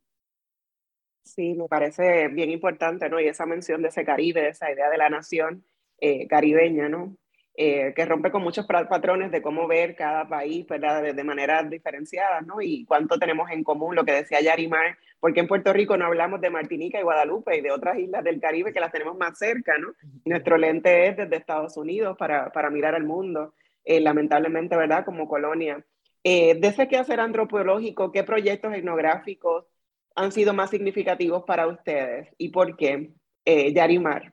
Sí, 1.24 1.54
me 1.54 1.68
parece 1.68 2.28
bien 2.28 2.50
importante, 2.50 3.08
¿no? 3.08 3.20
Y 3.20 3.26
esa 3.28 3.46
mención 3.46 3.80
de 3.82 3.88
ese 3.88 4.04
Caribe, 4.04 4.42
de 4.42 4.48
esa 4.50 4.70
idea 4.70 4.90
de 4.90 4.98
la 4.98 5.08
nación 5.08 5.64
eh, 5.98 6.26
caribeña, 6.26 6.88
¿no? 6.88 7.16
Eh, 7.54 7.92
que 7.94 8.06
rompe 8.06 8.30
con 8.30 8.42
muchos 8.42 8.66
patrones 8.66 9.30
de 9.30 9.42
cómo 9.42 9.68
ver 9.68 9.94
cada 9.94 10.26
país 10.26 10.66
¿verdad? 10.66 11.02
De, 11.02 11.12
de 11.12 11.24
maneras 11.24 11.68
diferenciadas, 11.68 12.46
¿no? 12.46 12.60
Y 12.60 12.84
cuánto 12.86 13.18
tenemos 13.18 13.50
en 13.50 13.62
común, 13.62 13.94
lo 13.94 14.04
que 14.04 14.12
decía 14.12 14.40
Yarimar, 14.40 14.96
porque 15.20 15.40
en 15.40 15.48
Puerto 15.48 15.72
Rico 15.72 15.96
no 15.96 16.06
hablamos 16.06 16.40
de 16.40 16.50
Martinica 16.50 16.98
y 16.98 17.02
Guadalupe 17.02 17.56
y 17.56 17.60
de 17.60 17.70
otras 17.70 17.98
islas 17.98 18.24
del 18.24 18.40
Caribe 18.40 18.72
que 18.72 18.80
las 18.80 18.90
tenemos 18.90 19.16
más 19.16 19.38
cerca, 19.38 19.76
¿no? 19.78 19.92
nuestro 20.24 20.56
lente 20.56 21.08
es 21.08 21.16
desde 21.16 21.36
Estados 21.36 21.76
Unidos 21.76 22.16
para, 22.18 22.50
para 22.52 22.70
mirar 22.70 22.94
al 22.94 23.04
mundo, 23.04 23.54
eh, 23.84 24.00
lamentablemente, 24.00 24.76
¿verdad? 24.76 25.04
Como 25.04 25.28
colonia. 25.28 25.84
Eh, 26.24 26.54
de 26.54 26.68
ese 26.68 26.88
quehacer 26.88 27.20
antropológico, 27.20 28.12
¿qué 28.12 28.24
proyectos 28.24 28.72
etnográficos 28.74 29.66
han 30.14 30.32
sido 30.32 30.52
más 30.52 30.70
significativos 30.70 31.44
para 31.44 31.66
ustedes 31.66 32.28
y 32.38 32.48
por 32.50 32.76
qué? 32.76 33.12
Eh, 33.44 33.72
Yarimar. 33.72 34.32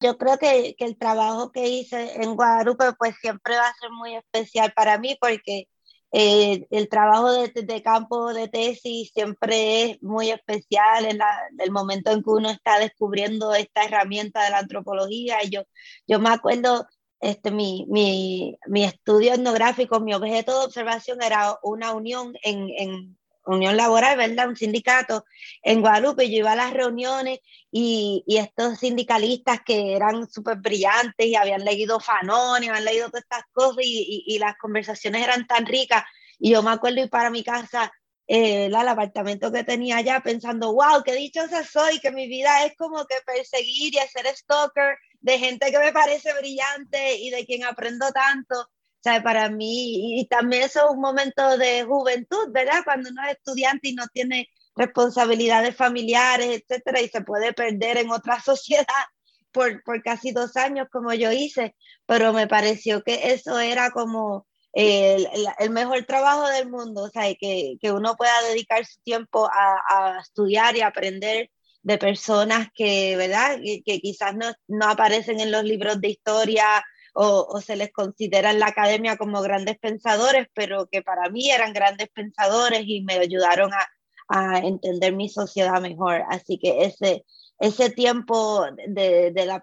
Yo 0.00 0.18
creo 0.18 0.38
que, 0.38 0.74
que, 0.76 0.84
el 0.84 0.98
trabajo 0.98 1.52
que 1.52 1.68
hice 1.68 2.22
en 2.22 2.34
Guadalupe 2.34 2.84
pues 2.98 3.14
siempre 3.20 3.56
va 3.56 3.68
a 3.68 3.74
ser 3.74 3.90
muy 3.90 4.14
especial 4.14 4.72
para 4.74 4.98
mí 4.98 5.16
porque 5.20 5.68
eh, 6.12 6.66
el 6.70 6.88
trabajo 6.88 7.32
de, 7.32 7.48
de, 7.48 7.82
campo 7.82 8.32
de 8.32 8.48
tesis 8.48 9.10
siempre 9.12 9.82
es 9.82 10.02
muy 10.02 10.30
especial 10.30 11.04
en 11.04 11.18
la, 11.18 11.28
el 11.58 11.70
momento 11.70 12.10
en 12.10 12.22
que 12.22 12.30
uno 12.30 12.48
está 12.48 12.78
descubriendo 12.78 13.54
esta 13.54 13.84
herramienta 13.84 14.44
de 14.44 14.50
la 14.50 14.58
antropología. 14.60 15.38
Yo, 15.50 15.62
yo 16.06 16.20
me 16.20 16.30
acuerdo, 16.30 16.86
este, 17.20 17.50
mi, 17.50 17.86
mi, 17.88 18.56
mi 18.66 18.84
estudio 18.84 19.34
etnográfico, 19.34 20.00
mi 20.00 20.14
objeto 20.14 20.58
de 20.58 20.66
observación 20.66 21.22
era 21.22 21.58
una 21.62 21.92
unión 21.92 22.34
en, 22.42 22.70
en 22.76 23.18
unión 23.46 23.76
laboral, 23.76 24.16
¿verdad? 24.16 24.48
Un 24.48 24.56
sindicato 24.56 25.24
en 25.62 25.80
Guadalupe. 25.80 26.28
Yo 26.28 26.38
iba 26.38 26.52
a 26.52 26.56
las 26.56 26.72
reuniones 26.72 27.40
y, 27.70 28.24
y 28.26 28.38
estos 28.38 28.78
sindicalistas 28.78 29.60
que 29.64 29.94
eran 29.94 30.28
súper 30.28 30.58
brillantes 30.58 31.26
y 31.26 31.36
habían 31.36 31.64
leído 31.64 32.00
Fanon 32.00 32.62
y 32.62 32.68
habían 32.68 32.84
leído 32.84 33.08
todas 33.08 33.22
estas 33.22 33.44
cosas 33.52 33.84
y, 33.84 34.24
y, 34.26 34.34
y, 34.34 34.38
las 34.38 34.56
conversaciones 34.58 35.22
eran 35.22 35.46
tan 35.46 35.66
ricas. 35.66 36.04
Y 36.38 36.50
yo 36.50 36.62
me 36.62 36.70
acuerdo 36.70 37.00
ir 37.00 37.10
para 37.10 37.30
mi 37.30 37.42
casa, 37.42 37.92
eh, 38.26 38.66
el 38.66 38.74
apartamento 38.74 39.52
que 39.52 39.64
tenía 39.64 39.98
allá, 39.98 40.20
pensando, 40.20 40.72
wow, 40.72 41.02
qué 41.04 41.14
dichosa 41.14 41.64
soy, 41.64 42.00
que 42.00 42.10
mi 42.10 42.26
vida 42.28 42.64
es 42.64 42.76
como 42.76 43.06
que 43.06 43.16
perseguir 43.24 43.94
y 43.94 43.98
hacer 43.98 44.26
stalker 44.34 44.98
de 45.20 45.38
gente 45.38 45.70
que 45.70 45.78
me 45.78 45.92
parece 45.92 46.32
brillante 46.34 47.16
y 47.16 47.30
de 47.30 47.46
quien 47.46 47.64
aprendo 47.64 48.10
tanto 48.12 48.68
sea, 49.06 49.22
para 49.22 49.48
mí, 49.50 50.20
y 50.20 50.26
también 50.26 50.64
eso 50.64 50.86
es 50.86 50.90
un 50.92 51.00
momento 51.00 51.56
de 51.58 51.84
juventud, 51.84 52.50
¿verdad? 52.50 52.82
Cuando 52.84 53.10
uno 53.10 53.22
es 53.24 53.36
estudiante 53.36 53.88
y 53.88 53.94
no 53.94 54.06
tiene 54.08 54.48
responsabilidades 54.76 55.76
familiares, 55.76 56.62
etcétera, 56.62 57.00
y 57.00 57.08
se 57.08 57.22
puede 57.22 57.52
perder 57.52 57.98
en 57.98 58.10
otra 58.10 58.40
sociedad 58.44 58.86
por, 59.52 59.82
por 59.84 60.02
casi 60.02 60.32
dos 60.32 60.56
años 60.56 60.88
como 60.90 61.14
yo 61.14 61.32
hice, 61.32 61.74
pero 62.06 62.32
me 62.32 62.46
pareció 62.46 63.02
que 63.02 63.32
eso 63.32 63.58
era 63.58 63.90
como 63.90 64.46
el, 64.72 65.26
el, 65.58 65.70
mejor 65.70 66.04
trabajo 66.04 66.46
del 66.48 66.68
mundo, 66.68 67.04
o 67.04 67.08
sea, 67.08 67.34
que, 67.34 67.76
que 67.80 67.92
uno 67.92 68.16
pueda 68.16 68.42
dedicar 68.50 68.84
su 68.84 69.00
tiempo 69.00 69.46
a, 69.46 69.80
a, 69.88 70.20
estudiar 70.20 70.76
y 70.76 70.82
aprender 70.82 71.50
de 71.82 71.98
personas 71.98 72.68
que, 72.74 73.16
¿verdad? 73.16 73.58
Que, 73.64 73.82
que 73.82 74.00
quizás 74.00 74.34
no, 74.36 74.52
no, 74.68 74.90
aparecen 74.90 75.40
en 75.40 75.52
los 75.52 75.64
libros 75.64 76.00
de 76.00 76.10
historia 76.10 76.84
o, 77.18 77.60
se 77.60 77.76
les 77.76 77.92
considera 77.92 78.50
en 78.50 78.60
la 78.60 78.66
academia 78.66 79.16
como 79.16 79.40
grandes 79.40 79.78
pensadores, 79.78 80.48
pero 80.54 80.86
que 80.86 81.02
para 81.02 81.30
mí 81.30 81.50
eran 81.50 81.72
grandes 81.72 82.08
pensadores 82.10 82.82
y 82.86 83.02
me 83.02 83.14
ayudaron 83.14 83.70
a, 83.72 83.88
a 84.28 84.58
entender 84.58 85.14
mi 85.14 85.28
sociedad 85.28 85.80
mejor. 85.80 86.22
Así 86.28 86.58
que 86.58 86.84
ese, 86.84 87.24
ese 87.58 87.90
tiempo 87.90 88.66
de, 88.88 89.32
de 89.32 89.46
la 89.46 89.60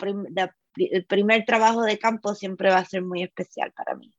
el 0.76 1.06
primer 1.06 1.46
trabajo 1.46 1.84
de 1.84 2.00
campo 2.00 2.34
siempre 2.34 2.70
va 2.70 2.78
a 2.78 2.86
ser 2.86 3.04
muy 3.04 3.22
especial 3.22 3.72
para 3.74 3.96
mí. 3.96 4.12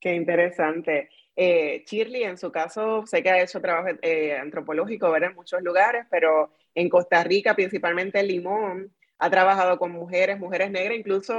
Qué 0.00 0.14
interesante. 0.14 1.08
Eh, 1.36 1.84
Shirley, 1.86 2.24
en 2.24 2.38
su 2.38 2.50
caso, 2.50 3.04
sé 3.06 3.22
que 3.22 3.30
ha 3.30 3.42
hecho 3.42 3.60
trabajo 3.60 3.96
eh, 4.02 4.36
antropológico 4.36 5.10
¿verdad? 5.10 5.30
en 5.30 5.36
muchos 5.36 5.62
lugares, 5.62 6.06
pero 6.10 6.52
en 6.74 6.88
Costa 6.88 7.22
Rica, 7.22 7.54
principalmente 7.54 8.18
en 8.18 8.26
Limón, 8.26 8.94
ha 9.18 9.30
trabajado 9.30 9.78
con 9.78 9.92
mujeres, 9.92 10.38
mujeres 10.38 10.70
negras, 10.70 10.98
incluso 10.98 11.34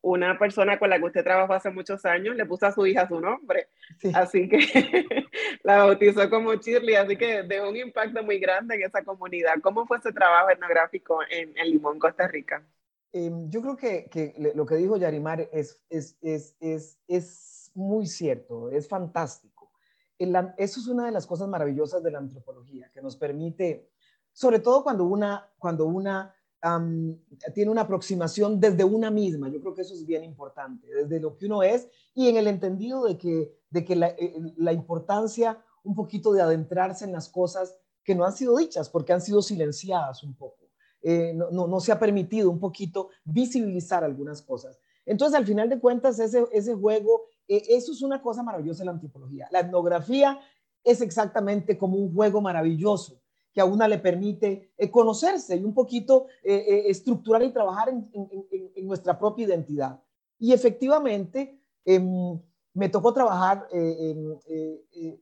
una 0.00 0.38
persona 0.38 0.78
con 0.78 0.90
la 0.90 0.98
que 0.98 1.04
usted 1.04 1.22
trabajó 1.22 1.52
hace 1.52 1.70
muchos 1.70 2.04
años 2.04 2.34
le 2.34 2.46
puso 2.46 2.66
a 2.66 2.72
su 2.72 2.84
hija 2.86 3.06
su 3.06 3.20
nombre, 3.20 3.68
sí. 3.98 4.10
así 4.14 4.48
que 4.48 4.58
la 5.62 5.78
bautizó 5.78 6.28
como 6.28 6.54
Shirley, 6.54 6.96
así 6.96 7.16
que 7.16 7.44
dejó 7.44 7.68
un 7.68 7.76
impacto 7.76 8.22
muy 8.24 8.38
grande 8.38 8.74
en 8.74 8.82
esa 8.82 9.04
comunidad. 9.04 9.54
¿Cómo 9.62 9.86
fue 9.86 9.98
ese 9.98 10.12
trabajo 10.12 10.50
etnográfico 10.50 11.20
en, 11.30 11.56
en 11.56 11.70
Limón, 11.70 11.98
Costa 11.98 12.26
Rica? 12.26 12.64
Eh, 13.12 13.30
yo 13.48 13.60
creo 13.60 13.76
que, 13.76 14.08
que, 14.10 14.52
lo 14.54 14.66
que 14.66 14.76
dijo 14.76 14.96
Yarimar 14.96 15.48
es, 15.52 15.80
es, 15.90 16.16
es, 16.22 16.56
es, 16.60 16.98
es 17.06 17.70
muy 17.74 18.06
cierto, 18.06 18.70
es 18.70 18.88
fantástico. 18.88 19.70
La, 20.18 20.54
eso 20.56 20.80
es 20.80 20.86
una 20.86 21.06
de 21.06 21.12
las 21.12 21.26
cosas 21.26 21.48
maravillosas 21.48 22.02
de 22.02 22.10
la 22.10 22.18
antropología, 22.18 22.90
que 22.92 23.02
nos 23.02 23.16
permite, 23.16 23.90
sobre 24.32 24.60
todo 24.60 24.82
cuando 24.82 25.04
una, 25.04 25.50
cuando 25.58 25.86
una 25.86 26.34
um, 26.64 27.16
tiene 27.54 27.70
una 27.70 27.82
aproximación 27.82 28.60
desde 28.60 28.84
una 28.84 29.10
misma. 29.10 29.48
Yo 29.48 29.60
creo 29.60 29.74
que 29.74 29.82
eso 29.82 29.94
es 29.94 30.06
bien 30.06 30.24
importante, 30.24 30.86
desde 30.86 31.20
lo 31.20 31.36
que 31.36 31.46
uno 31.46 31.62
es 31.62 31.88
y 32.14 32.28
en 32.28 32.36
el 32.36 32.46
entendido 32.46 33.04
de 33.04 33.18
que, 33.18 33.52
de 33.70 33.84
que 33.84 33.96
la, 33.96 34.08
eh, 34.08 34.34
la 34.56 34.72
importancia 34.72 35.62
un 35.84 35.94
poquito 35.94 36.32
de 36.32 36.42
adentrarse 36.42 37.04
en 37.04 37.12
las 37.12 37.28
cosas 37.28 37.76
que 38.04 38.14
no 38.14 38.24
han 38.24 38.32
sido 38.32 38.56
dichas 38.56 38.88
porque 38.88 39.12
han 39.12 39.20
sido 39.20 39.42
silenciadas 39.42 40.22
un 40.22 40.34
poco. 40.34 40.68
Eh, 41.02 41.32
no, 41.34 41.66
no, 41.66 41.80
se 41.80 41.90
ha 41.90 41.98
permitido 41.98 42.48
un 42.48 42.60
poquito 42.60 43.08
visibilizar 43.24 44.04
algunas 44.04 44.40
cosas. 44.40 44.78
Entonces, 45.04 45.36
al 45.36 45.44
final 45.44 45.68
de 45.68 45.80
cuentas, 45.80 46.20
ese, 46.20 46.44
ese 46.52 46.74
juego, 46.74 47.24
eh, 47.48 47.62
eso 47.70 47.90
es 47.90 48.02
una 48.02 48.22
cosa 48.22 48.44
maravillosa 48.44 48.80
de 48.80 48.86
la 48.86 48.92
antropología. 48.92 49.48
La 49.50 49.60
etnografía 49.60 50.38
es 50.84 51.00
exactamente 51.00 51.76
como 51.76 51.96
un 51.96 52.14
juego 52.14 52.40
maravilloso 52.40 53.21
que 53.52 53.60
a 53.60 53.64
una 53.64 53.86
le 53.86 53.98
permite 53.98 54.72
eh, 54.76 54.90
conocerse 54.90 55.56
y 55.56 55.64
un 55.64 55.74
poquito 55.74 56.26
eh, 56.42 56.54
eh, 56.54 56.82
estructurar 56.86 57.42
y 57.42 57.52
trabajar 57.52 57.90
en, 57.90 58.86
nuestra 58.86 59.18
propia 59.18 59.46
identidad. 59.46 60.00
Y 60.38 60.52
efectivamente, 60.52 61.60
em, 61.84 62.38
me 62.74 62.88
tocó 62.88 63.12
trabajar 63.12 63.68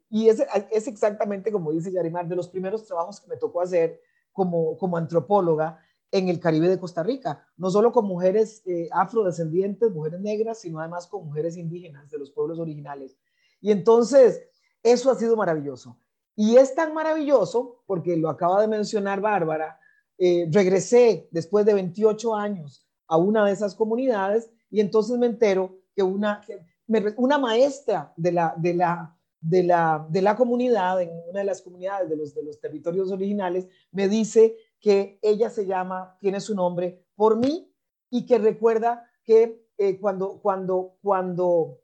y 0.09 0.29
es, 0.29 0.43
es, 0.71 0.87
exactamente 0.87 1.51
como 1.53 1.73
dice 1.73 1.93
Yarimar, 1.93 2.27
de 2.27 2.37
los 2.37 2.49
primeros 2.49 2.87
trabajos 2.87 3.21
que 3.21 3.29
me 3.29 3.37
tocó 3.37 3.61
hacer 3.61 4.01
como, 4.33 4.79
como 4.79 4.97
antropóloga 4.97 5.79
en 6.13 6.29
el 6.29 6.41
Caribe 6.41 6.69
de 6.69 6.79
Costa 6.79 7.03
Rica, 7.03 7.45
no 7.57 7.71
solo 7.71 7.93
con 7.93 8.07
mujeres 8.07 8.63
afrodescendientes, 8.93 9.93
mujeres 9.93 10.21
negras, 10.21 10.61
sino 10.61 10.81
además 10.81 11.07
con 11.07 11.27
mujeres 11.27 11.57
indígenas 11.57 12.09
de 12.11 12.19
los 12.19 12.31
pueblos 12.31 12.59
originales. 12.59 13.19
Y 13.61 13.73
entonces, 13.73 14.43
eso 14.83 15.11
ha 15.11 15.17
sido 15.17 15.37
maravilloso. 15.37 15.99
Y 16.43 16.57
es 16.57 16.75
tan 16.75 16.95
maravilloso, 16.95 17.83
porque 17.85 18.17
lo 18.17 18.31
acaba 18.31 18.63
de 18.63 18.67
mencionar 18.67 19.21
Bárbara, 19.21 19.79
eh, 20.17 20.49
regresé 20.51 21.29
después 21.31 21.67
de 21.67 21.75
28 21.75 22.35
años 22.35 22.89
a 23.09 23.19
una 23.19 23.45
de 23.45 23.53
esas 23.53 23.75
comunidades 23.75 24.51
y 24.71 24.81
entonces 24.81 25.19
me 25.19 25.27
entero 25.27 25.77
que 25.95 26.03
una, 26.03 26.41
maestra 27.39 28.15
de 28.17 28.33
la, 28.33 28.55
de, 28.57 28.73
la, 28.73 29.15
de, 29.43 30.23
la, 30.23 30.35
comunidad, 30.35 31.03
en 31.03 31.11
una 31.29 31.41
de 31.41 31.45
las 31.45 31.61
comunidades 31.61 32.09
de 32.09 32.17
los, 32.17 32.35
de 32.35 32.43
los 32.43 32.59
territorios 32.59 33.11
originales, 33.11 33.69
me 33.93 34.09
dice 34.09 34.57
que 34.81 35.19
ella 35.21 35.51
se 35.51 35.67
llama, 35.67 36.17
tiene 36.21 36.41
su 36.41 36.55
nombre 36.55 37.05
por 37.17 37.37
mí 37.37 37.71
y 38.09 38.25
que 38.25 38.39
recuerda 38.39 39.07
que 39.25 39.69
eh, 39.77 40.01
cuando, 40.01 40.41
cuando, 40.41 40.97
cuando 41.03 41.81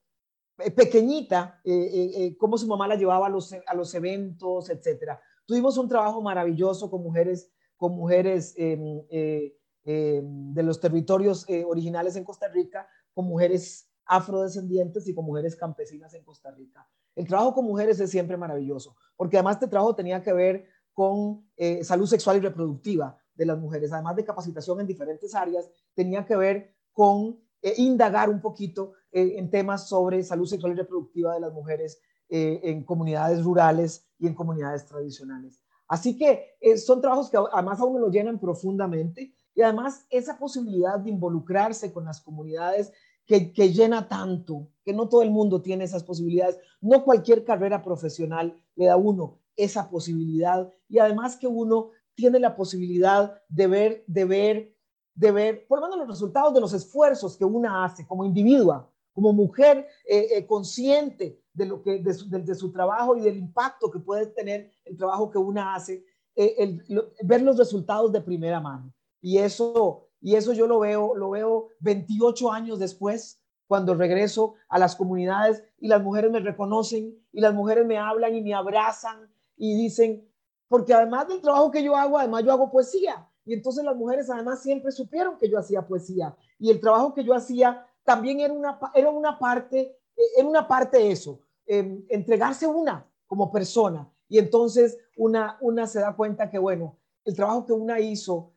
pequeñita, 0.74 1.60
eh, 1.64 2.36
cómo 2.38 2.56
su 2.56 2.66
mamá 2.66 2.88
la 2.88 2.96
llevaba 2.96 3.26
a 3.26 3.30
los, 3.30 3.52
a 3.52 3.74
los 3.74 3.94
eventos, 3.94 4.70
etcétera. 4.70 5.20
Tuvimos 5.44 5.76
un 5.78 5.88
trabajo 5.88 6.22
maravilloso 6.22 6.90
con 6.90 7.02
mujeres, 7.02 7.50
con 7.76 7.94
mujeres 7.94 8.54
em, 8.56 9.02
em, 9.10 10.54
de 10.54 10.62
los 10.62 10.80
territorios 10.80 11.46
originales 11.66 12.16
en 12.16 12.24
Costa 12.24 12.48
Rica, 12.48 12.88
con 13.12 13.26
mujeres 13.26 13.88
afrodescendientes 14.06 15.06
y 15.08 15.14
con 15.14 15.24
mujeres 15.24 15.56
campesinas 15.56 16.14
en 16.14 16.24
Costa 16.24 16.50
Rica. 16.50 16.88
El 17.14 17.26
trabajo 17.26 17.54
con 17.54 17.64
mujeres 17.64 18.00
es 18.00 18.10
siempre 18.10 18.36
maravilloso, 18.36 18.96
porque 19.16 19.36
además 19.36 19.56
este 19.56 19.68
trabajo 19.68 19.94
tenía 19.94 20.22
que 20.22 20.32
ver 20.32 20.66
con 20.92 21.46
salud 21.82 22.06
sexual 22.06 22.38
y 22.38 22.40
reproductiva 22.40 23.18
de 23.36 23.46
las 23.46 23.58
mujeres, 23.58 23.92
además 23.92 24.16
de 24.16 24.24
capacitación 24.24 24.80
en 24.80 24.86
diferentes 24.86 25.34
áreas, 25.34 25.68
tenía 25.94 26.24
que 26.24 26.36
ver 26.36 26.74
con 26.92 27.38
eh, 27.62 27.74
indagar 27.76 28.30
un 28.30 28.40
poquito 28.40 28.92
eh, 29.16 29.38
en 29.38 29.48
temas 29.48 29.88
sobre 29.88 30.22
salud 30.22 30.44
sexual 30.44 30.74
y 30.74 30.76
reproductiva 30.76 31.32
de 31.32 31.40
las 31.40 31.54
mujeres 31.54 31.98
eh, 32.28 32.60
en 32.64 32.84
comunidades 32.84 33.42
rurales 33.42 34.06
y 34.18 34.26
en 34.26 34.34
comunidades 34.34 34.84
tradicionales. 34.84 35.62
Así 35.88 36.18
que 36.18 36.58
son 36.76 37.00
trabajos 37.00 37.30
que 37.30 37.38
además 37.50 37.80
a 37.80 37.86
uno 37.86 37.98
lo 37.98 38.10
llenan 38.10 38.38
profundamente 38.38 39.32
y 39.54 39.62
además 39.62 40.04
esa 40.10 40.36
posibilidad 40.36 40.98
de 40.98 41.08
involucrarse 41.08 41.94
con 41.94 42.04
las 42.04 42.20
comunidades 42.20 42.92
que, 43.24 43.54
que, 43.54 43.72
llena 43.72 44.06
tanto, 44.06 44.68
que 44.84 44.92
no 44.92 45.08
todo 45.08 45.22
el 45.22 45.30
mundo 45.30 45.62
tiene 45.62 45.84
esas 45.84 46.04
posibilidades, 46.04 46.58
no 46.82 47.02
cualquier 47.02 47.42
carrera 47.42 47.82
profesional 47.82 48.54
le 48.74 48.84
da 48.84 48.94
a 48.94 48.98
uno 48.98 49.38
esa 49.56 49.88
posibilidad 49.88 50.70
y 50.90 50.98
además 50.98 51.36
que 51.36 51.46
uno 51.46 51.92
tiene 52.14 52.38
la 52.38 52.54
posibilidad 52.54 53.40
de 53.48 53.66
ver, 53.66 54.04
de 54.06 54.24
ver, 54.26 54.76
de 55.14 55.32
ver, 55.32 55.66
por 55.66 55.80
lo 55.80 55.86
menos 55.86 56.00
los 56.00 56.08
resultados 56.08 56.52
de 56.52 56.60
los 56.60 56.74
esfuerzos 56.74 57.38
que 57.38 57.46
una 57.46 57.82
hace 57.82 58.06
como 58.06 58.26
individua, 58.26 58.92
como 59.16 59.32
mujer 59.32 59.88
eh, 60.06 60.28
eh, 60.32 60.46
consciente 60.46 61.40
de, 61.54 61.64
lo 61.64 61.82
que, 61.82 62.00
de 62.00 62.54
su, 62.54 62.70
trabajo 62.70 63.16
y 63.16 63.22
del 63.22 63.38
impacto 63.38 63.90
que 63.90 63.98
puede 63.98 64.26
tener 64.26 64.70
el 64.84 64.94
trabajo 64.98 65.30
que 65.30 65.38
una 65.38 65.74
hace, 65.74 66.04
eh, 66.34 66.78
ver 67.22 67.40
los 67.40 67.56
resultados 67.56 68.12
de 68.12 68.20
primera 68.20 68.60
mano. 68.60 68.92
Y 69.22 69.38
eso, 69.38 70.06
y 70.20 70.34
eso 70.34 70.52
yo 70.52 70.66
lo 70.66 70.80
veo, 70.80 71.14
lo 71.14 71.30
veo 71.30 71.68
28 71.80 72.52
años 72.52 72.78
después, 72.78 73.40
cuando 73.66 73.94
regreso 73.94 74.56
a 74.68 74.78
las 74.78 74.94
comunidades 74.94 75.64
y 75.78 75.88
las 75.88 76.02
mujeres 76.02 76.30
me 76.30 76.40
reconocen 76.40 77.18
y 77.32 77.40
las 77.40 77.54
mujeres 77.54 77.86
me 77.86 77.96
hablan 77.96 78.34
y 78.34 78.42
me 78.42 78.52
abrazan 78.52 79.30
y 79.56 79.74
dicen, 79.76 80.28
porque 80.68 80.92
además 80.92 81.26
del 81.28 81.40
trabajo 81.40 81.70
que 81.70 81.82
yo 81.82 81.96
hago, 81.96 82.18
además 82.18 82.44
yo 82.44 82.52
hago 82.52 82.70
poesía. 82.70 83.26
Y 83.46 83.54
entonces 83.54 83.82
las 83.82 83.96
mujeres 83.96 84.28
además 84.28 84.62
siempre 84.62 84.92
supieron 84.92 85.38
que 85.38 85.48
yo 85.48 85.58
hacía 85.58 85.86
poesía. 85.86 86.36
Y 86.58 86.70
el 86.70 86.80
trabajo 86.80 87.14
que 87.14 87.24
yo 87.24 87.32
hacía 87.32 87.86
también 88.06 88.40
era 88.40 88.54
una, 88.54 88.78
era 88.94 89.10
una 89.10 89.38
parte, 89.38 89.98
eh, 90.16 90.22
era 90.38 90.48
una 90.48 90.66
parte 90.66 91.10
eso, 91.10 91.40
em, 91.66 92.06
entregarse 92.08 92.66
una 92.66 93.06
como 93.26 93.52
persona. 93.52 94.10
Y 94.28 94.38
entonces 94.38 94.96
una, 95.16 95.58
una 95.60 95.86
se 95.86 96.00
da 96.00 96.16
cuenta 96.16 96.48
que, 96.48 96.58
bueno, 96.58 96.98
el 97.24 97.34
trabajo 97.34 97.66
que 97.66 97.72
una 97.72 98.00
hizo, 98.00 98.52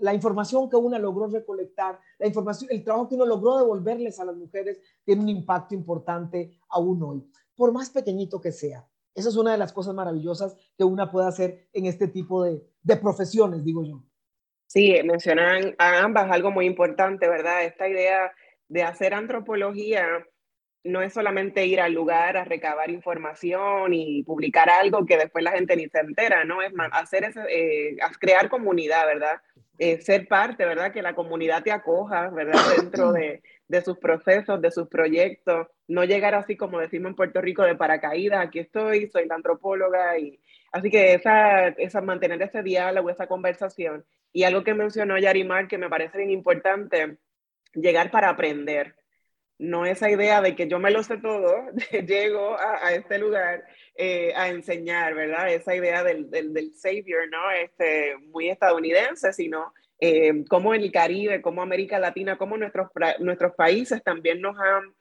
la 0.00 0.12
información 0.12 0.68
que 0.68 0.76
una 0.76 0.98
logró 0.98 1.28
recolectar, 1.28 1.98
la 2.18 2.26
información, 2.26 2.70
el 2.72 2.82
trabajo 2.82 3.08
que 3.08 3.14
uno 3.14 3.26
logró 3.26 3.58
devolverles 3.58 4.18
a 4.18 4.24
las 4.24 4.36
mujeres, 4.36 4.80
tiene 5.04 5.22
un 5.22 5.28
impacto 5.28 5.74
importante 5.74 6.58
aún 6.68 7.02
hoy, 7.02 7.30
por 7.54 7.70
más 7.72 7.90
pequeñito 7.90 8.40
que 8.40 8.50
sea. 8.50 8.86
Esa 9.14 9.28
es 9.28 9.36
una 9.36 9.52
de 9.52 9.58
las 9.58 9.72
cosas 9.72 9.94
maravillosas 9.94 10.56
que 10.76 10.84
una 10.84 11.10
puede 11.10 11.28
hacer 11.28 11.68
en 11.72 11.86
este 11.86 12.08
tipo 12.08 12.42
de, 12.42 12.66
profesiones, 13.00 13.64
digo 13.64 13.84
yo. 13.84 14.02
Sí, 14.66 14.94
mencionan 15.04 15.74
a 15.78 16.00
ambas 16.00 16.30
algo 16.30 16.50
muy 16.50 16.66
importante, 16.66 17.28
¿verdad? 17.28 17.64
Esta 17.64 17.88
idea 17.88 18.32
de 18.72 18.82
hacer 18.82 19.12
antropología 19.12 20.26
no 20.82 21.02
es 21.02 21.12
solamente 21.12 21.66
ir 21.66 21.78
al 21.78 21.92
lugar 21.92 22.38
a 22.38 22.44
recabar 22.44 22.90
información 22.90 23.92
y 23.92 24.22
publicar 24.22 24.70
algo 24.70 25.04
que 25.04 25.18
después 25.18 25.44
la 25.44 25.52
gente 25.52 25.76
ni 25.76 25.88
se 25.88 26.00
entera, 26.00 26.44
¿no? 26.44 26.62
Es 26.62 26.72
más, 26.72 26.88
hacer 26.92 27.24
ese, 27.24 27.42
eh, 27.50 27.96
crear 28.18 28.48
comunidad, 28.48 29.06
¿verdad? 29.06 29.42
Eh, 29.78 30.00
ser 30.00 30.26
parte, 30.26 30.64
¿verdad? 30.64 30.90
Que 30.90 31.02
la 31.02 31.14
comunidad 31.14 31.62
te 31.62 31.70
acoja, 31.70 32.30
¿verdad? 32.30 32.58
Dentro 32.78 33.12
de, 33.12 33.42
de 33.68 33.82
sus 33.82 33.98
procesos, 33.98 34.62
de 34.62 34.70
sus 34.70 34.88
proyectos, 34.88 35.68
no 35.86 36.04
llegar 36.04 36.34
así 36.34 36.56
como 36.56 36.80
decimos 36.80 37.10
en 37.10 37.16
Puerto 37.16 37.42
Rico 37.42 37.62
de 37.64 37.76
paracaídas, 37.76 38.46
aquí 38.46 38.58
estoy, 38.58 39.10
soy 39.10 39.26
la 39.26 39.34
antropóloga 39.34 40.18
y 40.18 40.40
así 40.72 40.90
que 40.90 41.12
esa, 41.12 41.68
esa 41.68 42.00
mantener 42.00 42.40
ese 42.40 42.62
diálogo, 42.62 43.10
esa 43.10 43.26
conversación 43.26 44.04
y 44.32 44.44
algo 44.44 44.64
que 44.64 44.72
mencionó 44.72 45.18
Yarimar 45.18 45.68
que 45.68 45.78
me 45.78 45.90
parece 45.90 46.16
bien 46.18 46.30
importante, 46.30 47.18
llegar 47.74 48.10
para 48.10 48.30
aprender. 48.30 48.96
No 49.58 49.86
esa 49.86 50.10
idea 50.10 50.40
de 50.40 50.56
que 50.56 50.66
yo 50.66 50.78
me 50.78 50.90
lo 50.90 51.02
sé 51.02 51.18
todo, 51.18 51.54
llego 52.06 52.56
a, 52.58 52.92
este 52.92 53.18
lugar 53.18 53.64
eh, 53.94 54.32
a 54.34 54.48
enseñar, 54.48 55.14
¿verdad? 55.14 55.52
Esa 55.52 55.74
idea 55.74 56.02
del, 56.02 56.30
del, 56.30 56.52
del 56.52 56.74
savior, 56.74 57.28
¿no? 57.30 57.50
Este, 57.50 58.16
muy 58.18 58.48
estadounidense, 58.50 59.32
sino 59.32 59.72
eh, 60.04 60.44
como 60.48 60.74
en 60.74 60.82
el 60.82 60.90
Caribe, 60.90 61.40
como 61.40 61.62
América 61.62 61.96
Latina, 62.00 62.36
como 62.36 62.56
nuestros, 62.56 62.88
nuestros 63.20 63.54
países 63.54 64.02
también 64.02 64.40
nos 64.40 64.58
han, 64.58 64.92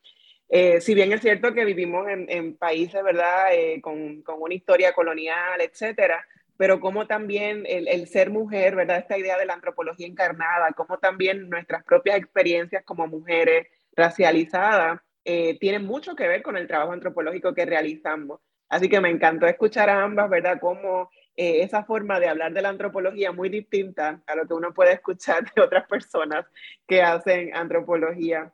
eh, 0.48 0.80
si 0.80 0.94
bien 0.94 1.12
es 1.12 1.22
cierto 1.22 1.56
que 1.56 1.66
vivimos 1.66 2.06
en, 2.08 2.56
países, 2.56 3.02
¿verdad?, 3.02 3.52
eh, 3.52 3.82
con, 3.82 4.22
con, 4.22 4.40
una 4.40 4.54
historia 4.54 4.94
colonial, 4.94 5.60
etcétera, 5.60 6.24
pero 6.62 6.80
como 6.80 7.08
también 7.08 7.64
el, 7.66 7.88
el, 7.88 8.08
ser 8.08 8.30
mujer, 8.30 8.76
¿verdad?, 8.76 9.00
esta 9.00 9.18
idea 9.18 9.36
de 9.36 9.48
la 9.48 9.56
antropología 9.56 10.06
encarnada, 10.06 10.72
como 10.74 11.00
también 11.00 11.50
nuestras 11.50 11.84
propias 11.84 12.18
experiencias 12.18 12.84
como 12.86 13.08
mujeres 13.08 13.66
racializadas, 13.96 15.00
tienen 15.24 15.86
mucho 15.86 16.16
que 16.16 16.28
ver 16.28 16.44
con 16.44 16.58
el 16.58 16.68
trabajo 16.68 16.92
antropológico 16.92 17.56
que 17.56 17.66
realizamos. 17.66 18.42
Así 18.70 18.90
que 18.90 19.02
me 19.02 19.10
encantó 19.10 19.48
escuchar 19.48 19.90
a 19.90 20.04
ambas, 20.04 20.30
¿verdad?, 20.30 20.60
cómo 20.62 21.10
eh, 21.36 21.64
esa 21.64 21.84
forma 21.84 22.20
de 22.20 22.28
hablar 22.28 22.54
de 22.54 22.62
la 22.62 22.70
antropología 22.70 23.32
muy 23.32 23.50
distinta 23.50 24.22
a 24.28 24.36
lo 24.36 24.46
que 24.46 24.54
uno 24.54 24.76
puede 24.76 24.94
escuchar 24.94 25.52
de 25.56 25.62
otras 25.64 25.88
personas 25.88 26.46
que 26.88 27.02
hacen 27.02 27.56
antropología. 27.56 28.54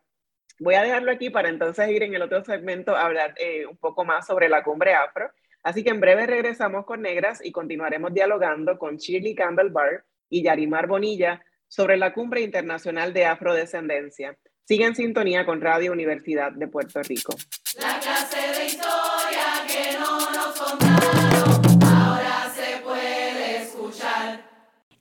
Voy 0.60 0.76
a 0.76 0.84
dejarlo 0.84 1.12
aquí 1.12 1.30
para 1.30 1.50
entonces 1.50 1.90
ir 1.90 2.04
en 2.04 2.16
el 2.16 2.22
otro 2.22 2.44
segmento 2.46 2.96
a 2.96 3.06
hablar 3.06 3.34
eh, 3.38 3.66
un 3.66 3.76
poco 3.78 4.06
más 4.06 4.26
sobre 4.26 4.48
la 4.48 4.64
cumbre 4.64 4.94
afro. 4.94 5.30
Así 5.64 5.84
que 5.84 5.90
en 5.90 6.00
breve 6.00 6.26
regresamos 6.26 6.86
con 6.86 7.02
Negras 7.02 7.44
y 7.44 7.52
continuaremos 7.52 8.14
dialogando 8.14 8.78
con 8.78 8.98
Shirley 8.98 9.36
Campbell 9.36 9.70
Barr 9.70 10.06
y 10.30 10.44
Yarimar 10.44 10.88
Bonilla 10.88 11.42
sobre 11.68 11.98
la 11.98 12.14
cumbre 12.14 12.42
internacional 12.42 13.14
de 13.14 13.26
afrodescendencia. 13.26 14.38
Sigue 14.66 14.86
en 14.86 14.96
sintonía 14.96 15.46
con 15.46 15.62
Radio 15.62 15.92
Universidad 15.92 16.52
de 16.52 16.68
Puerto 16.68 17.02
Rico. 17.02 17.36
La 17.80 18.00
clase 18.00 18.60
de 18.60 18.66
historia 18.66 19.66
que 19.68 19.98
no 19.98 20.32
nos 20.32 20.60
contaron. 20.60 21.57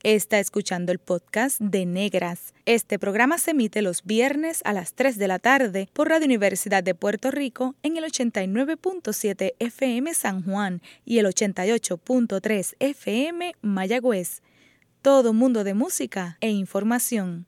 Está 0.06 0.38
escuchando 0.38 0.92
el 0.92 1.00
podcast 1.00 1.60
de 1.60 1.84
Negras. 1.84 2.54
Este 2.64 2.96
programa 2.96 3.38
se 3.38 3.50
emite 3.50 3.82
los 3.82 4.04
viernes 4.04 4.60
a 4.64 4.72
las 4.72 4.94
3 4.94 5.18
de 5.18 5.26
la 5.26 5.40
tarde 5.40 5.88
por 5.92 6.08
Radio 6.10 6.26
Universidad 6.26 6.84
de 6.84 6.94
Puerto 6.94 7.32
Rico 7.32 7.74
en 7.82 7.96
el 7.96 8.04
89.7 8.04 9.54
FM 9.58 10.14
San 10.14 10.44
Juan 10.44 10.80
y 11.04 11.18
el 11.18 11.26
88.3 11.26 12.76
FM 12.78 13.56
Mayagüez. 13.62 14.42
Todo 15.02 15.32
mundo 15.32 15.64
de 15.64 15.74
música 15.74 16.38
e 16.40 16.50
información. 16.50 17.46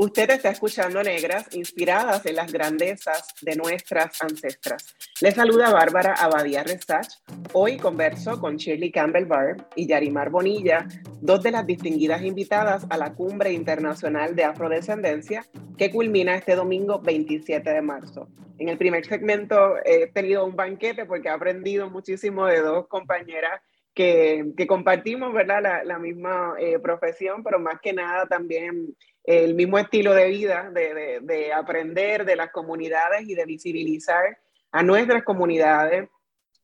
Usted 0.00 0.30
está 0.30 0.50
escuchando 0.50 1.02
Negras, 1.02 1.52
inspiradas 1.56 2.24
en 2.24 2.36
las 2.36 2.52
grandezas 2.52 3.34
de 3.42 3.56
nuestras 3.56 4.22
ancestras. 4.22 4.94
Le 5.20 5.32
saluda 5.32 5.72
Bárbara 5.72 6.14
Abadía 6.14 6.62
Resach. 6.62 7.08
Hoy 7.52 7.78
converso 7.78 8.38
con 8.38 8.58
Shirley 8.58 8.92
Campbell 8.92 9.24
Barr 9.24 9.56
y 9.74 9.88
Yarimar 9.88 10.30
Bonilla, 10.30 10.86
dos 11.20 11.42
de 11.42 11.50
las 11.50 11.66
distinguidas 11.66 12.22
invitadas 12.22 12.86
a 12.90 12.96
la 12.96 13.12
Cumbre 13.12 13.52
Internacional 13.52 14.36
de 14.36 14.44
Afrodescendencia, 14.44 15.44
que 15.76 15.90
culmina 15.90 16.36
este 16.36 16.54
domingo 16.54 17.00
27 17.00 17.68
de 17.68 17.82
marzo. 17.82 18.28
En 18.58 18.68
el 18.68 18.78
primer 18.78 19.04
segmento 19.04 19.78
he 19.84 20.06
tenido 20.12 20.44
un 20.44 20.54
banquete 20.54 21.06
porque 21.06 21.26
he 21.26 21.32
aprendido 21.32 21.90
muchísimo 21.90 22.46
de 22.46 22.60
dos 22.60 22.86
compañeras 22.86 23.60
que, 23.98 24.64
compartimos 24.68 25.34
¿verdad? 25.34 25.82
La, 25.84 25.98
misma 25.98 26.54
eh, 26.60 26.78
profesión, 26.78 27.42
pero 27.42 27.58
más 27.58 27.80
que 27.80 27.92
nada 27.92 28.26
también 28.26 28.94
el 29.24 29.54
mismo 29.54 29.78
estilo 29.78 30.14
de 30.14 30.28
vida, 30.28 30.70
de, 30.70 31.52
aprender 31.52 32.24
de 32.24 32.36
las 32.36 32.50
comunidades 32.50 33.28
y 33.28 33.34
de 33.34 33.44
visibilizar 33.44 34.38
a 34.72 34.82
nuestras 34.82 35.22
comunidades 35.22 36.08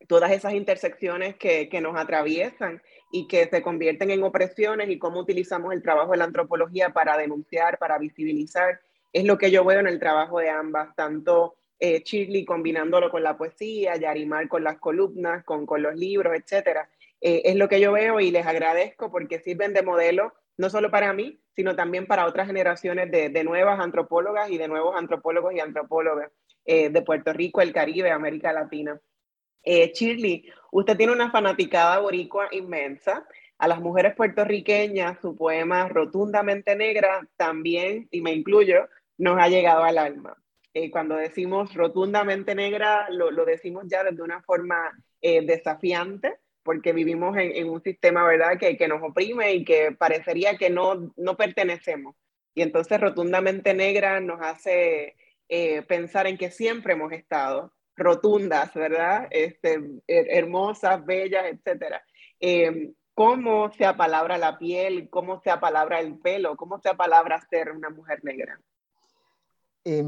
todas 0.09 0.33
esas 0.33 0.55
intersecciones 0.55 1.37
que, 1.37 1.69
nos 1.81 1.97
atraviesan 1.97 2.83
y 3.13 3.27
que 3.29 3.47
se 3.47 3.63
convierten 3.63 4.11
en 4.11 4.23
opresiones 4.23 4.89
y 4.89 4.99
cómo 4.99 5.21
utilizamos 5.21 5.73
el 5.73 5.83
trabajo 5.83 6.13
de 6.13 6.19
la 6.19 6.25
antropología 6.25 6.91
para 6.91 7.17
denunciar, 7.17 7.79
para 7.79 7.99
visibilizar. 7.99 8.81
Es 9.13 9.25
lo 9.25 9.39
que 9.39 9.51
yo 9.51 9.65
veo 9.65 9.81
en 9.81 9.87
el 9.87 10.01
trabajo 10.01 10.41
de 10.41 10.51
ambas, 10.51 10.95
tanto 10.97 11.55
eh, 11.79 12.03
combinándolo 12.47 13.11
con 13.11 13.23
la 13.23 13.37
poesía, 13.37 13.97
Yarimar 13.97 14.49
con 14.49 14.65
las 14.65 14.79
columnas, 14.79 15.45
con, 15.45 15.67
con 15.67 15.83
los 15.83 15.95
libros, 15.95 16.35
etcétera. 16.35 16.89
Eh, 17.21 17.43
es 17.45 17.57
lo 17.57 17.69
que 17.69 17.81
yo 17.81 17.93
veo 17.93 18.21
y 18.21 18.31
les 18.31 18.47
agradezco 18.47 19.11
porque 19.11 19.41
sirven 19.41 19.73
de 19.73 19.83
modelo 19.83 20.35
no 20.57 20.71
solo 20.71 20.91
para 20.91 21.13
mí, 21.13 21.41
sino 21.55 21.77
también 21.77 22.07
para 22.07 22.27
otras 22.27 22.47
generaciones 22.47 23.11
de, 23.11 23.29
de 23.29 23.45
nuevas 23.45 23.81
antropólogas 23.81 24.51
y 24.51 24.59
de 24.59 24.69
nuevos 24.69 24.97
antropólogos 24.97 25.55
y 25.55 25.61
antropólogas 25.61 26.31
eh, 26.65 26.89
de 26.91 27.03
Puerto 27.03 27.33
Rico, 27.33 27.61
el 27.61 27.73
Caribe, 27.73 28.11
América 28.11 28.53
Latina. 28.53 29.01
Eh, 29.63 29.93
Shirley, 29.95 30.51
usted 30.73 30.97
tiene 30.97 31.13
una 31.13 31.31
fanaticada 31.31 31.99
boricua 31.99 32.49
inmensa. 32.53 33.27
A 33.57 33.69
las 33.69 33.81
mujeres 33.81 34.15
puertorriqueñas, 34.17 35.19
su 35.21 35.37
poema 35.37 35.89
Rotundamente 35.89 36.75
Negra 36.75 37.27
también, 37.37 38.09
y 38.11 38.21
me 38.21 38.33
incluyo, 38.33 38.89
nos 39.17 39.39
ha 39.39 39.49
llegado 39.49 39.85
al 39.85 39.99
alma. 39.99 40.37
Eh, 40.75 40.91
cuando 40.91 41.15
decimos 41.15 41.73
rotundamente 41.75 42.55
negra, 42.57 43.09
lo, 43.11 43.31
decimos 43.45 43.85
ya 43.87 44.03
desde 44.03 44.23
una 44.23 44.43
forma 44.43 44.93
eh, 45.21 45.47
desafiante, 45.47 46.41
porque 46.65 46.93
vivimos 46.93 47.37
en, 47.37 47.69
un 47.69 47.83
sistema, 47.83 48.25
¿verdad?, 48.25 48.59
que, 48.59 48.89
nos 48.89 49.03
oprime 49.03 49.53
y 49.53 49.65
que 49.65 49.93
parecería 49.93 50.57
que 50.57 50.71
no, 50.71 51.13
no 51.17 51.37
pertenecemos. 51.37 52.17
Y 52.55 52.63
entonces 52.63 53.01
rotundamente 53.01 53.75
negra 53.75 54.21
nos 54.21 54.41
hace 54.41 55.17
eh, 55.49 55.83
pensar 55.83 56.27
en 56.27 56.39
que 56.39 56.51
siempre 56.51 56.95
hemos 56.95 57.13
estado 57.13 57.73
rotundas, 57.97 58.73
¿verdad? 58.75 59.29
Este, 59.31 59.81
hermosas, 60.07 61.05
bellas, 61.05 61.45
etc. 61.45 61.97
Eh, 62.41 62.93
¿Cómo 63.15 63.71
se 63.73 63.87
apalabra 63.87 64.39
la 64.39 64.59
piel? 64.59 65.09
¿Cómo 65.11 65.41
se 65.41 65.51
apalabra 65.51 66.01
el 66.01 66.19
pelo? 66.19 66.57
¿Cómo 66.57 66.81
se 66.81 66.89
apalabra 66.89 67.41
ser 67.49 67.71
una 67.71 67.91
mujer 67.91 68.25
negra? 68.25 68.61
Eh, 69.85 70.03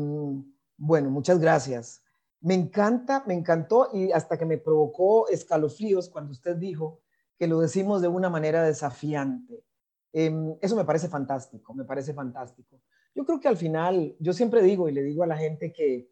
bueno, 0.76 1.10
muchas 1.10 1.38
gracias. 1.38 2.02
Me 2.46 2.54
encanta, 2.54 3.24
me 3.26 3.34
encantó 3.34 3.88
y 3.92 4.12
hasta 4.12 4.38
que 4.38 4.44
me 4.44 4.56
provocó 4.56 5.28
escalofríos 5.28 6.08
cuando 6.08 6.30
usted 6.30 6.54
dijo 6.54 7.00
que 7.36 7.48
lo 7.48 7.58
decimos 7.58 8.00
de 8.00 8.06
una 8.06 8.30
manera 8.30 8.62
desafiante. 8.62 9.64
Eh, 10.12 10.56
eso 10.60 10.76
me 10.76 10.84
parece 10.84 11.08
fantástico, 11.08 11.74
me 11.74 11.84
parece 11.84 12.14
fantástico. 12.14 12.80
Yo 13.16 13.26
creo 13.26 13.40
que 13.40 13.48
al 13.48 13.56
final, 13.56 14.14
yo 14.20 14.32
siempre 14.32 14.62
digo 14.62 14.88
y 14.88 14.92
le 14.92 15.02
digo 15.02 15.24
a 15.24 15.26
la 15.26 15.36
gente 15.36 15.72
que 15.72 16.08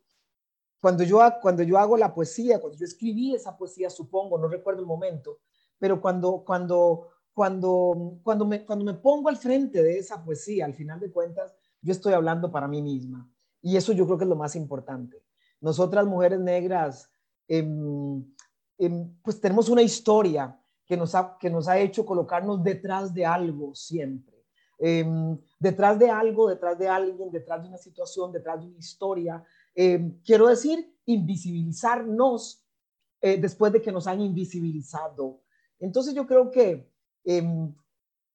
cuando 0.80 1.04
yo, 1.04 1.20
cuando 1.40 1.62
yo 1.62 1.78
hago 1.78 1.96
la 1.96 2.12
poesía, 2.12 2.60
cuando 2.60 2.76
yo 2.76 2.84
escribí 2.84 3.32
esa 3.32 3.56
poesía, 3.56 3.88
supongo, 3.88 4.36
no 4.36 4.48
recuerdo 4.48 4.80
el 4.80 4.88
momento, 4.88 5.38
pero 5.78 6.00
cuando, 6.00 6.42
cuando, 6.44 7.10
cuando, 7.32 8.18
cuando, 8.24 8.44
me, 8.44 8.64
cuando 8.64 8.84
me 8.84 8.94
pongo 8.94 9.28
al 9.28 9.36
frente 9.36 9.84
de 9.84 9.98
esa 9.98 10.24
poesía, 10.24 10.64
al 10.64 10.74
final 10.74 10.98
de 10.98 11.12
cuentas, 11.12 11.54
yo 11.80 11.92
estoy 11.92 12.12
hablando 12.12 12.50
para 12.50 12.66
mí 12.66 12.82
misma. 12.82 13.30
Y 13.62 13.76
eso 13.76 13.92
yo 13.92 14.04
creo 14.04 14.18
que 14.18 14.24
es 14.24 14.30
lo 14.30 14.34
más 14.34 14.56
importante. 14.56 15.23
Nosotras, 15.64 16.04
mujeres 16.04 16.40
negras, 16.40 17.10
eh, 17.48 17.66
eh, 18.76 19.06
pues 19.22 19.40
tenemos 19.40 19.70
una 19.70 19.80
historia 19.80 20.60
que 20.84 20.94
nos, 20.94 21.14
ha, 21.14 21.38
que 21.40 21.48
nos 21.48 21.68
ha 21.68 21.78
hecho 21.78 22.04
colocarnos 22.04 22.62
detrás 22.62 23.14
de 23.14 23.24
algo 23.24 23.74
siempre. 23.74 24.44
Eh, 24.78 25.06
detrás 25.58 25.98
de 25.98 26.10
algo, 26.10 26.50
detrás 26.50 26.78
de 26.78 26.86
alguien, 26.86 27.30
detrás 27.30 27.62
de 27.62 27.68
una 27.68 27.78
situación, 27.78 28.30
detrás 28.30 28.60
de 28.60 28.66
una 28.66 28.78
historia. 28.78 29.42
quiero 30.22 30.48
decir, 30.48 30.98
invisibilizarnos 31.06 32.62
después 33.22 33.72
de 33.72 33.80
que 33.80 33.90
nos 33.90 34.06
han 34.06 34.20
invisibilizado. 34.20 35.40
Entonces 35.80 36.12
yo 36.14 36.26
creo 36.26 36.50
que, 36.50 36.90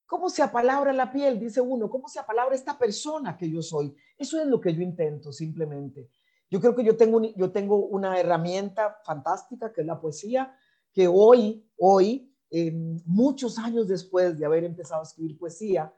¿cómo 0.07 0.29
se 0.31 0.41
apalabra 0.41 0.91
la 0.93 1.11
piel? 1.11 1.39
Dice 1.39 1.61
uno, 1.61 1.91
¿cómo 1.91 2.09
se 2.09 2.17
apalabra 2.17 2.55
esta 2.55 2.75
persona 2.75 3.37
que 3.37 3.47
yo 3.51 3.61
soy? 3.61 3.95
Eso 4.17 4.41
es 4.41 4.47
lo 4.47 4.59
que 4.59 4.73
yo 4.73 4.81
intento 4.81 5.31
simplemente. 5.31 6.09
Yo 6.49 6.59
creo 6.59 6.75
que 6.75 6.83
yo 6.83 6.97
tengo, 6.97 7.21
yo 7.21 7.51
tengo 7.51 7.77
una 7.87 8.19
herramienta 8.19 8.97
fantástica 9.05 9.71
que 9.71 9.81
es 9.81 9.87
la 9.87 9.99
poesía, 9.99 10.55
que 10.93 11.07
hoy, 11.07 11.69
hoy, 11.77 12.35
eh, 12.49 12.71
muchos 13.05 13.59
años 13.59 13.87
después 13.87 14.37
de 14.37 14.45
haber 14.45 14.63
empezado 14.63 15.01
a 15.01 15.03
escribir 15.03 15.37
poesía, 15.37 15.93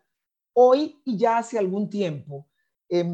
hoy 0.54 1.02
y 1.06 1.18
ya 1.18 1.38
hace 1.38 1.58
algún 1.58 1.90
tiempo, 1.90 2.48
eh, 2.90 3.06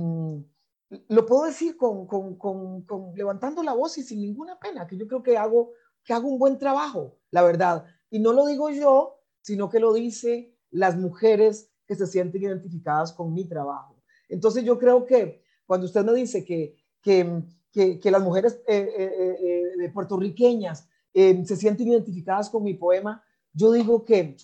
lo 1.09 1.25
puedo 1.25 1.43
decir 1.43 1.77
con, 1.77 2.07
con, 2.07 2.37
con, 2.37 2.81
con, 2.83 3.13
levantando 3.13 3.61
la 3.61 3.73
voz 3.73 3.97
y 3.97 4.03
sin 4.03 4.21
ninguna 4.21 4.57
pena, 4.59 4.87
que 4.87 4.97
yo 4.97 5.07
creo 5.07 5.21
que 5.21 5.37
hago, 5.37 5.73
que 6.03 6.13
hago 6.13 6.27
un 6.29 6.39
buen 6.39 6.57
trabajo, 6.57 7.19
la 7.29 7.43
verdad. 7.43 7.85
Y 8.09 8.19
no 8.19 8.33
lo 8.33 8.45
digo 8.45 8.69
yo, 8.69 9.19
sino 9.41 9.69
que 9.69 9.79
lo 9.79 9.93
dice 9.93 10.57
las 10.71 10.97
mujeres 10.97 11.71
que 11.85 11.95
se 11.95 12.07
sienten 12.07 12.43
identificadas 12.43 13.13
con 13.13 13.33
mi 13.33 13.47
trabajo. 13.47 14.01
Entonces 14.29 14.63
yo 14.63 14.77
creo 14.79 15.05
que 15.05 15.43
cuando 15.65 15.85
usted 15.85 16.03
me 16.03 16.13
dice 16.13 16.43
que, 16.43 16.77
que, 17.01 17.43
que, 17.71 18.11
las 18.11 18.23
mujeres 18.23 18.59
eh, 18.67 18.93
eh, 18.97 19.73
eh, 19.83 19.89
puertorriqueñas 19.89 20.89
se 21.13 21.55
sienten 21.55 21.87
identificadas 21.87 22.49
con 22.49 22.63
mi 22.63 22.75
poema, 22.75 23.23
yo 23.51 23.71
digo 23.71 24.05
que, 24.05 24.37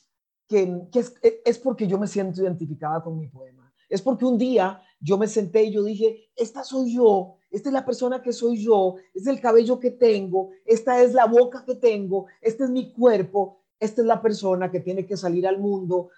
que, 0.48 0.88
es, 0.94 1.14
es, 1.22 1.60
porque 1.60 1.86
yo 1.86 2.00
me 2.00 2.08
siento 2.08 2.42
identificada 2.42 3.04
con 3.04 3.20
mi 3.20 3.28
poema. 3.28 3.72
Es 3.90 4.02
porque 4.02 4.26
un 4.26 4.40
día 4.40 4.82
yo 5.00 5.18
me 5.20 5.28
senté 5.28 5.66
y 5.66 5.72
yo 5.72 5.84
dije, 5.84 6.32
esta 6.36 6.64
soy 6.64 6.96
yo, 6.96 7.36
esta 7.52 7.70
es 7.70 7.74
la 7.74 7.86
persona 7.86 8.24
que 8.24 8.34
soy 8.34 8.58
yo, 8.58 8.96
este 9.14 9.30
es 9.30 9.36
el 9.36 9.42
cabello 9.42 9.80
que 9.80 9.92
tengo, 9.92 10.50
esta 10.66 11.04
es 11.04 11.14
la 11.14 11.26
boca 11.26 11.64
que 11.64 11.76
tengo, 11.76 12.26
este 12.42 12.64
es 12.64 12.72
mi 12.72 12.92
cuerpo, 12.92 13.60
esta 13.80 14.02
es 14.02 14.08
la 14.08 14.20
persona 14.20 14.72
que 14.72 14.80
tiene 14.80 15.06
que 15.06 15.18
salir 15.18 15.46
al 15.46 15.60
mundo 15.60 16.10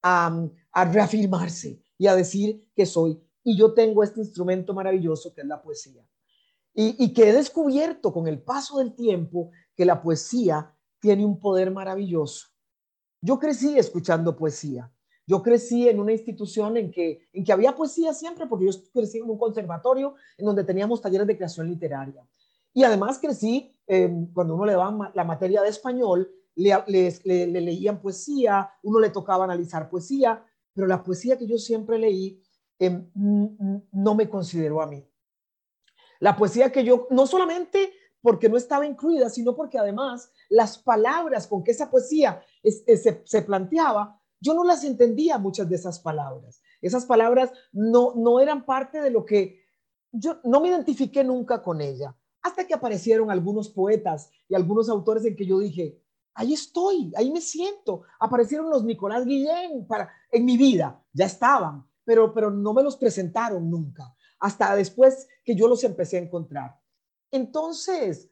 a, 0.00 0.46
a 0.70 0.84
reafirmarse 0.84 1.82
y 1.98 2.06
a 2.06 2.14
decir 2.14 2.68
que 2.76 2.86
soy. 2.86 3.20
Y 3.44 3.56
yo 3.56 3.74
tengo 3.74 4.02
este 4.02 4.20
instrumento 4.20 4.72
maravilloso 4.72 5.32
que 5.34 5.42
es 5.42 5.46
la 5.46 5.62
poesía. 5.62 6.02
Y, 6.76 7.12
que 7.12 7.28
he 7.28 7.32
descubierto 7.32 8.12
con 8.12 8.26
el 8.26 8.42
paso 8.42 8.78
del 8.78 8.96
tiempo 8.96 9.52
que 9.76 9.84
la 9.84 10.02
poesía 10.02 10.74
tiene 10.98 11.24
un 11.24 11.38
poder 11.38 11.70
maravilloso. 11.70 12.48
Yo 13.20 13.38
crecí 13.38 13.78
escuchando 13.78 14.36
poesía. 14.36 14.90
Yo 15.24 15.40
crecí 15.40 15.88
en 15.88 16.00
una 16.00 16.10
institución 16.10 16.76
en 16.76 16.90
que, 16.90 17.28
en 17.32 17.44
que 17.44 17.52
había 17.52 17.76
poesía 17.76 18.12
siempre, 18.12 18.46
porque 18.48 18.66
yo 18.66 18.72
crecí 18.92 19.18
en 19.18 19.30
un 19.30 19.38
conservatorio 19.38 20.16
en 20.36 20.46
donde 20.46 20.64
teníamos 20.64 21.00
talleres 21.00 21.28
de 21.28 21.36
creación 21.36 21.68
literaria. 21.68 22.26
Y 22.72 22.82
además 22.82 23.20
crecí, 23.20 23.72
eh, 23.86 24.12
cuando 24.34 24.56
uno 24.56 24.66
le 24.66 24.72
daba 24.72 25.12
la 25.14 25.24
materia 25.24 25.62
de 25.62 25.68
español, 25.68 26.28
le, 26.56 26.74
le, 26.88 27.16
le, 27.22 27.46
le 27.46 27.60
leían 27.60 28.00
poesía, 28.00 28.68
uno 28.82 28.98
le 28.98 29.10
tocaba 29.10 29.44
analizar 29.44 29.88
poesía, 29.88 30.44
pero 30.74 30.88
la 30.88 31.04
poesía 31.04 31.38
que 31.38 31.46
yo 31.46 31.56
siempre 31.56 31.98
leí 31.98 32.42
eh, 32.78 33.06
no 33.14 34.14
me 34.14 34.28
consideró 34.28 34.82
a 34.82 34.86
mí. 34.86 35.06
La 36.20 36.36
poesía 36.36 36.72
que 36.72 36.84
yo, 36.84 37.06
no 37.10 37.26
solamente 37.26 37.92
porque 38.20 38.48
no 38.48 38.56
estaba 38.56 38.86
incluida, 38.86 39.28
sino 39.28 39.54
porque 39.54 39.78
además 39.78 40.32
las 40.48 40.78
palabras 40.78 41.46
con 41.46 41.62
que 41.62 41.72
esa 41.72 41.90
poesía 41.90 42.42
es, 42.62 42.82
es, 42.86 43.02
se, 43.02 43.22
se, 43.26 43.42
planteaba, 43.42 44.18
yo 44.40 44.54
no 44.54 44.64
las 44.64 44.82
entendía 44.84 45.36
muchas 45.36 45.68
de 45.68 45.76
esas 45.76 46.00
palabras. 46.00 46.62
Esas 46.80 47.04
palabras 47.04 47.52
no, 47.72 48.14
no 48.16 48.40
eran 48.40 48.64
parte 48.64 49.02
de 49.02 49.10
lo 49.10 49.26
que 49.26 49.62
yo 50.10 50.38
no 50.44 50.60
me 50.60 50.68
identifiqué 50.68 51.24
nunca 51.24 51.62
con 51.62 51.80
ella, 51.80 52.16
hasta 52.40 52.66
que 52.66 52.74
aparecieron 52.74 53.30
algunos 53.30 53.68
poetas 53.68 54.30
y 54.48 54.54
algunos 54.54 54.88
autores 54.88 55.24
en 55.24 55.34
que 55.34 55.46
yo 55.46 55.58
dije, 55.58 56.00
ahí 56.34 56.52
estoy, 56.52 57.12
ahí 57.16 57.30
me 57.30 57.40
siento. 57.40 58.02
Aparecieron 58.20 58.70
los 58.70 58.84
Nicolás 58.84 59.24
Guillén 59.24 59.86
para, 59.86 60.10
en 60.30 60.44
mi 60.44 60.56
vida, 60.56 61.02
ya 61.12 61.26
estaban, 61.26 61.86
pero, 62.04 62.32
pero 62.32 62.50
no 62.50 62.74
me 62.74 62.82
los 62.82 62.96
presentaron 62.96 63.70
nunca, 63.70 64.14
hasta 64.38 64.74
después 64.76 65.28
que 65.44 65.54
yo 65.54 65.68
los 65.68 65.84
empecé 65.84 66.18
a 66.18 66.22
encontrar. 66.22 66.78
Entonces, 67.30 68.30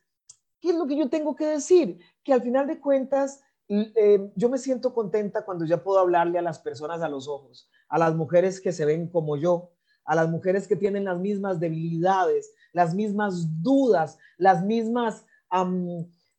¿qué 0.61 0.71
es 0.71 0.77
lo 0.77 0.87
que 0.87 0.97
yo 0.97 1.09
tengo 1.09 1.35
que 1.35 1.47
decir? 1.47 1.99
Que 2.23 2.33
al 2.33 2.43
final 2.43 2.67
de 2.67 2.81
cuentas, 2.81 3.43
eh, 3.69 4.31
yo 4.37 4.49
me 4.49 4.59
siento 4.59 4.95
contenta 4.95 5.45
cuando 5.45 5.65
ya 5.65 5.83
puedo 5.83 5.99
hablarle 5.99 6.39
a 6.39 6.43
las 6.43 6.59
personas 6.59 7.03
a 7.03 7.09
los 7.09 7.29
ojos, 7.29 7.69
a 7.89 7.99
las 7.99 8.15
mujeres 8.15 8.61
que 8.61 8.73
se 8.73 8.85
ven 8.85 9.09
como 9.09 9.37
yo, 9.37 9.73
a 10.05 10.15
las 10.15 10.29
mujeres 10.29 10.67
que 10.69 10.77
tienen 10.77 11.05
las 11.05 11.19
mismas 11.19 11.61
debilidades, 11.61 12.53
las 12.73 12.95
mismas 12.95 13.63
dudas, 13.63 14.19
las 14.39 14.65
mismas... 14.65 15.25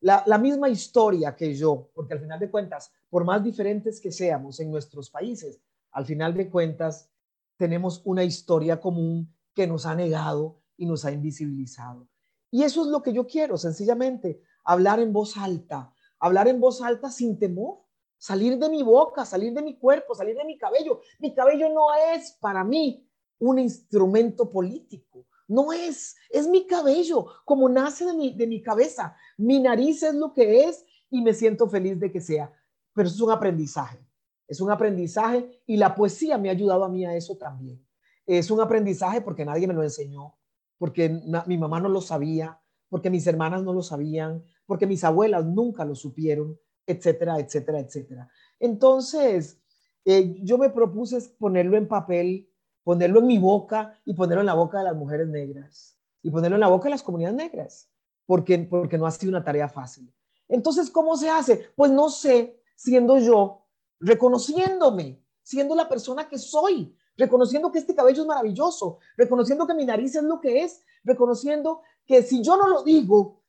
La, 0.01 0.37
misma 0.37 0.67
historia 0.67 1.33
que 1.33 1.55
yo, 1.55 1.89
porque 1.93 2.13
al 2.13 2.19
final 2.19 2.37
de 2.37 2.51
cuentas, 2.51 2.91
por 3.09 3.23
más 3.23 3.41
diferentes 3.41 4.01
que 4.01 4.11
seamos 4.11 4.59
en 4.59 4.69
nuestros 4.69 5.09
países, 5.09 5.61
al 5.91 6.05
final 6.05 6.33
de 6.33 6.49
cuentas 6.49 7.09
tenemos 7.57 8.01
una 8.05 8.23
historia 8.23 8.79
común 8.79 9.33
que 9.53 9.67
nos 9.67 9.85
ha 9.85 9.95
negado 9.95 10.61
y 10.77 10.85
nos 10.85 11.05
ha 11.05 11.11
invisibilizado. 11.11 12.07
Y 12.51 12.63
eso 12.63 12.83
es 12.83 12.87
lo 12.87 13.01
que 13.01 13.13
yo 13.13 13.25
quiero, 13.25 13.57
sencillamente, 13.57 14.41
hablar 14.63 14.99
en 14.99 15.13
voz 15.13 15.37
alta, 15.37 15.93
hablar 16.19 16.47
en 16.47 16.59
voz 16.59 16.81
alta 16.81 17.09
sin 17.09 17.39
temor, 17.39 17.79
salir 18.17 18.57
de 18.57 18.69
mi 18.69 18.83
boca, 18.83 19.25
salir 19.25 19.53
de 19.53 19.61
mi 19.61 19.77
cuerpo, 19.77 20.15
salir 20.15 20.35
de 20.35 20.45
mi 20.45 20.57
cabello. 20.57 21.01
Mi 21.19 21.33
cabello 21.33 21.69
no 21.69 21.87
es 22.13 22.31
para 22.39 22.63
mí 22.63 23.07
un 23.39 23.59
instrumento 23.59 24.49
político, 24.49 25.25
no 25.47 25.73
es, 25.73 26.15
es 26.29 26.47
mi 26.47 26.65
cabello, 26.65 27.27
como 27.45 27.67
nace 27.67 28.05
de 28.05 28.13
mi, 28.13 28.33
de 28.35 28.47
mi 28.47 28.61
cabeza. 28.61 29.15
Mi 29.37 29.59
nariz 29.59 30.03
es 30.03 30.15
lo 30.15 30.33
que 30.33 30.65
es 30.65 30.85
y 31.09 31.21
me 31.21 31.33
siento 31.33 31.67
feliz 31.67 31.99
de 31.99 32.11
que 32.11 32.21
sea. 32.21 32.51
Pero 32.93 33.07
es 33.07 33.19
un 33.19 33.31
aprendizaje, 33.31 33.99
es 34.47 34.61
un 34.61 34.71
aprendizaje 34.71 35.61
y 35.65 35.77
la 35.77 35.95
poesía 35.95 36.37
me 36.37 36.49
ha 36.49 36.51
ayudado 36.51 36.83
a 36.83 36.89
mí 36.89 37.05
a 37.05 37.15
eso 37.15 37.37
también. 37.37 37.83
Es 38.25 38.51
un 38.51 38.61
aprendizaje 38.61 39.21
porque 39.21 39.45
nadie 39.45 39.67
me 39.67 39.73
lo 39.73 39.83
enseñó, 39.83 40.35
porque 40.77 41.09
mi 41.45 41.57
mamá 41.57 41.79
no 41.79 41.89
lo 41.89 42.01
sabía, 42.01 42.59
porque 42.89 43.09
mis 43.09 43.25
hermanas 43.25 43.63
no 43.63 43.73
lo 43.73 43.81
sabían, 43.81 44.43
porque 44.65 44.85
mis 44.85 45.03
abuelas 45.03 45.45
nunca 45.45 45.83
lo 45.85 45.95
supieron, 45.95 46.57
etcétera, 46.85 47.39
etcétera, 47.39 47.79
etcétera. 47.79 48.29
Entonces, 48.59 49.59
eh, 50.05 50.37
yo 50.41 50.57
me 50.57 50.69
propuse 50.69 51.19
ponerlo 51.39 51.77
en 51.77 51.87
papel, 51.87 52.49
ponerlo 52.83 53.19
en 53.19 53.27
mi 53.27 53.37
boca 53.37 53.99
y 54.05 54.13
ponerlo 54.13 54.41
en 54.41 54.47
la 54.47 54.53
boca 54.53 54.79
de 54.79 54.83
las 54.85 54.95
mujeres 54.95 55.27
negras 55.27 55.97
y 56.21 56.29
ponerlo 56.29 56.55
en 56.55 56.61
la 56.61 56.67
boca 56.67 56.85
de 56.85 56.91
las 56.91 57.03
comunidades 57.03 57.35
negras, 57.35 57.89
porque, 58.25 58.59
porque 58.59 58.97
no 58.97 59.05
ha 59.05 59.11
sido 59.11 59.31
una 59.31 59.43
tarea 59.43 59.67
fácil. 59.67 60.13
Entonces, 60.47 60.89
¿cómo 60.89 61.17
se 61.17 61.29
hace? 61.29 61.69
Pues 61.75 61.91
no 61.91 62.09
sé, 62.09 62.61
siendo 62.75 63.17
yo, 63.17 63.62
reconociéndome, 63.99 65.21
siendo 65.41 65.75
la 65.75 65.89
persona 65.89 66.27
que 66.27 66.37
soy, 66.37 66.95
reconociendo 67.17 67.71
que 67.71 67.79
este 67.79 67.95
cabello 67.95 68.21
es 68.21 68.27
maravilloso, 68.27 68.99
reconociendo 69.17 69.67
que 69.67 69.73
mi 69.73 69.85
nariz 69.85 70.15
es 70.15 70.23
lo 70.23 70.39
que 70.39 70.63
es, 70.63 70.81
reconociendo 71.03 71.81
que 72.05 72.23
si 72.23 72.41
yo 72.41 72.57
no 72.57 72.67
lo 72.67 72.83
digo, 72.83 73.43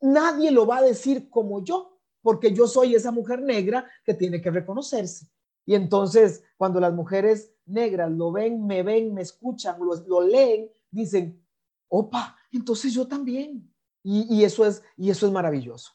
nadie 0.00 0.50
lo 0.50 0.66
va 0.66 0.78
a 0.78 0.82
decir 0.82 1.30
como 1.30 1.62
yo, 1.62 1.98
porque 2.22 2.52
yo 2.52 2.66
soy 2.66 2.94
esa 2.94 3.10
mujer 3.10 3.42
negra 3.42 3.88
que 4.04 4.14
tiene 4.14 4.40
que 4.40 4.50
reconocerse. 4.50 5.28
Y 5.64 5.74
entonces, 5.74 6.42
cuando 6.56 6.80
las 6.80 6.94
mujeres 6.94 7.52
negras 7.66 8.10
lo 8.10 8.32
ven, 8.32 8.66
me 8.66 8.82
ven, 8.82 9.12
me 9.12 9.22
escuchan, 9.22 9.78
lo, 10.06 10.20
leen, 10.22 10.70
dicen, 10.90 11.44
opa, 11.88 12.36
entonces 12.50 12.94
yo 12.94 13.06
también. 13.06 13.70
Y, 14.02 14.42
eso 14.42 14.64
es, 14.64 14.82
y 14.96 15.10
eso 15.10 15.26
es 15.26 15.32
maravilloso. 15.32 15.92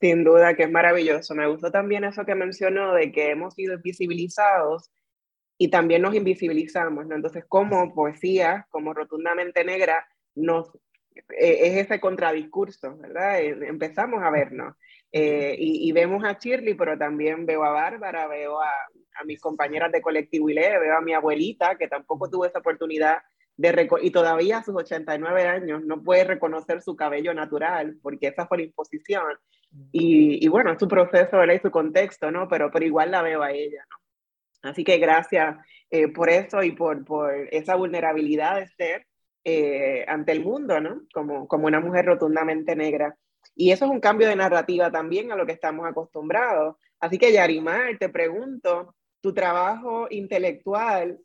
Sin 0.00 0.24
duda 0.24 0.54
que 0.54 0.64
es 0.64 0.70
maravilloso. 0.70 1.34
Me 1.34 1.48
gustó 1.48 1.70
también 1.70 2.04
eso 2.04 2.24
que 2.24 2.34
mencionó 2.34 2.94
de 2.94 3.10
que 3.10 3.30
hemos 3.30 3.54
sido 3.54 3.78
visibilizados 3.78 4.90
y 5.58 5.68
también 5.68 6.02
nos 6.02 6.14
invisibilizamos, 6.14 7.06
¿no? 7.06 7.16
Entonces, 7.16 7.44
como 7.48 7.94
poesía, 7.94 8.66
como 8.70 8.94
rotundamente 8.94 9.64
negra, 9.64 10.06
nos, 10.36 10.72
eh, 11.36 11.58
es 11.62 11.76
ese 11.86 11.98
contradiscurso, 12.00 12.96
¿verdad? 12.96 13.40
Eh, 13.40 13.58
empezamos 13.66 14.22
a 14.22 14.30
vernos. 14.30 14.76
Eh, 15.10 15.56
y, 15.58 15.90
vemos 15.92 16.22
a 16.24 16.38
Shirley, 16.38 16.74
pero 16.74 16.96
también 16.96 17.44
veo 17.44 17.64
a 17.64 17.70
Bárbara, 17.70 18.28
veo 18.28 18.60
a, 18.60 18.70
a 19.14 19.24
mis 19.24 19.40
compañeras 19.40 19.90
de 19.90 20.02
colectivo 20.02 20.48
ILE, 20.48 20.78
veo 20.78 20.96
a 20.96 21.00
mi 21.00 21.14
abuelita, 21.14 21.76
que 21.76 21.88
tampoco 21.88 22.30
tuvo 22.30 22.44
esa 22.44 22.60
oportunidad 22.60 23.18
de 23.58 23.88
y 24.02 24.10
todavía 24.12 24.58
a 24.58 24.62
sus 24.62 24.76
89 24.76 25.42
años 25.46 25.82
no 25.84 26.00
puede 26.02 26.22
reconocer 26.22 26.80
su 26.80 26.94
cabello 26.94 27.34
natural, 27.34 27.98
porque 28.02 28.28
esa 28.28 28.46
fue 28.46 28.58
la 28.58 28.64
imposición. 28.64 29.24
Y, 29.92 30.44
y 30.44 30.48
bueno, 30.48 30.78
su 30.78 30.88
proceso 30.88 31.44
y 31.44 31.58
su 31.58 31.70
contexto, 31.70 32.30
¿no? 32.30 32.48
Pero, 32.48 32.70
pero 32.70 32.84
igual 32.84 33.10
la 33.10 33.22
veo 33.22 33.42
a 33.42 33.52
ella, 33.52 33.84
¿no? 33.90 33.98
Así 34.70 34.84
que 34.84 34.98
gracias 34.98 35.56
eh, 35.90 36.08
por 36.08 36.30
eso 36.30 36.62
y 36.62 36.72
por, 36.72 37.04
por, 37.04 37.32
esa 37.52 37.76
vulnerabilidad 37.76 38.56
de 38.56 38.66
ser 38.68 39.06
eh, 39.44 40.04
ante 40.08 40.32
el 40.32 40.42
mundo, 40.42 40.80
¿no? 40.80 41.02
Como, 41.12 41.46
como 41.46 41.66
una 41.66 41.80
mujer 41.80 42.06
rotundamente 42.06 42.74
negra. 42.74 43.16
Y 43.54 43.70
eso 43.72 43.84
es 43.84 43.90
un 43.90 44.00
cambio 44.00 44.28
de 44.28 44.36
narrativa 44.36 44.90
también 44.90 45.32
a 45.32 45.36
lo 45.36 45.46
que 45.46 45.52
estamos 45.52 45.86
acostumbrados. 45.86 46.76
Así 47.00 47.18
que 47.18 47.32
Yarimar, 47.32 47.98
te 47.98 48.08
pregunto, 48.08 48.94
tu 49.20 49.32
trabajo 49.32 50.06
intelectual 50.10 51.18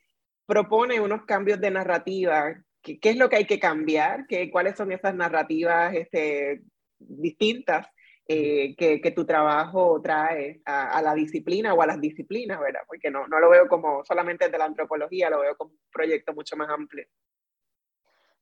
propone 0.46 1.00
unos 1.00 1.26
cambios 1.26 1.60
de 1.60 1.72
narrativa. 1.72 2.56
¿Qué, 2.82 3.00
qué 3.00 3.12
es 3.12 3.18
lo 3.18 3.30
que 3.30 3.38
hay 3.38 3.46
que 3.46 3.60
cambiar? 3.60 4.28
¿Qué, 4.28 4.52
¿Cuáles 4.52 4.78
son 4.78 4.92
esas 4.92 5.16
narrativas 5.16 5.94
este, 5.96 6.62
distintas 7.00 7.88
eh, 8.26 8.76
que, 8.78 9.12
tu 9.12 9.26
trabajo 9.26 10.02
trae 10.02 10.62
a, 10.66 11.02
la 11.02 11.14
disciplina 11.14 11.74
o 11.74 11.82
a 11.82 11.88
las 11.88 12.00
disciplinas, 12.00 12.60
¿verdad? 12.60 12.82
Porque 12.88 13.12
no, 13.12 13.28
no 13.28 13.40
lo 13.40 13.50
veo 13.50 13.68
como 13.68 14.06
solamente 14.06 14.48
de 14.48 14.58
la 14.58 14.66
antropología, 14.66 15.30
lo 15.30 15.42
veo 15.42 15.58
como 15.58 15.72
un 15.72 15.80
proyecto 15.92 16.34
mucho 16.34 16.56
más 16.56 16.70
amplio. 16.70 17.06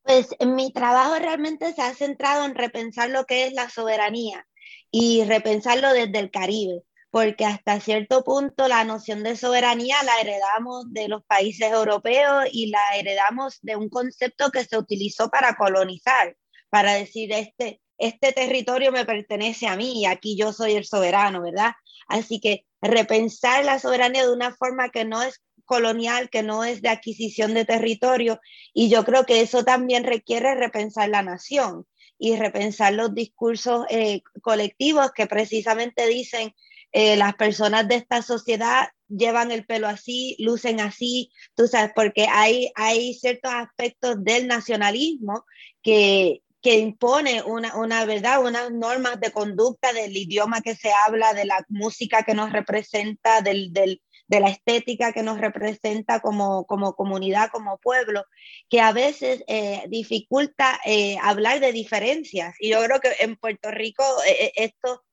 Pues 0.04 0.36
mi 0.46 0.72
trabajo 0.72 1.16
realmente 1.20 1.74
se 1.74 1.82
ha 1.82 1.94
centrado 1.94 2.46
en 2.46 2.56
repensar 2.56 3.10
lo 3.10 3.26
que 3.26 3.48
es 3.48 3.54
la 3.54 3.70
soberanía 3.70 4.48
y 4.92 5.24
repensarlo 5.26 5.94
desde 5.94 6.20
el 6.20 6.32
Caribe, 6.32 6.84
porque 7.10 7.46
hasta 7.46 7.80
cierto 7.80 8.24
punto 8.24 8.68
la 8.68 8.84
noción 8.84 9.24
de 9.24 9.36
soberanía 9.36 9.96
la 10.04 10.20
heredamos 10.22 10.92
de 10.94 11.08
los 11.08 11.24
países 11.26 11.72
europeos 11.72 12.46
y 12.52 12.70
la 12.70 12.98
heredamos 12.98 13.60
de 13.62 13.76
un 13.76 13.90
concepto 13.90 14.52
que 14.52 14.64
se 14.64 14.78
utilizó 14.78 15.30
para 15.30 15.56
colonizar, 15.56 16.36
para 16.70 16.94
decir 16.94 17.32
este, 17.34 17.81
este 18.02 18.34
territorio 18.34 18.92
me 18.92 19.06
pertenece 19.06 19.68
a 19.68 19.76
mí 19.76 20.02
y 20.02 20.06
aquí 20.06 20.36
yo 20.36 20.54
soy 20.54 20.74
el 20.74 20.86
soberano, 20.86 21.42
¿verdad? 21.42 21.74
Así 22.08 22.40
que 22.40 22.66
repensar 22.82 23.64
la 23.64 23.80
soberanía 23.80 24.26
de 24.26 24.34
una 24.34 24.54
forma 24.56 24.90
que 24.90 25.06
no 25.06 25.22
es 25.22 25.42
colonial, 25.66 26.30
que 26.30 26.44
no 26.44 26.64
es 26.64 26.82
de 26.82 26.90
adquisición 26.90 27.54
de 27.54 27.64
territorio, 27.64 28.42
y 28.74 28.90
yo 28.90 29.06
creo 29.06 29.26
que 29.26 29.42
eso 29.42 29.64
también 29.64 30.04
requiere 30.04 30.56
repensar 30.56 31.10
la 31.10 31.22
nación 31.22 31.86
y 32.18 32.36
repensar 32.36 32.94
los 32.94 33.14
discursos 33.14 33.86
eh, 33.90 34.22
colectivos 34.42 35.12
que 35.12 35.28
precisamente 35.28 36.08
dicen 36.08 36.54
eh, 36.92 37.16
las 37.16 37.36
personas 37.36 37.88
de 37.88 37.96
esta 37.96 38.22
sociedad 38.22 38.90
llevan 39.08 39.52
el 39.52 39.66
pelo 39.66 39.88
así, 39.88 40.36
lucen 40.40 40.80
así, 40.80 41.32
tú 41.56 41.68
sabes, 41.68 41.92
porque 41.96 42.28
hay, 42.30 42.72
hay 42.76 43.14
ciertos 43.14 43.52
aspectos 43.54 44.24
del 44.24 44.48
nacionalismo 44.48 45.46
que, 45.82 46.42
que 46.62 46.78
impone 46.78 47.42
una, 47.42 47.76
una, 47.76 48.06
verdad, 48.06 48.44
unas 48.44 48.72
normas 48.72 49.20
de 49.20 49.32
conducta 49.32 49.94
del 49.94 50.16
idioma 50.16 50.62
que 50.62 50.76
se 50.76 50.92
habla, 51.06 51.34
de 51.34 51.46
la 51.46 51.66
música 51.70 52.24
que 52.24 52.36
nos 52.36 52.52
representa, 52.52 53.42
del, 53.42 53.74
del, 53.74 54.02
de 54.28 54.40
la 54.40 54.50
estética 54.50 55.12
que 55.12 55.24
nos 55.24 55.40
representa 55.40 56.20
como, 56.20 56.66
como 56.66 56.96
comunidad, 56.96 57.50
como 57.52 57.80
pueblo, 57.80 58.26
que 58.70 58.80
a 58.80 58.92
veces 58.92 59.44
eh, 59.48 59.84
dificulta 59.90 60.80
eh, 60.86 61.18
hablar 61.22 61.60
de 61.60 61.72
diferencias. 61.72 62.56
Y 62.60 62.70
yo 62.70 62.84
creo 62.84 63.00
que 63.00 63.16
en 63.20 63.36
Puerto 63.36 63.72
Rico 63.72 64.04
eh, 64.28 64.54
esto 64.56 65.04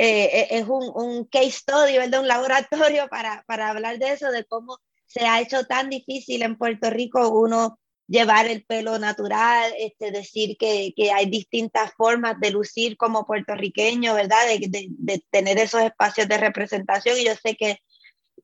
es 0.00 0.62
un, 0.68 0.92
un, 0.94 1.24
case 1.24 1.50
study, 1.50 1.98
¿verdad? 1.98 2.20
un 2.20 2.28
laboratorio 2.28 3.08
para, 3.08 3.42
para 3.48 3.70
hablar 3.70 3.98
de 3.98 4.12
eso, 4.12 4.30
de 4.30 4.44
cómo 4.44 4.78
se 5.06 5.26
ha 5.26 5.40
hecho 5.40 5.64
tan 5.64 5.90
difícil 5.90 6.42
en 6.42 6.56
Puerto 6.56 6.88
Rico 6.88 7.30
uno 7.30 7.80
llevar 8.08 8.46
el 8.46 8.64
pelo 8.64 8.98
natural, 8.98 9.70
este, 9.78 10.10
decir 10.10 10.56
que, 10.58 10.92
que, 10.96 11.12
hay 11.12 11.26
distintas 11.26 11.92
formas 11.94 12.40
de 12.40 12.50
lucir 12.50 12.96
como 12.96 13.26
puertorriqueño, 13.26 14.14
¿verdad? 14.14 14.46
De, 14.46 14.88
de, 14.88 15.22
tener 15.30 15.58
esos 15.58 15.82
espacios 15.82 16.26
de 16.26 16.38
representación. 16.38 17.18
Y 17.18 17.26
yo 17.26 17.34
sé 17.34 17.54
que 17.54 17.78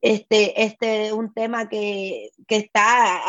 este, 0.03 0.63
este 0.63 1.07
es 1.07 1.13
un 1.13 1.33
tema 1.33 1.69
que, 1.69 2.31
que 2.47 2.57
está 2.57 3.23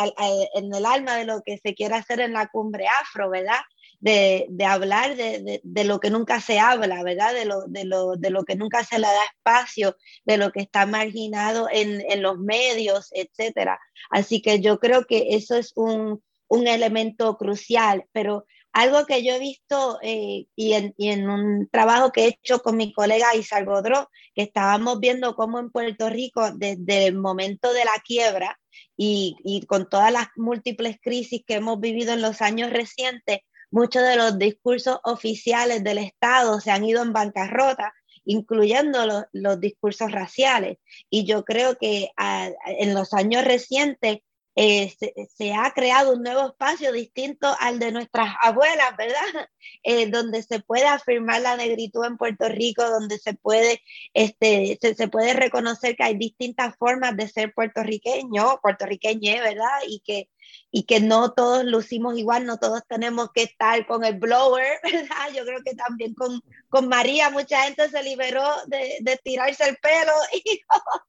en 0.55 0.73
el 0.73 0.85
alma 0.85 1.15
de 1.15 1.25
lo 1.25 1.41
que 1.41 1.57
se 1.57 1.73
quiere 1.73 1.95
hacer 1.95 2.19
en 2.19 2.33
la 2.33 2.47
cumbre 2.47 2.85
afro, 3.01 3.29
¿verdad? 3.29 3.61
De, 4.05 4.65
hablar 4.67 5.15
de, 5.15 5.61
de, 5.63 5.83
lo 5.83 5.99
que 5.99 6.11
nunca 6.11 6.39
se 6.39 6.59
habla, 6.59 7.01
¿verdad? 7.01 7.33
De 7.33 7.45
lo, 7.45 7.63
de, 7.65 7.85
lo, 7.85 8.15
de 8.15 8.29
lo 8.29 8.43
que 8.43 8.55
nunca 8.55 8.83
se 8.83 8.99
le 8.99 9.07
da 9.07 9.23
espacio, 9.35 9.97
de 10.25 10.37
lo 10.37 10.51
que 10.51 10.61
está 10.61 10.85
marginado 10.85 11.67
en, 11.71 12.01
en 12.07 12.21
los 12.21 12.37
medios, 12.37 13.09
etcétera. 13.13 13.79
Así 14.11 14.43
que 14.43 14.61
yo 14.61 14.77
creo 14.79 15.05
que 15.05 15.29
eso 15.29 15.55
es 15.55 15.71
un, 15.75 16.23
un 16.47 16.67
elemento 16.67 17.35
crucial, 17.35 18.05
pero 18.11 18.45
algo 18.75 19.05
que 19.05 19.23
yo 19.23 19.33
he 19.33 19.39
visto 19.39 19.99
eh, 20.01 20.47
y, 20.53 20.73
en, 20.73 20.93
y, 20.97 21.09
en, 21.09 21.29
un 21.29 21.69
trabajo 21.71 22.11
que 22.11 22.25
he 22.25 22.27
hecho 22.27 22.59
con 22.59 22.75
mi 22.75 22.91
colega 22.91 23.33
Isal 23.33 23.65
Godró, 23.65 24.09
que 24.35 24.43
estábamos 24.43 24.99
viendo 24.99 25.33
cómo 25.33 25.59
en 25.59 25.71
Puerto 25.71 26.09
Rico, 26.09 26.51
desde 26.51 27.07
el 27.07 27.15
momento 27.15 27.71
de 27.71 27.85
la 27.85 28.03
quiebra 28.05 28.59
y, 28.97 29.37
y, 29.45 29.65
con 29.65 29.87
todas 29.87 30.11
las 30.11 30.27
múltiples 30.35 30.97
crisis 31.01 31.41
que 31.47 31.55
hemos 31.55 31.79
vivido 31.79 32.11
en 32.11 32.21
los 32.21 32.41
años 32.41 32.69
recientes, 32.69 33.39
muchos 33.75 34.03
de 34.03 34.15
los 34.15 34.39
discursos 34.39 34.99
oficiales 35.03 35.83
del 35.83 35.97
Estado 35.97 36.61
se 36.61 36.71
han 36.71 36.85
ido 36.85 37.03
en 37.03 37.11
bancarrota 37.11 37.93
incluyendo 38.25 39.27
los, 39.33 39.59
discursos 39.59 40.11
raciales. 40.11 40.79
Y 41.09 41.25
yo 41.25 41.45
creo 41.45 41.77
que 41.77 42.09
a, 42.17 42.49
en 42.65 42.93
los 42.93 43.13
años 43.13 43.45
recientes 43.45 44.19
eh, 44.57 44.95
se, 45.37 45.53
ha 45.53 45.71
creado 45.71 46.13
un 46.13 46.23
nuevo 46.23 46.47
espacio 46.47 46.93
distinto 46.93 47.53
al 47.59 47.77
de 47.77 47.91
nuestras 47.91 48.33
abuelas, 48.41 48.95
¿verdad? 48.97 49.19
Eh, 49.83 50.07
donde 50.07 50.43
se 50.43 50.59
puede 50.59 50.85
afirmar 50.85 51.41
la 51.41 51.57
negritud 51.57 52.05
en 52.05 52.17
Puerto 52.17 52.47
Rico, 52.49 52.87
donde 52.87 53.17
se 53.17 53.33
puede, 53.33 53.81
este, 54.13 54.77
se, 54.79 55.07
puede 55.07 55.33
reconocer 55.33 55.95
que 55.95 56.03
hay 56.03 56.15
distintas 56.17 56.75
formas 56.77 57.17
de 57.17 57.27
ser 57.27 57.51
puertorriqueño, 57.53 58.59
puertorriqueñe, 58.61 59.41
¿verdad? 59.41 59.79
Y 59.87 60.01
que, 60.01 60.29
y 60.71 60.83
que 60.83 60.99
no 60.99 61.33
todos 61.33 61.65
lucimos 61.65 62.17
igual, 62.17 62.45
no 62.45 62.57
todos 62.57 62.81
tenemos 62.87 63.31
que 63.33 63.43
estar 63.43 63.85
con 63.87 64.03
el 64.05 64.19
blower, 64.19 64.79
¿verdad? 64.83 65.33
Yo 65.35 65.45
creo 65.45 65.61
que 65.63 65.73
también 65.75 66.13
con, 66.13 66.41
con 66.69 66.87
María 66.87 67.31
mucha 67.31 67.63
gente 67.63 67.89
se 67.89 68.03
liberó 68.03 68.47
de, 68.67 68.97
de 69.01 69.17
tirarse 69.17 69.67
el 69.67 69.77
pelo 69.77 70.13
y 70.33 70.61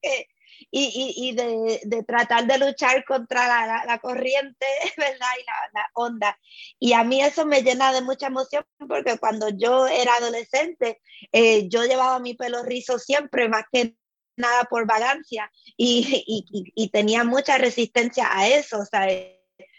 que 0.03 0.28
y, 0.70 1.14
y, 1.16 1.34
de, 1.34 1.80
de, 1.84 2.02
tratar 2.02 2.46
de 2.46 2.59
luchar 2.59 3.04
contra 3.04 3.46
la, 3.46 3.84
la, 3.86 3.98
corriente, 3.98 4.66
¿verdad? 4.96 5.28
Y 5.40 5.44
la, 5.44 5.54
la, 5.74 5.90
onda. 5.94 6.38
Y 6.78 6.92
a 6.92 7.04
mí 7.04 7.22
eso 7.22 7.46
me 7.46 7.62
llena 7.62 7.92
de 7.92 8.02
mucha 8.02 8.26
emoción 8.26 8.64
porque 8.88 9.18
cuando 9.18 9.48
yo 9.50 9.86
era 9.86 10.14
adolescente, 10.14 11.00
eh, 11.32 11.68
yo 11.68 11.84
llevaba 11.84 12.18
mi 12.18 12.34
pelo 12.34 12.62
rizo 12.62 12.98
siempre, 12.98 13.48
más 13.48 13.64
que 13.72 13.96
nada 14.36 14.64
por 14.64 14.86
vagancia, 14.86 15.50
y, 15.76 16.24
y, 16.26 16.72
y, 16.74 16.88
tenía 16.90 17.24
mucha 17.24 17.59
resistencia 17.59 18.28
a 18.30 18.48
eso, 18.48 18.80
o 18.80 18.84
sea, 18.84 19.07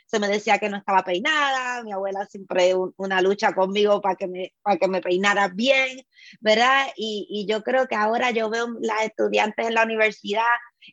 se 0.08 0.20
me 0.20 0.28
decía 0.28 0.58
que 0.58 0.70
no 0.70 0.78
estaba 0.78 1.04
peinada, 1.04 1.84
mi 1.84 1.92
abuela 1.92 2.26
siempre 2.26 2.74
una 2.96 3.22
lucha 3.22 3.54
conmigo 3.54 4.02
para 4.02 4.16
que 4.16 4.28
me, 4.28 4.54
para 4.62 4.78
que 4.78 4.88
me 4.88 5.02
peinara 5.02 5.50
bien, 5.50 6.02
¿verdad? 6.40 6.88
Y, 6.96 7.28
y 7.30 7.46
yo 7.46 7.62
creo 7.62 7.88
que 7.88 7.96
ahora 7.96 8.32
yo 8.32 8.50
veo 8.50 8.68
las 8.82 9.04
estudiantes 9.04 9.68
en 9.68 9.74
la 9.74 9.84
universidad 9.84 10.46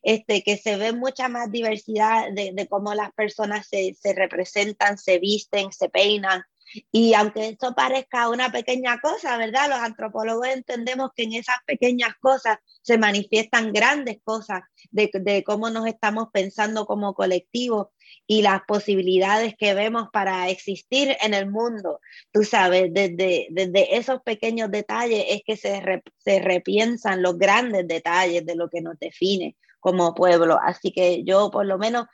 este, 0.02 0.42
que 0.42 0.56
se 0.56 0.76
ve 0.76 0.92
mucha 0.92 1.28
más 1.28 1.50
diversidad 1.50 2.32
de, 2.32 2.52
de 2.52 2.68
cómo 2.68 2.94
las 2.94 3.12
personas 3.12 3.66
se, 3.68 3.94
se, 3.94 4.12
representan, 4.14 4.98
se 4.98 5.18
visten, 5.18 5.72
se 5.72 5.88
peinan. 5.88 6.42
Y 6.90 7.14
aunque 7.14 7.48
esto 7.48 7.74
parezca 7.74 8.28
una 8.28 8.50
pequeña 8.50 8.98
cosa, 9.00 9.36
¿verdad? 9.36 9.68
Los 9.68 9.78
antropólogos 9.78 10.48
entendemos 10.48 11.10
que 11.14 11.24
en 11.24 11.34
esas 11.34 11.56
pequeñas 11.66 12.14
cosas 12.20 12.58
se 12.82 12.98
manifiestan 12.98 13.72
grandes 13.72 14.18
cosas 14.24 14.62
de, 14.90 15.10
de 15.12 15.44
cómo 15.44 15.70
nos 15.70 15.86
estamos 15.86 16.28
pensando 16.32 16.86
como 16.86 17.14
colectivo 17.14 17.92
y 18.26 18.42
las 18.42 18.62
posibilidades 18.66 19.54
que 19.56 19.74
vemos 19.74 20.08
para 20.12 20.48
existir 20.48 21.16
en 21.20 21.34
el 21.34 21.50
mundo. 21.50 22.00
Tú 22.32 22.44
sabes, 22.44 22.92
desde, 22.92 23.48
desde 23.50 23.96
esos 23.96 24.22
pequeños 24.22 24.70
detalles 24.70 25.24
es 25.28 25.42
que 25.44 25.56
se, 25.56 26.02
se 26.18 26.40
repiensan 26.40 27.22
los 27.22 27.38
grandes 27.38 27.86
detalles 27.86 28.44
de 28.46 28.56
lo 28.56 28.68
que 28.68 28.80
nos 28.80 28.98
define 28.98 29.56
como 29.80 30.14
pueblo. 30.14 30.58
Así 30.62 30.92
que 30.92 31.24
yo 31.24 31.50
por 31.50 31.66
lo 31.66 31.76
menos 31.78 32.06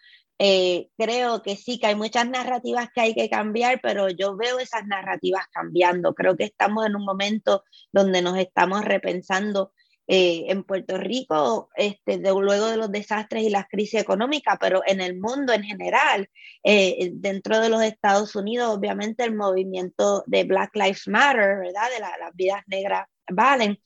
eh, 0.42 0.88
creo 0.96 1.42
que 1.42 1.54
sí, 1.54 1.78
que 1.78 1.88
hay 1.88 1.94
muchas 1.94 2.26
narrativas 2.26 2.88
que 2.94 3.02
hay 3.02 3.14
que 3.14 3.28
cambiar, 3.28 3.78
pero 3.82 4.08
yo 4.08 4.38
veo 4.38 4.58
esas 4.58 4.86
narrativas 4.86 5.44
cambiando. 5.52 6.14
Creo 6.14 6.34
que 6.34 6.44
estamos 6.44 6.86
en 6.86 6.96
un 6.96 7.04
momento 7.04 7.62
donde 7.92 8.22
nos 8.22 8.38
estamos 8.38 8.82
repensando 8.82 9.74
eh, 10.06 10.46
en 10.48 10.64
Puerto 10.64 10.96
Rico, 10.96 11.68
este, 11.76 12.16
de, 12.16 12.30
luego 12.30 12.68
de 12.68 12.78
los 12.78 12.90
desastres 12.90 13.42
y 13.42 13.50
las 13.50 13.66
crisis 13.68 14.00
económicas, 14.00 14.56
pero 14.58 14.80
en 14.86 15.02
el 15.02 15.20
mundo 15.20 15.52
en 15.52 15.62
general, 15.62 16.26
eh, 16.64 17.10
dentro 17.12 17.60
de 17.60 17.68
los 17.68 17.82
Estados 17.82 18.34
Unidos, 18.34 18.74
obviamente 18.74 19.24
el 19.24 19.36
movimiento 19.36 20.24
de 20.26 20.44
Black 20.44 20.74
Lives 20.74 21.06
Matter, 21.06 21.58
¿verdad? 21.58 21.90
De 21.94 22.00
las 22.00 22.34
vidas 22.34 22.62
negras 22.66 23.06
valen. 23.32 23.78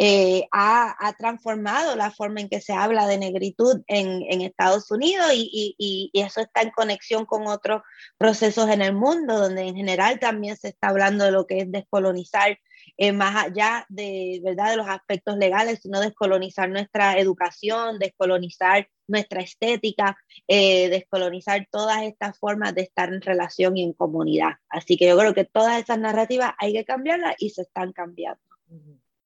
Eh, 0.00 0.46
ha, 0.52 1.12
transformado 1.18 1.96
la 1.96 2.12
forma 2.12 2.40
en 2.40 2.48
que 2.48 2.60
se 2.60 2.72
habla 2.72 3.08
de 3.08 3.18
negritud 3.18 3.82
en, 3.88 4.22
en 4.30 4.42
Estados 4.42 4.92
Unidos 4.92 5.26
y, 5.34 6.10
eso 6.14 6.40
está 6.40 6.62
en 6.62 6.70
conexión 6.70 7.26
con 7.26 7.48
otros 7.48 7.82
procesos 8.16 8.70
en 8.70 8.80
el 8.80 8.94
mundo, 8.94 9.38
donde 9.38 9.62
en 9.62 9.74
general 9.74 10.20
también 10.20 10.56
se 10.56 10.68
está 10.68 10.88
hablando 10.88 11.24
de 11.24 11.32
lo 11.32 11.46
que 11.46 11.58
es 11.60 11.72
descolonizar, 11.72 12.58
eh, 12.96 13.12
más 13.12 13.46
allá 13.46 13.86
de, 13.88 14.40
¿verdad? 14.44 14.70
de 14.70 14.76
los 14.76 14.88
aspectos 14.88 15.36
legales, 15.36 15.80
sino 15.82 16.00
descolonizar 16.00 16.68
nuestra 16.68 17.18
educación, 17.18 17.98
descolonizar 17.98 18.88
nuestra 19.08 19.40
estética, 19.40 20.16
eh, 20.46 20.88
descolonizar 20.90 21.66
todas 21.72 22.02
estas 22.02 22.38
formas 22.38 22.74
de 22.74 22.82
estar 22.82 23.12
en 23.12 23.20
relación 23.20 23.76
y 23.76 23.82
en 23.82 23.94
comunidad. 23.94 24.52
Así 24.68 24.96
que 24.96 25.08
yo 25.08 25.18
creo 25.18 25.34
que 25.34 25.44
todas 25.44 25.82
esas 25.82 25.98
narrativas 25.98 26.52
hay 26.58 26.72
que 26.72 26.84
cambiarlas 26.84 27.34
y 27.38 27.50
se 27.50 27.62
están 27.62 27.92
cambiando. 27.92 28.47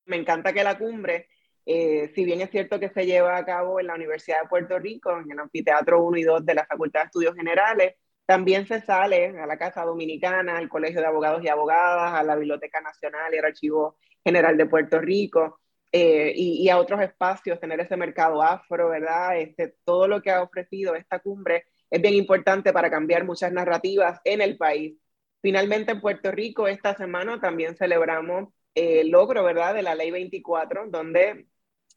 Me 0.07 0.17
encanta 0.17 0.53
que 0.53 0.65
la 0.65 0.79
cumbre, 0.79 1.29
eh, 1.65 2.11
si 2.15 2.25
bien 2.25 2.41
es 2.41 2.51
cierto 2.51 2.81
que 2.81 2.91
se 2.91 3.07
lleva 3.07 3.37
a 3.37 3.45
cabo 3.45 3.81
en 3.81 3.87
la 3.87 3.95
Universidad 3.95 4.43
de 4.43 4.49
Puerto 4.49 4.79
Rico, 4.79 5.17
en 5.19 5.31
el 5.31 5.39
Anfiteatro 5.39 6.03
1 6.03 6.19
y 6.19 6.23
2 6.23 6.45
de 6.45 6.55
la 6.55 6.67
Facultad 6.67 7.01
de 7.01 7.07
Estudios 7.07 7.35
Generales, 7.37 7.95
también 8.27 8.67
se 8.67 8.81
sale 8.81 9.39
a 9.39 9.47
la 9.47 9.59
Casa 9.59 9.85
Dominicana, 9.85 10.57
al 10.59 10.69
Colegio 10.69 11.01
de 11.01 11.07
Abogados 11.07 11.43
y 11.45 11.49
Abogadas, 11.49 12.15
a 12.15 12.23
la 12.23 12.37
Biblioteca 12.37 12.81
Nacional 12.81 13.35
y 13.35 13.39
al 13.39 13.45
Archivo 13.45 13.97
General 14.25 14.57
de 14.57 14.67
Puerto 14.67 15.01
Rico. 15.01 15.61
Eh, 15.95 16.33
y, 16.35 16.69
a 16.71 16.79
otros 16.79 17.03
espacios, 17.03 17.61
tener 17.61 17.79
ese 17.81 17.97
mercado 17.99 18.43
afro, 18.43 18.89
¿verdad? 18.89 19.39
Este, 19.39 19.75
todo 19.85 20.09
lo 20.09 20.23
que 20.23 20.31
ha 20.31 20.43
ofrecido 20.43 20.95
esta 20.95 21.19
cumbre 21.19 21.67
es 21.91 22.01
bien 22.01 22.15
importante 22.15 22.73
para 22.73 22.91
cambiar 22.91 23.25
muchas 23.25 23.53
narrativas 23.53 24.19
en 24.25 24.41
el 24.41 24.57
país. 24.57 24.97
Finalmente, 25.43 25.93
en 25.93 26.01
Puerto 26.01 26.31
Rico, 26.31 26.67
esta 26.67 26.97
semana 26.97 27.41
también 27.41 27.77
celebramos 27.77 28.49
el 28.75 29.11
logro, 29.11 29.45
¿verdad?, 29.45 29.75
de 29.75 29.83
la 29.83 29.95
ley 29.95 30.11
24, 30.11 30.87
donde 30.89 31.47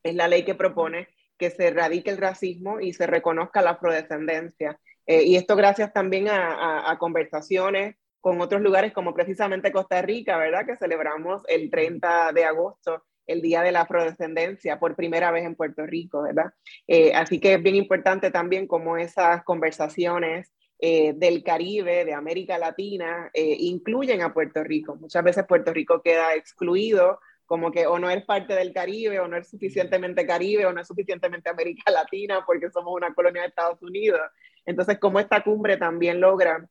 es 0.03 0.15
la 0.15 0.27
ley 0.27 0.43
que 0.43 0.55
propone 0.55 1.07
que 1.37 1.49
se 1.49 1.67
erradique 1.67 2.09
el 2.09 2.17
racismo 2.17 2.79
y 2.79 2.93
se 2.93 3.07
reconozca 3.07 3.61
la 3.61 3.71
afrodescendencia. 3.71 4.79
Eh, 5.05 5.23
y 5.23 5.35
esto 5.35 5.55
gracias 5.55 5.93
también 5.93 6.27
a, 6.29 6.95
conversaciones 6.99 7.95
con 8.21 8.41
otros 8.41 8.61
lugares 8.61 8.93
como 8.93 9.13
precisamente 9.13 9.71
Costa 9.71 10.01
Rica, 10.01 10.37
¿verdad? 10.37 10.65
Que 10.65 10.77
celebramos 10.77 11.43
el 11.47 11.69
30 11.69 12.31
de 12.33 12.45
agosto, 12.45 13.03
el 13.27 13.41
Día 13.41 13.61
de 13.61 13.71
la 13.71 13.81
Afrodescendencia, 13.81 14.79
por 14.79 14.95
primera 14.95 15.31
vez 15.31 15.45
en 15.45 15.55
Puerto 15.55 15.85
Rico, 15.85 16.23
¿verdad? 16.23 16.53
Eh, 16.87 17.13
así 17.13 17.39
que 17.39 17.53
es 17.53 17.61
bien 17.61 17.75
importante 17.75 18.31
también 18.31 18.67
como 18.67 18.97
esas 18.97 19.43
conversaciones 19.43 20.51
eh, 20.77 21.13
del 21.15 21.43
Caribe, 21.43 22.03
de 22.03 22.13
América 22.13 22.57
Latina, 22.57 23.29
eh, 23.33 23.55
incluyen 23.59 24.21
a 24.21 24.33
Puerto 24.33 24.63
Rico. 24.63 24.95
Muchas 24.95 25.23
veces 25.23 25.45
Puerto 25.47 25.73
Rico 25.73 26.01
queda 26.01 26.35
excluido, 26.35 27.19
como 27.45 27.71
que 27.71 27.87
o 27.87 27.97
no 27.99 28.09
es 28.09 28.25
parte 28.25 28.55
del 28.55 28.73
Caribe, 28.73 29.19
o 29.19 29.27
no 29.27 29.37
es 29.37 29.47
suficientemente 29.47 30.25
Caribe, 30.25 30.65
o 30.65 30.73
no 30.73 30.81
es 30.81 30.87
suficientemente 30.87 31.49
América 31.49 31.83
Latina, 31.91 32.43
porque 32.45 32.69
somos 32.71 32.93
una 32.93 33.13
colonia 33.13 33.43
de 33.43 33.47
Estados 33.49 33.81
Unidos. 33.81 34.19
Entonces, 34.65 34.99
como 34.99 35.19
esta 35.19 35.43
cumbre 35.43 35.77
también 35.77 36.19
logra 36.19 36.67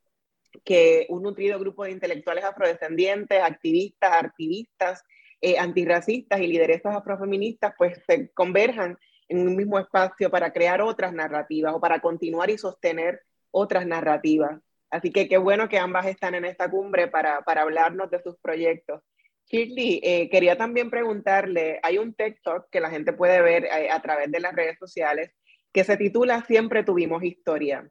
que 0.64 1.06
un 1.08 1.22
nutrido 1.22 1.58
grupo 1.58 1.84
de 1.84 1.92
intelectuales 1.92 2.44
afrodescendientes, 2.44 3.42
activistas, 3.42 4.12
activistas, 4.12 5.04
eh, 5.40 5.58
antirracistas 5.58 6.40
y 6.40 6.46
lideresas 6.46 6.94
afrofeministas, 6.94 7.74
pues 7.76 8.00
se 8.06 8.30
converjan 8.32 8.98
en 9.28 9.46
un 9.48 9.56
mismo 9.56 9.78
espacio 9.78 10.30
para 10.30 10.52
crear 10.52 10.80
otras 10.80 11.12
narrativas 11.12 11.74
o 11.74 11.80
para 11.80 12.00
continuar 12.00 12.50
y 12.50 12.58
sostener 12.58 13.22
otras 13.54 13.86
narrativas. 13.86 14.60
Así 14.90 15.10
que 15.10 15.28
qué 15.28 15.38
bueno 15.38 15.68
que 15.68 15.78
ambas 15.78 16.06
están 16.06 16.34
en 16.34 16.44
esta 16.44 16.70
cumbre 16.70 17.08
para, 17.08 17.42
para 17.42 17.62
hablarnos 17.62 18.10
de 18.10 18.20
sus 18.22 18.36
proyectos. 18.38 19.00
Shirley, 19.46 20.00
eh, 20.02 20.28
quería 20.30 20.56
también 20.56 20.90
preguntarle, 20.90 21.78
hay 21.82 21.98
un 21.98 22.14
TikTok 22.14 22.68
que 22.70 22.80
la 22.80 22.90
gente 22.90 23.12
puede 23.12 23.40
ver 23.42 23.66
a, 23.70 23.80
eh, 23.80 23.90
a 23.90 24.00
través 24.00 24.30
de 24.30 24.40
las 24.40 24.54
redes 24.54 24.78
sociales 24.78 25.30
que 25.72 25.84
se 25.84 25.96
titula 25.96 26.44
Siempre 26.46 26.84
tuvimos 26.84 27.22
historia. 27.22 27.88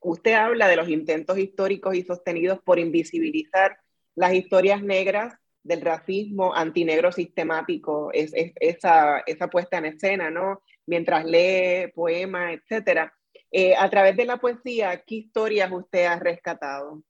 Usted 0.00 0.34
habla 0.34 0.68
de 0.68 0.76
los 0.76 0.88
intentos 0.88 1.38
históricos 1.38 1.94
y 1.94 2.02
sostenidos 2.02 2.60
por 2.62 2.78
invisibilizar 2.78 3.78
las 4.14 4.34
historias 4.34 4.82
negras 4.82 5.34
del 5.62 5.80
racismo 5.80 6.54
antinegro 6.54 7.10
sistemático, 7.10 8.10
es, 8.12 8.32
es, 8.34 8.52
esa, 8.56 9.20
esa 9.26 9.48
puesta 9.48 9.78
en 9.78 9.86
escena, 9.86 10.30
¿no? 10.30 10.62
Mientras 10.86 11.24
lee 11.24 11.90
poemas, 11.94 12.52
etcétera. 12.52 13.12
Eh, 13.56 13.72
a 13.76 13.88
través 13.88 14.16
de 14.16 14.24
la 14.24 14.36
poesía, 14.38 15.00
¿qué 15.06 15.14
historias 15.14 15.70
usted 15.70 16.06
ha 16.06 16.18
rescatado? 16.18 17.04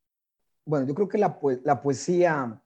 Bueno, 0.66 0.86
yo 0.86 0.95
creo 0.95 1.09
que 1.09 1.16
la, 1.16 1.38
la 1.62 1.80
poesía, 1.80 2.62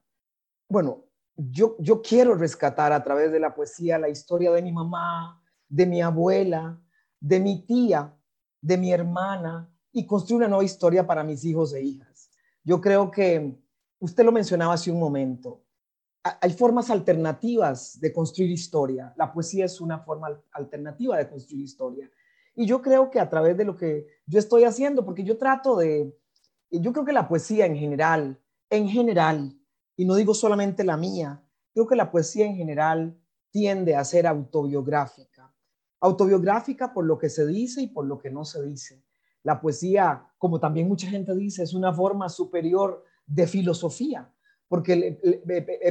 bueno, 0.67 1.05
yo, 1.37 1.77
yo 1.79 2.01
quiero 2.01 2.35
rescatar 2.35 2.91
a 2.91 3.01
través 3.01 3.31
de 3.31 3.39
la 3.39 3.55
poesía 3.55 3.97
la 3.97 4.09
historia 4.09 4.51
de 4.51 4.61
mi 4.61 4.73
mamá, 4.73 5.41
de 5.69 5.85
mi 5.85 6.01
abuela, 6.01 6.77
de 7.21 7.39
mi 7.39 7.65
tía, 7.65 8.13
de 8.59 8.77
mi 8.77 8.91
hermana 8.91 9.73
y 9.93 10.05
construir 10.05 10.39
una 10.39 10.49
nueva 10.49 10.65
historia 10.65 11.07
para 11.07 11.23
mis 11.23 11.45
hijos 11.45 11.73
e 11.73 11.81
hijas. 11.81 12.29
Yo 12.65 12.81
creo 12.81 13.09
que 13.09 13.63
usted 13.99 14.25
lo 14.25 14.33
mencionaba 14.33 14.73
hace 14.73 14.91
un 14.91 14.99
momento. 14.99 15.63
Hay 16.21 16.51
formas 16.51 16.89
alternativas 16.89 17.97
de 17.97 18.11
construir 18.11 18.51
historia. 18.51 19.13
La 19.15 19.31
poesía 19.31 19.63
es 19.63 19.79
una 19.79 19.99
forma 19.99 20.37
alternativa 20.51 21.15
de 21.15 21.29
construir 21.29 21.63
historia. 21.63 22.11
Y 22.59 22.65
yo 22.65 22.81
creo 22.81 23.09
que 23.09 23.21
a 23.21 23.29
través 23.29 23.55
de 23.55 23.63
lo 23.63 23.77
que 23.77 24.05
yo 24.25 24.37
estoy 24.37 24.65
haciendo, 24.65 25.05
porque 25.05 25.23
yo 25.23 25.37
trato 25.37 25.77
de, 25.77 26.13
yo 26.69 26.91
creo 26.91 27.05
que 27.05 27.13
la 27.13 27.29
poesía 27.29 27.65
en 27.65 27.77
general, 27.77 28.37
en 28.69 28.89
general, 28.89 29.57
y 29.95 30.03
no 30.03 30.15
digo 30.15 30.33
solamente 30.33 30.83
la 30.83 30.97
mía, 30.97 31.41
creo 31.73 31.87
que 31.87 31.95
la 31.95 32.11
poesía 32.11 32.45
en 32.45 32.57
general 32.57 33.17
tiende 33.49 33.95
a 33.95 34.03
ser 34.03 34.27
autobiográfica. 34.27 35.55
Autobiográfica 36.01 36.93
por 36.93 37.05
lo 37.05 37.17
que 37.17 37.29
se 37.29 37.47
dice 37.47 37.83
y 37.83 37.87
por 37.87 38.05
lo 38.05 38.19
que 38.19 38.29
no 38.29 38.43
se 38.43 38.61
dice. 38.61 39.05
La 39.43 39.61
poesía, 39.61 40.27
como 40.37 40.59
también 40.59 40.89
mucha 40.89 41.07
gente 41.07 41.33
dice, 41.37 41.63
es 41.63 41.73
una 41.73 41.93
forma 41.93 42.27
superior 42.27 43.05
de 43.25 43.47
filosofía, 43.47 44.29
porque 44.67 45.17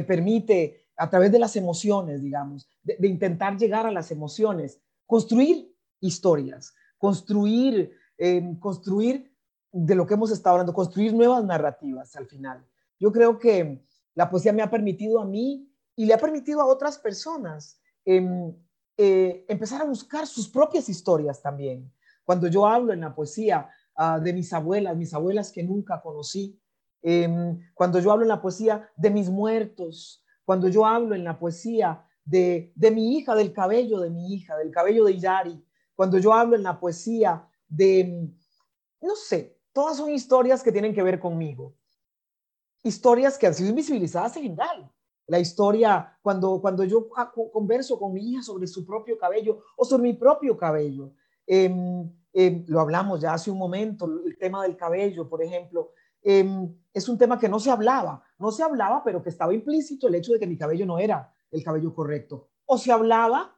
permite, 0.07 0.85
a 0.97 1.09
través 1.09 1.31
de 1.31 1.39
las 1.39 1.55
emociones, 1.55 2.21
digamos, 2.21 2.69
de 2.83 3.07
intentar 3.07 3.57
llegar 3.57 3.87
a 3.87 3.91
las 3.91 4.11
emociones, 4.11 4.79
construir 5.07 5.73
historias, 5.99 6.73
construir, 6.97 7.91
eh, 8.17 8.55
construir 8.59 9.31
de 9.71 9.95
lo 9.95 10.05
que 10.05 10.15
hemos 10.15 10.31
estado 10.31 10.55
hablando, 10.55 10.73
construir 10.73 11.13
nuevas 11.13 11.43
narrativas 11.43 12.15
al 12.15 12.27
final. 12.27 12.65
Yo 12.99 13.11
creo 13.11 13.37
que 13.37 13.83
la 14.15 14.29
poesía 14.29 14.53
me 14.53 14.61
ha 14.61 14.69
permitido 14.69 15.19
a 15.19 15.25
mí 15.25 15.71
y 15.95 16.05
le 16.05 16.13
ha 16.13 16.17
permitido 16.17 16.61
a 16.61 16.65
otras 16.65 16.97
personas 16.97 17.79
eh, 18.05 18.53
eh, 18.97 19.45
empezar 19.47 19.81
a 19.81 19.85
buscar 19.85 20.27
sus 20.27 20.49
propias 20.49 20.89
historias 20.89 21.41
también. 21.41 21.91
Cuando 22.25 22.47
yo 22.47 22.67
hablo 22.67 22.91
en 22.93 23.01
la 23.01 23.15
poesía 23.15 23.69
uh, 23.97 24.21
de 24.21 24.33
mis 24.33 24.51
abuelas, 24.53 24.97
mis 24.97 25.13
abuelas 25.13 25.51
que 25.51 25.63
nunca 25.63 26.01
conocí, 26.01 26.59
em, 27.01 27.59
cuando 27.73 27.99
yo 27.99 28.11
hablo 28.11 28.23
en 28.23 28.29
la 28.29 28.41
poesía 28.41 28.89
de 28.97 29.09
mis 29.09 29.29
muertos, 29.29 30.23
cuando 30.43 30.67
yo 30.67 30.85
hablo 30.85 31.15
en 31.15 31.23
la 31.23 31.39
poesía 31.39 32.05
de, 32.25 32.73
de 32.75 32.91
mi 32.91 33.15
hija, 33.17 33.35
del 33.35 33.53
cabello 33.53 33.99
de 33.99 34.09
mi 34.09 34.33
hija, 34.33 34.57
del 34.57 34.71
cabello 34.71 35.05
de 35.05 35.17
Yari, 35.17 35.65
cuando 35.99 36.17
yo 36.17 36.33
hablo 36.33 36.55
en 36.55 36.63
la 36.63 36.79
poesía 36.79 37.45
de, 37.67 38.31
no 39.01 39.15
sé, 39.17 39.59
todas 39.73 39.97
son 39.97 40.09
historias 40.09 40.63
que 40.63 40.71
tienen 40.71 40.93
que 40.93 41.03
ver 41.03 41.19
conmigo. 41.19 41.75
Historias 42.83 43.37
que 43.37 43.47
han 43.47 43.53
sido 43.53 43.71
invisibilizadas 43.71 44.37
en 44.37 44.43
general. 44.43 44.89
La 45.27 45.41
historia, 45.41 46.17
cuando, 46.21 46.61
cuando 46.61 46.85
yo 46.85 47.09
converso 47.51 47.99
con 47.99 48.13
mi 48.13 48.31
hija 48.31 48.41
sobre 48.41 48.65
su 48.65 48.85
propio 48.85 49.17
cabello 49.17 49.59
o 49.75 49.83
sobre 49.83 50.03
mi 50.03 50.13
propio 50.13 50.55
cabello, 50.57 51.11
em, 51.45 52.09
em, 52.31 52.63
lo 52.69 52.79
hablamos 52.79 53.19
ya 53.19 53.33
hace 53.33 53.51
un 53.51 53.57
momento, 53.57 54.05
el 54.25 54.37
tema 54.37 54.63
del 54.63 54.77
cabello, 54.77 55.27
por 55.27 55.43
ejemplo, 55.43 55.91
em, 56.21 56.73
es 56.93 57.09
un 57.09 57.17
tema 57.17 57.37
que 57.37 57.49
no 57.49 57.59
se 57.59 57.71
hablaba, 57.71 58.23
no 58.37 58.53
se 58.53 58.63
hablaba, 58.63 59.03
pero 59.03 59.21
que 59.21 59.31
estaba 59.31 59.53
implícito 59.53 60.07
el 60.07 60.15
hecho 60.15 60.31
de 60.31 60.39
que 60.39 60.47
mi 60.47 60.57
cabello 60.57 60.85
no 60.85 60.97
era 60.97 61.29
el 61.51 61.61
cabello 61.61 61.93
correcto. 61.93 62.47
O 62.65 62.77
se 62.77 62.89
hablaba 62.89 63.53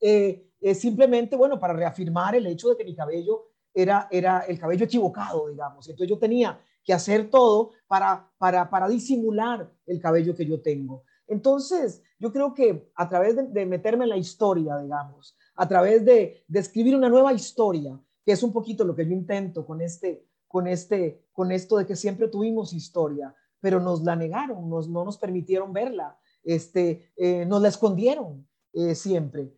eh, 0.00 0.50
eh, 0.64 0.74
simplemente, 0.74 1.36
bueno, 1.36 1.60
para 1.60 1.74
reafirmar 1.74 2.34
el 2.34 2.46
hecho 2.46 2.70
de 2.70 2.76
que 2.78 2.84
mi 2.84 2.94
cabello 2.94 3.48
era, 3.74 4.08
era 4.10 4.40
el 4.48 4.58
cabello 4.58 4.86
equivocado, 4.86 5.50
digamos. 5.50 5.86
Entonces 5.86 6.08
yo 6.08 6.18
tenía 6.18 6.58
que 6.82 6.94
hacer 6.94 7.28
todo 7.28 7.72
para, 7.86 8.30
para, 8.38 8.70
para 8.70 8.88
disimular 8.88 9.70
el 9.84 10.00
cabello 10.00 10.34
que 10.34 10.46
yo 10.46 10.62
tengo. 10.62 11.02
Entonces, 11.26 12.02
yo 12.18 12.32
creo 12.32 12.54
que 12.54 12.90
a 12.94 13.06
través 13.10 13.36
de, 13.52 13.66
meterme 13.66 14.04
en 14.04 14.10
la 14.10 14.16
historia, 14.16 14.78
digamos, 14.78 15.36
a 15.54 15.68
través 15.68 16.02
de, 16.02 16.42
de, 16.48 16.60
escribir 16.60 16.96
una 16.96 17.10
nueva 17.10 17.34
historia, 17.34 18.00
que 18.24 18.32
es 18.32 18.42
un 18.42 18.50
poquito 18.50 18.84
lo 18.84 18.96
que 18.96 19.04
yo 19.04 19.12
intento 19.12 19.66
con 19.66 19.82
este, 19.82 20.24
con 20.48 20.66
este, 20.66 21.26
con 21.34 21.52
esto 21.52 21.76
de 21.76 21.84
que 21.84 21.94
siempre 21.94 22.28
tuvimos 22.28 22.72
historia, 22.72 23.34
pero 23.60 23.80
nos 23.80 24.02
la 24.02 24.16
negaron, 24.16 24.70
nos, 24.70 24.88
no 24.88 25.04
nos 25.04 25.18
permitieron 25.18 25.74
verla, 25.74 26.18
este, 26.42 27.12
eh, 27.16 27.44
nos 27.44 27.60
la 27.60 27.68
escondieron 27.68 28.48
eh, 28.72 28.94
siempre. 28.94 29.52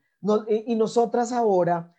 Y 0.48 0.74
nosotras 0.74 1.32
ahora, 1.32 1.94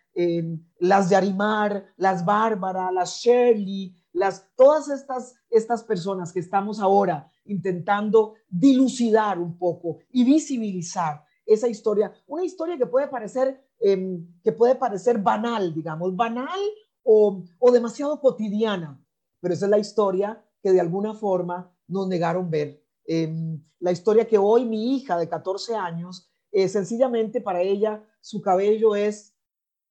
las 0.78 1.08
de 1.08 1.16
Arimar, 1.16 1.86
las 1.96 2.24
Bárbara, 2.24 2.90
las 2.90 3.16
Shirley, 3.16 3.94
las, 4.12 4.48
todas 4.56 4.88
estas, 4.88 5.34
estas 5.50 5.84
personas 5.84 6.32
que 6.32 6.40
estamos 6.40 6.80
ahora 6.80 7.30
intentando 7.44 8.34
dilucidar 8.48 9.38
un 9.38 9.56
poco 9.56 9.98
y 10.10 10.24
visibilizar 10.24 11.24
esa 11.46 11.68
historia, 11.68 12.12
una 12.26 12.44
historia 12.44 12.76
que 12.76 12.86
puede 12.86 13.08
parecer, 13.08 13.64
em, 13.80 14.26
que 14.42 14.52
puede 14.52 14.74
parecer 14.74 15.18
banal, 15.18 15.72
digamos, 15.72 16.14
banal 16.14 16.60
o, 17.02 17.42
o 17.58 17.70
demasiado 17.70 18.20
cotidiana, 18.20 19.02
pero 19.40 19.54
esa 19.54 19.66
es 19.66 19.70
la 19.70 19.78
historia 19.78 20.44
que 20.62 20.72
de 20.72 20.80
alguna 20.80 21.14
forma 21.14 21.72
nos 21.86 22.06
negaron 22.06 22.50
ver. 22.50 22.84
Em, 23.06 23.64
la 23.80 23.92
historia 23.92 24.26
que 24.26 24.36
hoy 24.36 24.66
mi 24.66 24.96
hija 24.96 25.16
de 25.16 25.28
14 25.28 25.74
años, 25.74 26.27
eh, 26.52 26.68
sencillamente 26.68 27.40
para 27.40 27.62
ella 27.62 28.04
su 28.20 28.40
cabello 28.40 28.96
es, 28.96 29.34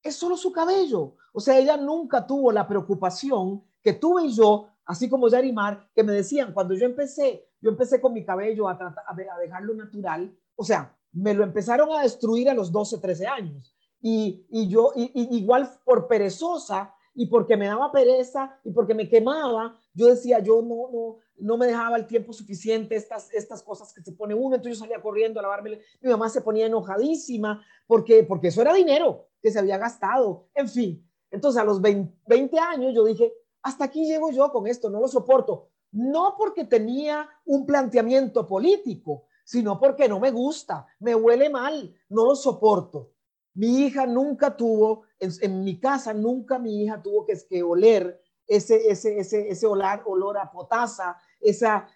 es 0.04 0.16
solo 0.16 0.38
su 0.38 0.52
cabello. 0.52 1.16
O 1.34 1.40
sea, 1.40 1.58
ella 1.58 1.78
nunca 1.78 2.26
tuvo 2.26 2.52
la 2.52 2.68
preocupación 2.68 3.64
que 3.84 3.94
tuve 3.94 4.30
yo, 4.30 4.70
así 4.86 5.10
como 5.10 5.30
Yarimar, 5.30 5.90
que 5.94 6.04
me 6.04 6.14
decían, 6.14 6.54
cuando 6.54 6.74
yo 6.74 6.86
empecé, 6.86 7.48
yo 7.62 7.70
empecé 7.70 8.02
con 8.02 8.14
mi 8.14 8.26
cabello 8.26 8.68
a, 8.68 8.74
a, 9.08 9.38
dejarlo 9.40 9.74
natural, 9.74 10.36
o 10.56 10.64
sea, 10.64 10.96
me 11.12 11.34
lo 11.34 11.44
empezaron 11.44 11.92
a 11.92 12.02
destruir 12.02 12.50
a 12.50 12.54
los 12.54 12.72
12, 12.72 12.98
13 12.98 13.28
años. 13.28 13.76
Y, 14.02 14.46
y 14.50 14.68
yo, 14.68 14.92
igual 14.96 15.70
por 15.84 16.08
perezosa, 16.08 16.94
y 17.20 17.26
porque 17.26 17.58
me 17.58 17.66
daba 17.66 17.92
pereza 17.92 18.60
y 18.64 18.72
porque 18.72 18.94
me 18.94 19.10
quemaba, 19.10 19.76
yo 19.94 20.06
decía, 20.06 20.40
yo 20.40 20.62
no, 20.62 20.90
no, 20.92 21.18
no 21.38 21.58
me 21.58 21.68
dejaba 21.68 21.98
el 21.98 22.08
tiempo 22.08 22.34
suficiente, 22.34 22.96
estas, 22.96 23.34
estas 23.34 23.64
cosas 23.64 23.94
que 23.94 24.02
se 24.02 24.12
pone 24.12 24.34
uno, 24.34 24.56
entonces 24.56 24.80
yo 24.80 24.86
salía 24.86 25.02
corriendo 25.02 25.40
a 25.40 25.44
lavarme, 25.44 25.80
mi 26.02 26.10
mamá 26.10 26.30
se 26.30 26.42
ponía 26.42 26.66
enojadísima 26.66 27.64
porque, 27.86 28.24
porque 28.24 28.48
eso 28.48 28.62
era 28.62 28.74
dinero 28.74 29.28
que 29.42 29.52
se 29.52 29.60
había 29.60 29.78
gastado, 29.78 30.48
en 30.54 30.68
fin. 30.68 31.10
Entonces 31.30 31.62
a 31.62 31.66
los 31.66 31.82
20, 31.82 32.14
20 32.28 32.60
años 32.60 32.94
yo 32.96 33.06
dije, 33.06 33.34
hasta 33.62 33.86
aquí 33.86 34.06
llego 34.06 34.32
yo 34.32 34.52
con 34.52 34.68
esto, 34.68 34.90
no 34.90 35.00
lo 35.00 35.08
soporto. 35.08 35.70
No 35.92 36.36
porque 36.38 36.66
tenía 36.66 37.30
un 37.46 37.66
planteamiento 37.66 38.48
político, 38.48 39.26
sino 39.44 39.80
porque 39.80 40.10
no 40.10 40.20
me 40.20 40.32
gusta, 40.32 40.86
me 41.00 41.16
huele 41.16 41.50
mal, 41.50 41.96
no 42.10 42.26
lo 42.26 42.36
soporto. 42.36 43.12
Mi 43.54 43.86
hija 43.86 44.06
nunca 44.06 44.56
tuvo, 44.56 45.04
en, 45.20 45.64
mi 45.64 45.80
casa 45.80 46.14
nunca 46.14 46.60
mi 46.60 46.84
hija 46.84 47.02
tuvo 47.02 47.26
que, 47.26 47.38
que 47.50 47.64
oler 47.64 48.22
ese, 48.46 48.90
ese, 48.90 49.20
ese, 49.20 49.50
ese 49.50 49.68
olor, 49.68 50.04
olor 50.06 50.38
a 50.38 50.52
potasa, 50.52 51.18
esa, 51.40 51.88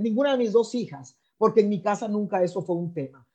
ninguna 0.00 0.32
de 0.32 0.38
mis 0.38 0.52
dos 0.52 0.74
hijas, 0.74 1.18
porque 1.38 1.60
en 1.60 1.68
mi 1.68 1.82
casa 1.82 2.08
nunca 2.08 2.42
eso 2.42 2.62
fue 2.62 2.76
un 2.76 2.92
tema. 2.92 3.26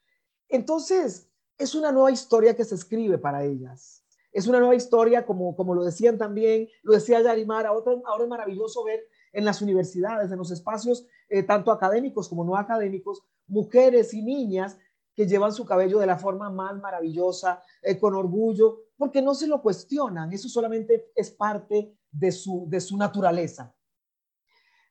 Entonces, 0.49 1.29
es 1.57 1.75
una 1.75 1.91
nueva 1.91 2.11
historia 2.11 2.55
que 2.55 2.65
se 2.65 2.75
escribe 2.75 3.17
para 3.17 3.43
ellas. 3.43 4.03
Es 4.31 4.47
una 4.47 4.59
nueva 4.59 4.75
historia, 4.75 5.25
como, 5.25 5.55
como 5.55 5.75
lo 5.75 5.83
decían 5.83 6.17
también, 6.17 6.69
lo 6.83 6.93
decía 6.93 7.21
Yarimar, 7.21 7.65
ahora, 7.65 8.01
ahora 8.05 8.23
es 8.23 8.29
maravilloso 8.29 8.83
ver 8.83 9.01
en 9.33 9.45
las 9.45 9.61
universidades, 9.61 10.31
en 10.31 10.37
los 10.37 10.51
espacios 10.51 11.05
eh, 11.29 11.43
tanto 11.43 11.71
académicos 11.71 12.27
como 12.27 12.43
no 12.43 12.55
académicos, 12.55 13.23
mujeres 13.47 14.13
y 14.13 14.21
niñas 14.21 14.77
que 15.15 15.27
llevan 15.27 15.53
su 15.53 15.65
cabello 15.65 15.99
de 15.99 16.05
la 16.05 16.17
forma 16.17 16.49
más 16.49 16.79
maravillosa, 16.79 17.61
eh, 17.81 17.99
con 17.99 18.15
orgullo, 18.15 18.83
porque 18.97 19.21
no 19.21 19.33
se 19.35 19.47
lo 19.47 19.61
cuestionan, 19.61 20.31
eso 20.31 20.47
solamente 20.47 21.11
es 21.15 21.31
parte 21.31 21.93
de 22.11 22.31
su, 22.31 22.65
de 22.69 22.79
su 22.79 22.97
naturaleza. 22.97 23.73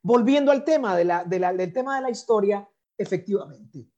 Volviendo 0.02 0.50
al 0.50 0.64
tema 0.64 0.96
de 0.96 1.04
la, 1.04 1.24
del 1.24 1.72
tema 1.72 1.96
de 1.96 2.02
la 2.02 2.10
historia, 2.10 2.68
efectivamente, 2.96 3.90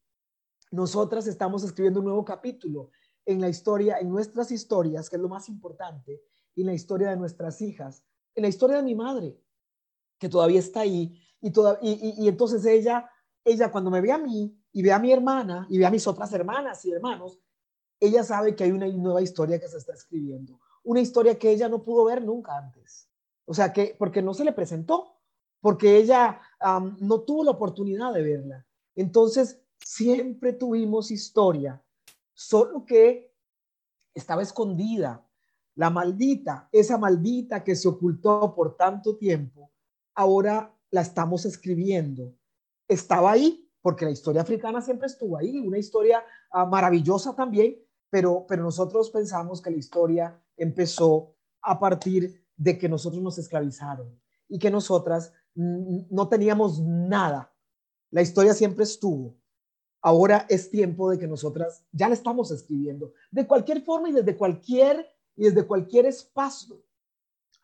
nosotras 0.70 1.26
estamos 1.26 1.62
escribiendo 1.62 2.00
un 2.00 2.06
nuevo 2.06 2.24
capítulo 2.24 2.90
en 3.24 3.40
la 3.40 3.48
historia, 3.48 3.98
en 3.98 4.10
nuestras 4.10 4.50
historias, 4.50 5.08
que 5.08 5.16
es 5.16 5.22
lo 5.22 5.28
más 5.28 5.48
importante, 5.48 6.22
y 6.54 6.62
en 6.62 6.66
la 6.66 6.74
historia 6.74 7.10
de 7.10 7.16
nuestras 7.16 7.60
hijas, 7.60 8.04
en 8.34 8.42
la 8.42 8.48
historia 8.48 8.76
de 8.78 8.82
mi 8.82 8.94
madre, 8.94 9.38
que 10.18 10.28
todavía 10.28 10.58
está 10.58 10.80
ahí, 10.80 11.20
y, 11.40 11.50
toda, 11.50 11.78
y, 11.82 12.26
entonces 12.26 12.64
ella, 12.64 13.08
ella 13.44 13.70
cuando 13.70 13.90
me 13.90 14.00
ve 14.00 14.10
a 14.12 14.18
mí, 14.18 14.56
y 14.72 14.82
ve 14.82 14.92
a 14.92 14.98
mi 14.98 15.12
hermana 15.12 15.66
y 15.68 15.78
ve 15.78 15.86
a 15.86 15.90
mis 15.90 16.06
otras 16.06 16.32
hermanas 16.32 16.84
y 16.84 16.92
hermanos, 16.92 17.38
ella 18.00 18.24
sabe 18.24 18.56
que 18.56 18.64
hay 18.64 18.72
una 18.72 18.88
nueva 18.88 19.22
historia 19.22 19.60
que 19.60 19.68
se 19.68 19.76
está 19.76 19.92
escribiendo, 19.92 20.58
una 20.82 21.00
historia 21.00 21.38
que 21.38 21.50
ella 21.50 21.68
no 21.68 21.84
pudo 21.84 22.04
ver 22.06 22.24
nunca 22.24 22.56
antes. 22.56 23.08
O 23.44 23.54
sea, 23.54 23.72
que 23.72 23.94
porque 23.98 24.22
no 24.22 24.34
se 24.34 24.44
le 24.44 24.52
presentó, 24.52 25.21
porque 25.62 25.96
ella 25.96 26.40
no 26.98 27.20
tuvo 27.20 27.44
la 27.44 27.52
oportunidad 27.52 28.12
de 28.12 28.22
verla. 28.22 28.66
Entonces, 28.96 29.62
siempre 29.78 30.52
tuvimos 30.52 31.10
historia, 31.10 31.82
solo 32.34 32.84
que 32.84 33.32
estaba 34.12 34.42
escondida. 34.42 35.24
La 35.76 35.88
maldita, 35.88 36.68
esa 36.70 36.98
maldita 36.98 37.64
que 37.64 37.74
se 37.76 37.88
ocultó 37.88 38.54
por 38.54 38.76
tanto 38.76 39.16
tiempo, 39.16 39.70
ahora 40.14 40.76
la 40.90 41.00
estamos 41.00 41.46
escribiendo. 41.46 42.34
Estaba 42.86 43.30
ahí, 43.32 43.70
porque 43.80 44.04
la 44.04 44.10
historia 44.10 44.42
africana 44.42 44.82
siempre 44.82 45.06
estuvo 45.06 45.38
ahí, 45.38 45.58
una 45.60 45.78
historia 45.78 46.24
ah, 46.50 46.66
maravillosa 46.66 47.34
también, 47.34 47.78
pero, 48.10 48.44
pero 48.46 48.64
nosotros 48.64 49.10
pensamos 49.10 49.62
que 49.62 49.70
la 49.70 49.78
historia 49.78 50.42
empezó 50.56 51.34
a 51.62 51.78
partir 51.78 52.44
de 52.56 52.76
que 52.76 52.88
nosotros 52.88 53.22
nos 53.22 53.38
esclavizaron 53.38 54.20
y 54.48 54.58
que 54.58 54.70
nosotras 54.70 55.32
no 55.54 56.28
teníamos 56.28 56.80
nada. 56.80 57.52
La 58.10 58.22
historia 58.22 58.54
siempre 58.54 58.84
estuvo. 58.84 59.36
Ahora 60.00 60.46
es 60.48 60.70
tiempo 60.70 61.10
de 61.10 61.18
que 61.18 61.28
nosotras 61.28 61.84
ya 61.92 62.08
la 62.08 62.14
estamos 62.14 62.50
escribiendo, 62.50 63.12
de 63.30 63.46
cualquier 63.46 63.82
forma 63.82 64.08
y 64.08 64.12
desde 64.12 64.36
cualquier 64.36 65.06
y 65.36 65.44
desde 65.44 65.64
cualquier 65.64 66.06
espacio, 66.06 66.82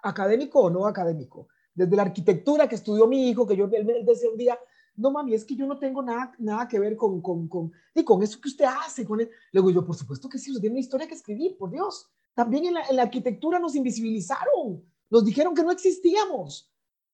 académico 0.01 0.61
o 0.61 0.70
no 0.70 0.86
académico. 0.86 1.49
Desde 1.74 1.97
la 1.97 2.03
arquitectura 2.03 2.68
que 2.68 2.76
estudió 2.76 3.07
mi 3.07 3.28
hijo, 3.28 3.47
que 3.47 3.57
yo 3.57 3.68
él 3.72 4.05
decía 4.05 4.30
un 4.30 4.36
día, 4.36 4.59
no 4.97 5.11
mami, 5.11 5.34
es 5.34 5.45
que 5.45 5.55
yo 5.55 5.66
no 5.66 5.78
tengo 5.78 6.03
nada, 6.03 6.32
nada 6.39 6.66
que 6.66 6.78
ver 6.78 6.97
con, 6.97 7.20
con, 7.22 7.49
con, 7.49 7.72
y 7.95 8.05
con 8.05 8.22
eso 8.22 8.41
que 8.41 8.49
usted 8.49 8.64
hace. 8.64 9.05
Con 9.05 9.20
él. 9.20 9.30
Luego 9.53 9.70
yo, 9.70 9.84
por 9.84 9.97
supuesto 9.97 10.28
que 10.28 10.39
sí, 10.39 10.51
usted 10.51 10.61
tiene 10.61 10.74
una 10.74 10.80
historia 10.80 11.07
que 11.07 11.14
escribir, 11.14 11.57
por 11.57 11.70
Dios. 11.70 12.11
También 12.34 12.66
en 12.66 12.74
la, 12.74 12.82
en 12.82 12.97
la 12.97 13.03
arquitectura 13.03 13.59
nos 13.59 13.76
invisibilizaron, 13.76 14.84
nos 15.09 15.24
dijeron 15.24 15.55
que 15.55 15.62
no 15.62 15.70
existíamos. 15.70 16.68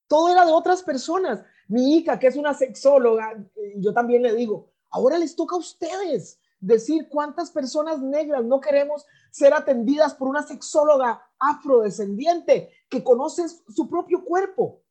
Todo 0.07 0.29
era 0.29 0.45
de 0.45 0.53
otras 0.53 0.83
personas. 0.83 1.43
Mi 1.69 1.97
hija, 1.97 2.19
que 2.19 2.27
es 2.27 2.37
una 2.37 2.55
sexóloga, 2.55 3.35
yo 3.77 3.93
también 3.93 4.23
le 4.23 4.35
digo, 4.35 4.71
ahora 4.91 5.19
les 5.19 5.35
toca 5.35 5.57
a 5.57 5.59
ustedes 5.59 6.39
decir 6.61 7.09
cuántas 7.09 7.51
personas 7.51 8.01
negras 8.01 8.45
no 8.45 8.61
queremos 8.61 9.07
ser 9.31 9.53
atendidas 9.53 10.15
por 10.15 10.29
una 10.29 10.43
sexóloga 10.43 11.23
afrodescendiente 11.39 12.71
que 12.89 13.03
conoce 13.03 13.49
su 13.49 13.89
propio 13.89 14.25
cuerpo. 14.25 14.83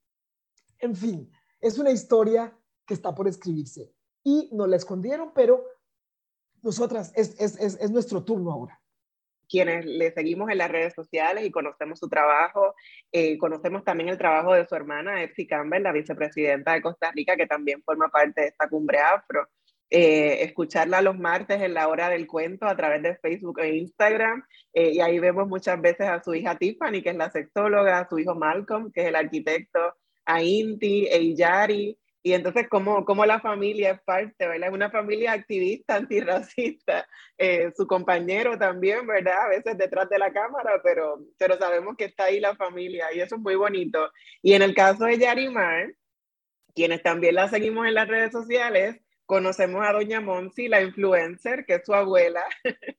En 0.79 0.95
fin, 0.95 1.31
es 1.61 1.77
una 1.77 1.91
historia 1.91 2.55
que 2.85 2.93
está 2.93 3.15
por 3.15 3.27
escribirse. 3.27 3.93
Y 4.23 4.49
nos 4.51 4.67
la 4.67 4.75
escondieron, 4.75 5.31
pero 5.33 5.63
nosotras, 6.61 7.11
es, 7.15 7.35
es, 7.39 7.59
es, 7.59 7.77
es 7.79 7.91
nuestro 7.91 8.23
turno 8.23 8.51
ahora 8.51 8.82
quienes 9.53 9.85
le 9.85 10.11
seguimos 10.11 10.49
en 10.49 10.57
las 10.57 10.71
redes 10.71 10.93
sociales 10.95 11.45
y 11.45 11.51
conocemos 11.51 11.99
su 11.99 12.09
trabajo, 12.09 12.73
eh, 13.11 13.37
conocemos 13.37 13.83
también 13.83 14.09
el 14.09 14.17
trabajo 14.17 14.53
de 14.53 14.65
su 14.67 14.75
hermana, 14.75 15.21
Epsi 15.23 15.45
Campbell, 15.47 15.83
la 15.83 15.91
vicepresidenta 15.93 16.73
de 16.73 16.81
Costa 16.81 17.11
Rica, 17.15 17.35
que 17.37 17.47
también 17.47 17.83
forma 17.83 18.09
parte 18.09 18.41
de 18.41 18.47
esta 18.47 18.67
cumbre 18.69 18.99
afro. 18.99 19.47
eh, 19.89 20.43
escucharla 20.43 21.01
los 21.01 21.17
martes 21.19 21.61
en 21.61 21.73
la 21.75 21.87
hora 21.87 22.09
del 22.09 22.25
cuento 22.25 22.65
a 22.65 22.75
través 22.75 23.03
de 23.03 23.15
Facebook 23.17 23.59
e 23.59 23.75
Instagram. 23.77 24.43
Eh, 24.73 24.91
y 24.93 24.99
ahí 25.01 25.19
vemos 25.19 25.47
muchas 25.47 25.79
veces 25.81 26.07
a 26.07 26.21
su 26.23 26.33
hija 26.33 26.57
Tiffany, 26.57 27.03
que 27.03 27.11
es 27.11 27.15
la 27.15 27.29
sexóloga, 27.29 27.99
a 27.99 28.09
su 28.09 28.17
hijo 28.19 28.33
Malcolm, 28.35 28.91
que 28.91 29.01
es 29.01 29.07
el 29.09 29.15
arquitecto, 29.15 29.79
a 30.25 30.41
Inti, 30.41 31.05
e 31.07 31.21
Iyari. 31.21 31.97
Y 32.25 32.33
entonces, 32.33 32.67
¿cómo, 32.69 33.03
cómo 33.03 33.25
la 33.25 33.41
familia 33.41 33.91
es 33.91 34.01
parte, 34.01 34.47
¿verdad? 34.47 34.69
Es 34.69 34.73
una 34.73 34.89
familia 34.89 35.33
activista, 35.33 35.95
antirracista. 35.95 37.05
Eh, 37.37 37.71
su 37.75 37.85
compañero 37.85 38.57
también, 38.57 39.05
¿verdad? 39.05 39.45
A 39.45 39.49
veces 39.49 39.77
detrás 39.77 40.09
de 40.09 40.17
la 40.19 40.31
cámara, 40.31 40.79
pero, 40.81 41.19
pero 41.37 41.57
sabemos 41.57 41.97
que 41.97 42.05
está 42.05 42.25
ahí 42.25 42.39
la 42.39 42.55
familia 42.55 43.07
y 43.13 43.19
eso 43.19 43.35
es 43.35 43.41
muy 43.41 43.55
bonito. 43.55 44.09
Y 44.41 44.53
en 44.53 44.61
el 44.61 44.73
caso 44.73 45.03
de 45.05 45.17
Yarimar, 45.17 45.91
quienes 46.73 47.03
también 47.03 47.35
la 47.35 47.49
seguimos 47.49 47.87
en 47.87 47.95
las 47.95 48.07
redes 48.07 48.31
sociales, 48.31 49.02
conocemos 49.25 49.85
a 49.85 49.93
Doña 49.93 50.21
Monsi, 50.21 50.67
la 50.67 50.81
influencer, 50.81 51.65
que 51.65 51.75
es 51.75 51.85
su 51.85 51.93
abuela, 51.93 52.43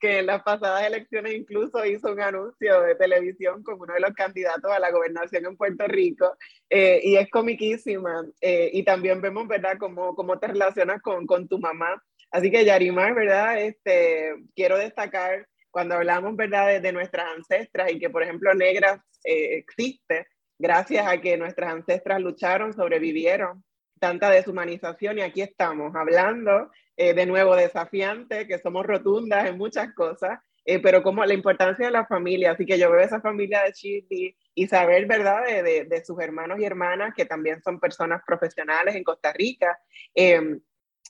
que 0.00 0.20
en 0.20 0.26
las 0.26 0.42
pasadas 0.42 0.84
elecciones 0.84 1.34
incluso 1.34 1.84
hizo 1.84 2.12
un 2.12 2.20
anuncio 2.20 2.80
de 2.82 2.94
televisión 2.94 3.62
con 3.62 3.80
uno 3.80 3.94
de 3.94 4.00
los 4.00 4.12
candidatos 4.14 4.70
a 4.70 4.78
la 4.78 4.90
gobernación 4.90 5.46
en 5.46 5.56
Puerto 5.56 5.86
Rico, 5.86 6.36
eh, 6.68 7.00
y 7.02 7.16
es 7.16 7.30
comiquísima. 7.30 8.24
Eh, 8.40 8.70
y 8.72 8.82
también 8.84 9.20
vemos, 9.20 9.46
¿verdad?, 9.46 9.76
cómo, 9.78 10.14
cómo 10.14 10.38
te 10.38 10.48
relacionas 10.48 11.02
con, 11.02 11.26
con, 11.26 11.48
tu 11.48 11.58
mamá. 11.58 12.02
Así 12.30 12.50
que 12.50 12.64
Yarimar, 12.64 13.14
¿verdad?, 13.14 13.60
este, 13.60 14.34
quiero 14.54 14.78
destacar 14.78 15.46
cuando 15.70 15.94
hablamos, 15.94 16.36
¿verdad?, 16.36 16.80
de, 16.80 16.92
nuestras 16.92 17.26
ancestras 17.36 17.92
y 17.92 17.98
que, 17.98 18.10
por 18.10 18.22
ejemplo, 18.22 18.54
Negras 18.54 19.00
eh, 19.24 19.58
existe 19.58 20.26
gracias 20.58 21.06
a 21.06 21.20
que 21.20 21.38
nuestras 21.38 21.72
ancestras 21.72 22.20
lucharon, 22.20 22.74
sobrevivieron 22.74 23.64
tanta 24.00 24.30
deshumanización 24.30 25.18
y 25.18 25.22
aquí 25.22 25.42
estamos 25.42 25.94
hablando 25.94 26.70
eh, 26.96 27.14
de 27.14 27.26
nuevo 27.26 27.54
desafiante, 27.54 28.48
que 28.48 28.58
somos 28.58 28.84
rotundas 28.84 29.46
en 29.46 29.56
muchas 29.56 29.94
cosas, 29.94 30.40
eh, 30.64 30.80
pero 30.80 31.02
como 31.02 31.24
la 31.24 31.34
importancia 31.34 31.86
de 31.86 31.92
la 31.92 32.06
familia, 32.06 32.52
así 32.52 32.66
que 32.66 32.78
yo 32.78 32.90
veo 32.90 33.00
esa 33.00 33.20
familia 33.20 33.62
de 33.62 33.72
Chile 33.72 34.36
y 34.54 34.66
saber, 34.66 35.06
¿verdad?, 35.06 35.44
de, 35.46 35.84
de, 35.84 36.04
sus 36.04 36.20
hermanos 36.20 36.58
y 36.58 36.64
hermanas 36.64 37.14
que 37.14 37.24
también 37.24 37.62
son 37.62 37.78
personas 37.78 38.22
profesionales 38.26 38.94
en 38.96 39.04
Costa 39.04 39.32
Rica, 39.32 39.78
em, 40.14 40.60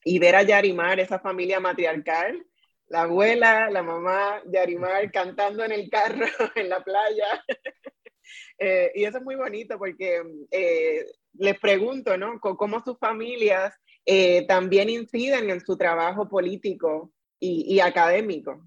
y 0.05 0.19
ver 0.19 0.37
a 0.37 0.43
Yarimar, 0.43 1.01
esa 1.01 1.19
familia 1.19 1.61
matriarcal, 1.61 2.45
la 2.89 3.03
abuela, 3.03 3.71
la 3.71 3.83
mamá, 3.83 4.43
Yarimar 4.47 5.11
cantando 5.13 5.65
en 5.65 5.73
el 5.73 5.89
carro, 5.91 6.27
en 6.57 6.69
la 6.69 6.83
playa. 6.83 7.45
Eh, 8.59 8.93
y 8.95 9.05
eso 9.05 9.19
es 9.19 9.25
muy 9.25 9.37
bonito 9.37 9.79
porque 9.79 10.23
les 11.35 11.59
pregunto, 11.59 12.17
¿no? 12.17 12.41
cómo 12.41 12.83
sus 12.85 12.99
familias 12.99 13.75
eh, 14.07 14.47
también 14.47 14.89
inciden 14.89 15.51
en 15.51 15.65
su 15.65 15.77
trabajo 15.77 16.29
político 16.29 17.13
y, 17.39 17.81
académico. 17.81 18.63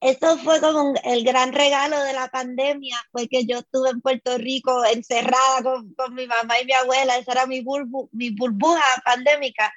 Eso 0.00 0.38
fue 0.38 0.60
como 0.60 0.94
el 1.04 1.24
gran 1.24 1.52
regalo 1.52 2.02
de 2.02 2.14
la 2.14 2.28
pandemia, 2.28 2.96
fue 3.12 3.28
que 3.28 3.44
yo 3.44 3.58
estuve 3.58 3.90
en 3.90 4.00
Puerto 4.00 4.38
Rico 4.38 4.82
encerrada 4.86 5.62
con, 5.62 5.92
con 5.94 6.14
mi 6.14 6.26
mamá 6.26 6.58
y 6.58 6.64
mi 6.64 6.72
abuela, 6.72 7.18
esa 7.18 7.32
era 7.32 7.46
mi, 7.46 7.60
burbu, 7.60 8.08
mi 8.12 8.30
burbuja 8.30 8.82
pandémica. 9.04 9.70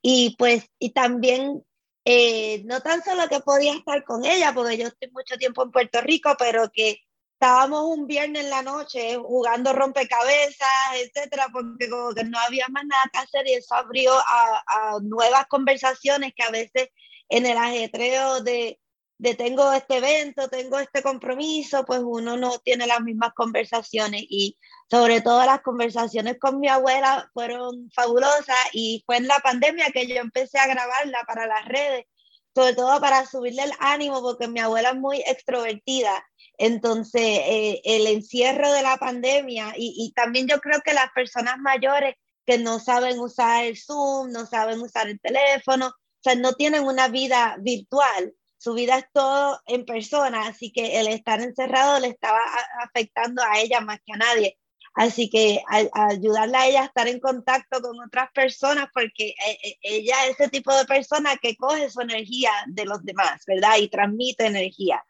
Y 0.00 0.34
pues, 0.38 0.64
y 0.78 0.92
también 0.92 1.62
eh, 2.06 2.62
no 2.64 2.80
tan 2.80 3.02
solo 3.04 3.28
que 3.28 3.40
podía 3.40 3.74
estar 3.74 4.02
con 4.04 4.24
ella, 4.24 4.54
porque 4.54 4.78
yo 4.78 4.86
estoy 4.86 5.10
mucho 5.10 5.36
tiempo 5.36 5.62
en 5.62 5.70
Puerto 5.70 6.00
Rico, 6.00 6.34
pero 6.38 6.70
que 6.72 7.00
estábamos 7.40 7.84
un 7.84 8.08
viernes 8.08 8.42
en 8.42 8.50
la 8.50 8.62
noche 8.62 9.16
jugando 9.16 9.72
rompecabezas, 9.72 10.68
etcétera, 10.96 11.46
porque 11.52 11.88
como 11.88 12.12
que 12.12 12.24
no 12.24 12.36
había 12.40 12.66
más 12.68 12.84
nada 12.84 13.02
que 13.12 13.18
hacer 13.20 13.46
y 13.46 13.52
eso 13.52 13.76
abrió 13.76 14.12
a, 14.12 14.64
a 14.66 14.98
nuevas 15.02 15.46
conversaciones 15.46 16.32
que 16.34 16.42
a 16.42 16.50
veces 16.50 16.88
en 17.28 17.46
el 17.46 17.56
ajetreo 17.56 18.40
de, 18.40 18.80
de 19.18 19.36
tengo 19.36 19.72
este 19.72 19.98
evento, 19.98 20.48
tengo 20.48 20.80
este 20.80 21.00
compromiso, 21.00 21.84
pues 21.84 22.00
uno 22.02 22.36
no 22.36 22.58
tiene 22.58 22.88
las 22.88 23.02
mismas 23.02 23.32
conversaciones 23.34 24.24
y 24.28 24.58
sobre 24.90 25.20
todo 25.20 25.46
las 25.46 25.60
conversaciones 25.60 26.40
con 26.40 26.58
mi 26.58 26.66
abuela 26.66 27.30
fueron 27.34 27.88
fabulosas 27.92 28.58
y 28.72 29.04
fue 29.06 29.18
en 29.18 29.28
la 29.28 29.38
pandemia 29.38 29.92
que 29.92 30.08
yo 30.08 30.16
empecé 30.16 30.58
a 30.58 30.66
grabarla 30.66 31.20
para 31.24 31.46
las 31.46 31.64
redes, 31.66 32.04
sobre 32.52 32.74
todo 32.74 33.00
para 33.00 33.26
subirle 33.26 33.62
el 33.62 33.72
ánimo 33.78 34.22
porque 34.22 34.48
mi 34.48 34.58
abuela 34.58 34.88
es 34.88 34.96
muy 34.96 35.22
extrovertida 35.24 36.27
entonces, 36.58 37.22
eh, 37.22 37.80
el 37.84 38.08
encierro 38.08 38.72
de 38.72 38.82
la 38.82 38.96
pandemia 38.98 39.74
y, 39.76 40.12
también 40.14 40.48
yo 40.48 40.60
creo 40.60 40.80
que 40.80 40.92
las 40.92 41.10
personas 41.12 41.58
mayores 41.58 42.16
que 42.44 42.58
no 42.58 42.80
saben 42.80 43.20
usar 43.20 43.64
el 43.64 43.76
Zoom, 43.76 44.32
no 44.32 44.44
saben 44.44 44.80
usar 44.80 45.08
el 45.08 45.20
teléfono, 45.20 45.86
o 45.88 46.22
sea, 46.22 46.34
no 46.34 46.54
tienen 46.54 46.84
una 46.84 47.08
vida 47.08 47.56
virtual, 47.60 48.34
su 48.56 48.74
vida 48.74 48.98
es 48.98 49.06
todo 49.12 49.60
en 49.66 49.84
persona, 49.86 50.48
así 50.48 50.72
que 50.72 50.98
el 50.98 51.06
estar 51.06 51.40
encerrado 51.40 52.00
le 52.00 52.08
estaba 52.08 52.40
afectando 52.82 53.40
a 53.42 53.60
ella 53.60 53.80
más 53.80 54.00
que 54.04 54.14
a 54.14 54.16
nadie. 54.16 54.58
Así 54.94 55.30
que 55.30 55.62
ayudarla 55.92 56.62
a 56.62 56.66
ella 56.66 56.82
a 56.82 56.86
estar 56.86 57.06
en 57.06 57.20
contacto 57.20 57.80
con 57.80 58.00
otras 58.00 58.32
personas, 58.32 58.88
porque 58.92 59.28
eh, 59.28 59.58
eh, 59.62 59.78
ella 59.82 60.26
es 60.26 60.40
ese 60.40 60.48
tipo 60.48 60.74
de 60.74 60.86
persona 60.86 61.36
que 61.36 61.56
coge 61.56 61.88
su 61.88 62.00
energía 62.00 62.50
de 62.66 62.84
los 62.84 63.04
demás, 63.04 63.42
¿verdad? 63.46 63.76
Y 63.78 63.88
transmite 63.88 64.46
energía. 64.46 65.04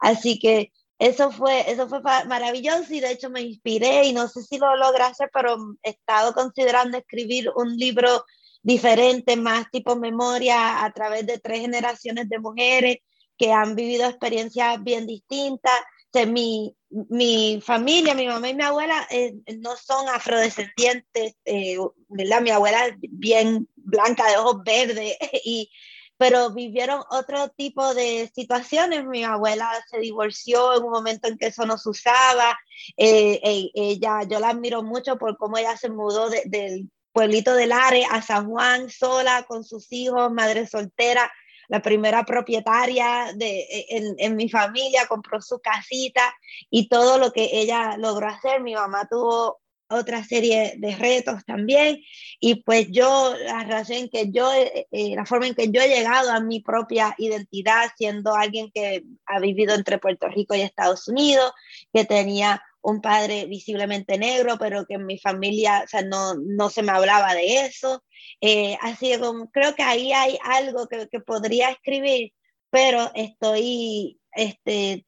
Así 0.00 0.40
que 0.40 0.72
eso 0.98 1.30
fue, 1.30 1.70
eso 1.70 1.88
fue 1.88 2.00
maravilloso 2.02 2.92
y 2.92 3.00
de 3.00 3.12
hecho 3.12 3.30
me 3.30 3.42
inspiré 3.42 4.06
y 4.06 4.12
no 4.12 4.28
sé 4.28 4.42
si 4.42 4.58
lo 4.58 4.76
logré 4.76 5.04
hacer, 5.04 5.30
pero 5.32 5.56
he 5.82 5.90
estado 5.90 6.32
considerando 6.34 6.98
escribir 6.98 7.50
un 7.54 7.76
libro 7.76 8.24
diferente, 8.62 9.36
más 9.36 9.70
tipo 9.70 9.94
memoria 9.96 10.84
a 10.84 10.92
través 10.92 11.24
de 11.26 11.38
tres 11.38 11.60
generaciones 11.60 12.28
de 12.28 12.38
mujeres 12.40 12.96
que 13.36 13.52
han 13.52 13.76
vivido 13.76 14.06
experiencias 14.06 14.82
bien 14.82 15.06
distintas. 15.06 15.78
O 16.14 16.26
mi, 16.26 16.74
mi, 16.90 17.60
familia, 17.62 18.14
mi 18.14 18.26
mamá 18.26 18.48
y 18.48 18.54
mi 18.54 18.64
abuela 18.64 19.06
eh, 19.10 19.34
no 19.58 19.76
son 19.76 20.08
afrodescendientes, 20.08 21.36
eh. 21.44 21.76
Mi 22.08 22.50
abuela 22.50 22.86
es 22.86 22.94
bien 22.98 23.68
blanca, 23.76 24.28
de 24.28 24.38
ojos 24.38 24.62
verdes 24.64 25.16
y 25.44 25.70
pero 26.18 26.50
vivieron 26.50 27.02
otro 27.10 27.48
tipo 27.50 27.94
de 27.94 28.30
situaciones. 28.34 29.06
Mi 29.06 29.24
abuela 29.24 29.70
se 29.88 30.00
divorció 30.00 30.76
en 30.76 30.82
un 30.82 30.90
momento 30.90 31.28
en 31.28 31.38
que 31.38 31.46
eso 31.46 31.64
no 31.64 31.78
se 31.78 31.88
usaba. 31.88 32.58
Eh, 32.96 33.40
eh, 33.42 33.70
ella, 33.74 34.24
yo 34.28 34.40
la 34.40 34.50
admiro 34.50 34.82
mucho 34.82 35.16
por 35.16 35.38
cómo 35.38 35.56
ella 35.56 35.76
se 35.76 35.88
mudó 35.88 36.28
del 36.28 36.90
pueblito 37.12 37.54
de 37.54 37.68
Lare 37.68 38.04
a 38.10 38.20
San 38.20 38.50
Juan 38.50 38.90
sola 38.90 39.44
con 39.44 39.64
sus 39.64 39.90
hijos, 39.92 40.32
madre 40.32 40.66
soltera, 40.66 41.32
la 41.68 41.82
primera 41.82 42.24
propietaria 42.24 43.32
de, 43.34 43.66
en, 43.90 44.14
en 44.18 44.36
mi 44.36 44.48
familia, 44.48 45.06
compró 45.06 45.40
su 45.40 45.60
casita 45.60 46.34
y 46.68 46.88
todo 46.88 47.18
lo 47.18 47.30
que 47.30 47.48
ella 47.52 47.96
logró 47.96 48.26
hacer. 48.26 48.60
Mi 48.60 48.74
mamá 48.74 49.06
tuvo 49.08 49.60
otra 49.88 50.24
serie 50.24 50.74
de 50.78 50.96
retos 50.96 51.44
también. 51.44 52.00
Y 52.40 52.62
pues 52.62 52.88
yo, 52.90 53.34
la 53.38 53.64
razón 53.64 54.08
que 54.10 54.30
yo, 54.30 54.52
eh, 54.52 54.86
eh, 54.90 55.14
la 55.14 55.26
forma 55.26 55.46
en 55.46 55.54
que 55.54 55.70
yo 55.70 55.80
he 55.80 55.88
llegado 55.88 56.30
a 56.30 56.40
mi 56.40 56.60
propia 56.60 57.14
identidad, 57.18 57.90
siendo 57.96 58.34
alguien 58.34 58.70
que 58.72 59.02
ha 59.26 59.40
vivido 59.40 59.74
entre 59.74 59.98
Puerto 59.98 60.28
Rico 60.28 60.54
y 60.54 60.60
Estados 60.60 61.08
Unidos, 61.08 61.52
que 61.92 62.04
tenía 62.04 62.62
un 62.80 63.00
padre 63.00 63.46
visiblemente 63.46 64.18
negro, 64.18 64.56
pero 64.58 64.86
que 64.86 64.94
en 64.94 65.06
mi 65.06 65.18
familia, 65.18 65.82
o 65.84 65.88
sea, 65.88 66.02
no, 66.02 66.34
no 66.34 66.70
se 66.70 66.82
me 66.82 66.92
hablaba 66.92 67.34
de 67.34 67.66
eso. 67.66 68.04
Eh, 68.40 68.76
así 68.80 69.10
que 69.10 69.20
creo 69.52 69.74
que 69.74 69.82
ahí 69.82 70.12
hay 70.12 70.38
algo 70.44 70.86
que, 70.86 71.08
que 71.08 71.20
podría 71.20 71.70
escribir, 71.70 72.32
pero 72.70 73.10
estoy 73.14 74.20
este, 74.32 75.04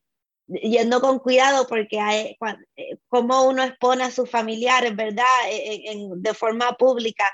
yendo 0.63 1.01
con 1.01 1.19
cuidado 1.19 1.67
porque 1.67 2.01
hay, 2.01 2.37
eh, 2.77 2.99
como 3.09 3.45
uno 3.45 3.63
expone 3.63 4.05
a 4.05 4.11
sus 4.11 4.31
familiares, 4.31 4.95
¿verdad? 4.97 5.25
E, 5.49 5.91
e, 5.91 6.09
de 6.17 6.35
forma 6.35 6.73
pública, 6.73 7.25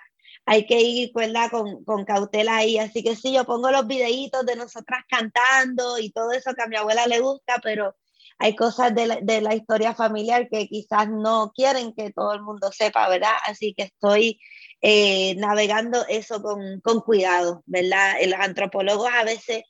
hay 0.45 0.67
que 0.67 0.81
ir 0.81 1.11
¿verdad? 1.15 1.51
Con, 1.51 1.85
con, 1.85 2.05
cautela 2.05 2.57
ahí. 2.57 2.79
Así 2.79 3.03
que 3.03 3.17
sí, 3.17 3.33
yo 3.33 3.45
pongo 3.45 3.71
los 3.71 3.87
videitos 3.87 4.47
de 4.47 4.57
nosotras 4.57 5.05
cantando 5.09 5.99
y 5.99 6.11
todo 6.11 6.33
eso 6.33 6.55
que 6.55 6.63
a 6.63 6.69
mi 6.69 6.77
abuela 6.77 7.07
le 7.07 7.21
gusta, 7.21 7.61
pero 7.63 7.97
hay 8.39 8.55
cosas 8.55 8.95
de 8.95 9.07
la, 9.07 9.17
de 9.21 9.41
la 9.41 9.55
historia 9.55 9.95
familiar 9.95 10.49
que 10.49 10.69
quizás 10.69 11.09
no 11.09 11.53
quieren 11.55 11.95
que 11.95 12.13
todo 12.13 12.33
el 12.35 12.43
mundo 12.43 12.71
sepa, 12.71 13.09
¿verdad? 13.09 13.33
Así 13.47 13.75
que 13.75 13.85
estoy 13.85 14.41
eh, 14.83 15.35
navegando 15.37 16.05
eso 16.09 16.43
con, 16.43 16.81
con 16.81 17.01
cuidado, 17.01 17.63
¿verdad? 17.67 18.15
Los 18.27 18.39
antropólogos 18.41 19.09
a 19.13 19.25
veces 19.25 19.65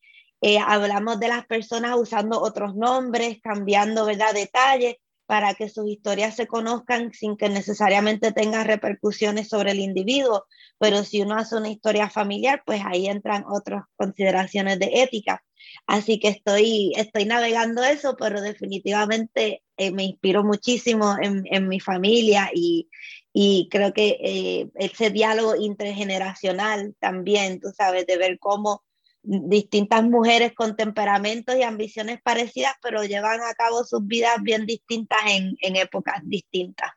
eh, 0.47 0.61
hablamos 0.65 1.19
de 1.19 1.27
las 1.27 1.45
personas 1.45 1.97
usando 1.99 2.41
otros 2.41 2.77
nombres, 2.77 3.39
cambiando 3.43 4.05
¿verdad? 4.05 4.33
detalles 4.33 4.95
para 5.27 5.55
que 5.55 5.69
sus 5.69 5.89
historias 5.89 6.37
se 6.37 6.47
conozcan 6.47 7.13
sin 7.13 7.37
que 7.37 7.49
necesariamente 7.49 8.31
tenga 8.31 8.63
repercusiones 8.63 9.49
sobre 9.49 9.73
el 9.73 9.81
individuo. 9.81 10.45
Pero 10.79 11.03
si 11.03 11.21
uno 11.21 11.35
hace 11.35 11.57
una 11.57 11.69
historia 11.69 12.09
familiar, 12.09 12.63
pues 12.65 12.81
ahí 12.87 13.09
entran 13.09 13.45
otras 13.49 13.87
consideraciones 13.97 14.79
de 14.79 15.03
ética. 15.03 15.43
Así 15.85 16.21
que 16.21 16.29
estoy, 16.29 16.93
estoy 16.95 17.25
navegando 17.25 17.83
eso, 17.83 18.15
pero 18.17 18.41
definitivamente 18.41 19.65
eh, 19.77 19.91
me 19.91 20.05
inspiro 20.05 20.45
muchísimo 20.45 21.17
en, 21.21 21.43
en 21.51 21.67
mi 21.67 21.81
familia 21.81 22.51
y, 22.55 22.89
y 23.33 23.69
creo 23.69 23.93
que 23.93 24.17
eh, 24.21 24.71
ese 24.77 25.11
diálogo 25.11 25.57
intergeneracional 25.57 26.95
también, 27.01 27.59
tú 27.59 27.73
sabes, 27.77 28.07
de 28.07 28.17
ver 28.17 28.39
cómo 28.39 28.86
distintas 29.27 30.05
mujeres 30.05 30.55
con 30.55 30.77
temperamentos 30.77 31.57
y 31.57 31.63
ambiciones 31.63 32.21
parecidas, 32.23 32.75
pero 32.83 33.05
llevan 33.05 33.41
a 33.41 33.55
cabo 33.55 33.85
sus 33.85 34.07
vidas 34.07 34.37
bien 34.43 34.67
distintas 34.67 35.19
en, 35.29 35.57
en 35.61 35.77
épocas 35.77 36.21
distintas. 36.25 36.91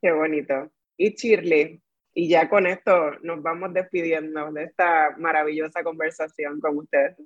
Qué 0.00 0.12
bonito. 0.12 0.70
Y 0.96 1.14
Shirley, 1.14 1.82
y 2.14 2.28
ya 2.28 2.48
con 2.48 2.66
esto 2.66 3.12
nos 3.22 3.42
vamos 3.42 3.72
despidiendo 3.72 4.52
de 4.52 4.64
esta 4.64 5.16
maravillosa 5.18 5.82
conversación 5.82 6.60
con 6.60 6.78
ustedes. 6.78 7.16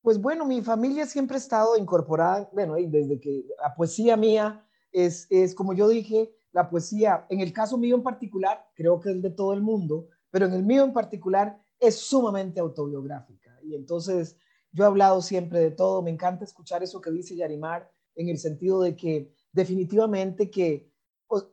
Pues 0.00 0.18
bueno, 0.20 0.46
mi 0.46 0.62
familia 0.62 1.06
siempre 1.06 1.36
ha 1.36 1.38
estado 1.38 1.76
incorporada, 1.76 2.48
bueno, 2.52 2.76
desde 2.76 3.20
que 3.20 3.44
la 3.60 3.74
poesía 3.74 4.16
mía 4.16 4.64
es, 4.92 5.26
es, 5.28 5.54
como 5.54 5.74
yo 5.74 5.88
dije, 5.88 6.30
la 6.52 6.70
poesía, 6.70 7.26
en 7.28 7.40
el 7.40 7.52
caso 7.52 7.76
mío 7.76 7.96
en 7.96 8.02
particular, 8.02 8.64
creo 8.74 9.00
que 9.00 9.10
es 9.10 9.20
de 9.20 9.30
todo 9.30 9.52
el 9.52 9.60
mundo, 9.60 10.08
pero 10.30 10.46
en 10.46 10.54
el 10.54 10.62
mío 10.62 10.84
en 10.84 10.92
particular 10.92 11.60
es 11.80 11.96
sumamente 11.96 12.60
autobiográfica. 12.60 13.58
Y 13.62 13.74
entonces 13.74 14.36
yo 14.72 14.84
he 14.84 14.86
hablado 14.86 15.22
siempre 15.22 15.60
de 15.60 15.70
todo, 15.70 16.02
me 16.02 16.10
encanta 16.10 16.44
escuchar 16.44 16.82
eso 16.82 17.00
que 17.00 17.10
dice 17.10 17.36
Yarimar, 17.36 17.90
en 18.14 18.28
el 18.28 18.38
sentido 18.38 18.82
de 18.82 18.96
que 18.96 19.32
definitivamente 19.52 20.50
que 20.50 20.90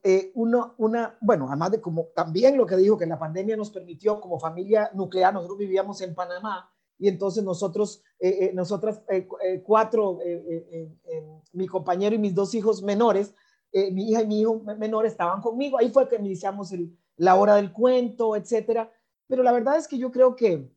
eh, 0.04 0.32
uno, 0.36 0.74
una, 0.78 1.18
bueno, 1.20 1.48
además 1.48 1.72
de 1.72 1.82
como 1.82 2.08
también 2.16 2.58
lo 2.58 2.66
que 2.66 2.78
dijo 2.78 2.98
que 2.98 3.06
la 3.06 3.20
pandemia 3.20 3.58
nos 3.58 3.72
permitió 3.72 4.22
como 4.22 4.40
familia 4.40 4.90
nuclear, 4.94 5.34
nosotros 5.34 5.58
vivíamos 5.58 6.02
en 6.02 6.16
Panamá 6.16 6.70
y 6.98 7.10
entonces 7.10 7.44
nosotros, 7.44 8.02
eh, 8.20 8.38
eh, 8.40 8.52
nosotras 8.54 9.02
cuatro, 9.64 10.20
mi 11.52 11.68
compañero 11.68 12.16
y 12.16 12.20
mis 12.20 12.34
dos 12.34 12.56
hijos 12.56 12.82
menores, 12.82 13.34
mi 13.92 14.10
hija 14.10 14.22
y 14.22 14.28
mi 14.28 14.40
hijo 14.40 14.62
menor 14.78 15.06
estaban 15.06 15.42
conmigo, 15.42 15.78
ahí 15.78 15.90
fue 15.90 16.08
que 16.08 16.16
iniciamos 16.16 16.72
el, 16.72 16.98
la 17.18 17.36
hora 17.36 17.56
del 17.56 17.74
cuento, 17.74 18.38
etcétera, 18.38 18.90
pero 19.28 19.44
la 19.44 19.52
verdad 19.52 19.78
es 19.78 19.88
que 19.88 19.98
yo 19.98 20.12
creo 20.12 20.36
que 20.36 20.70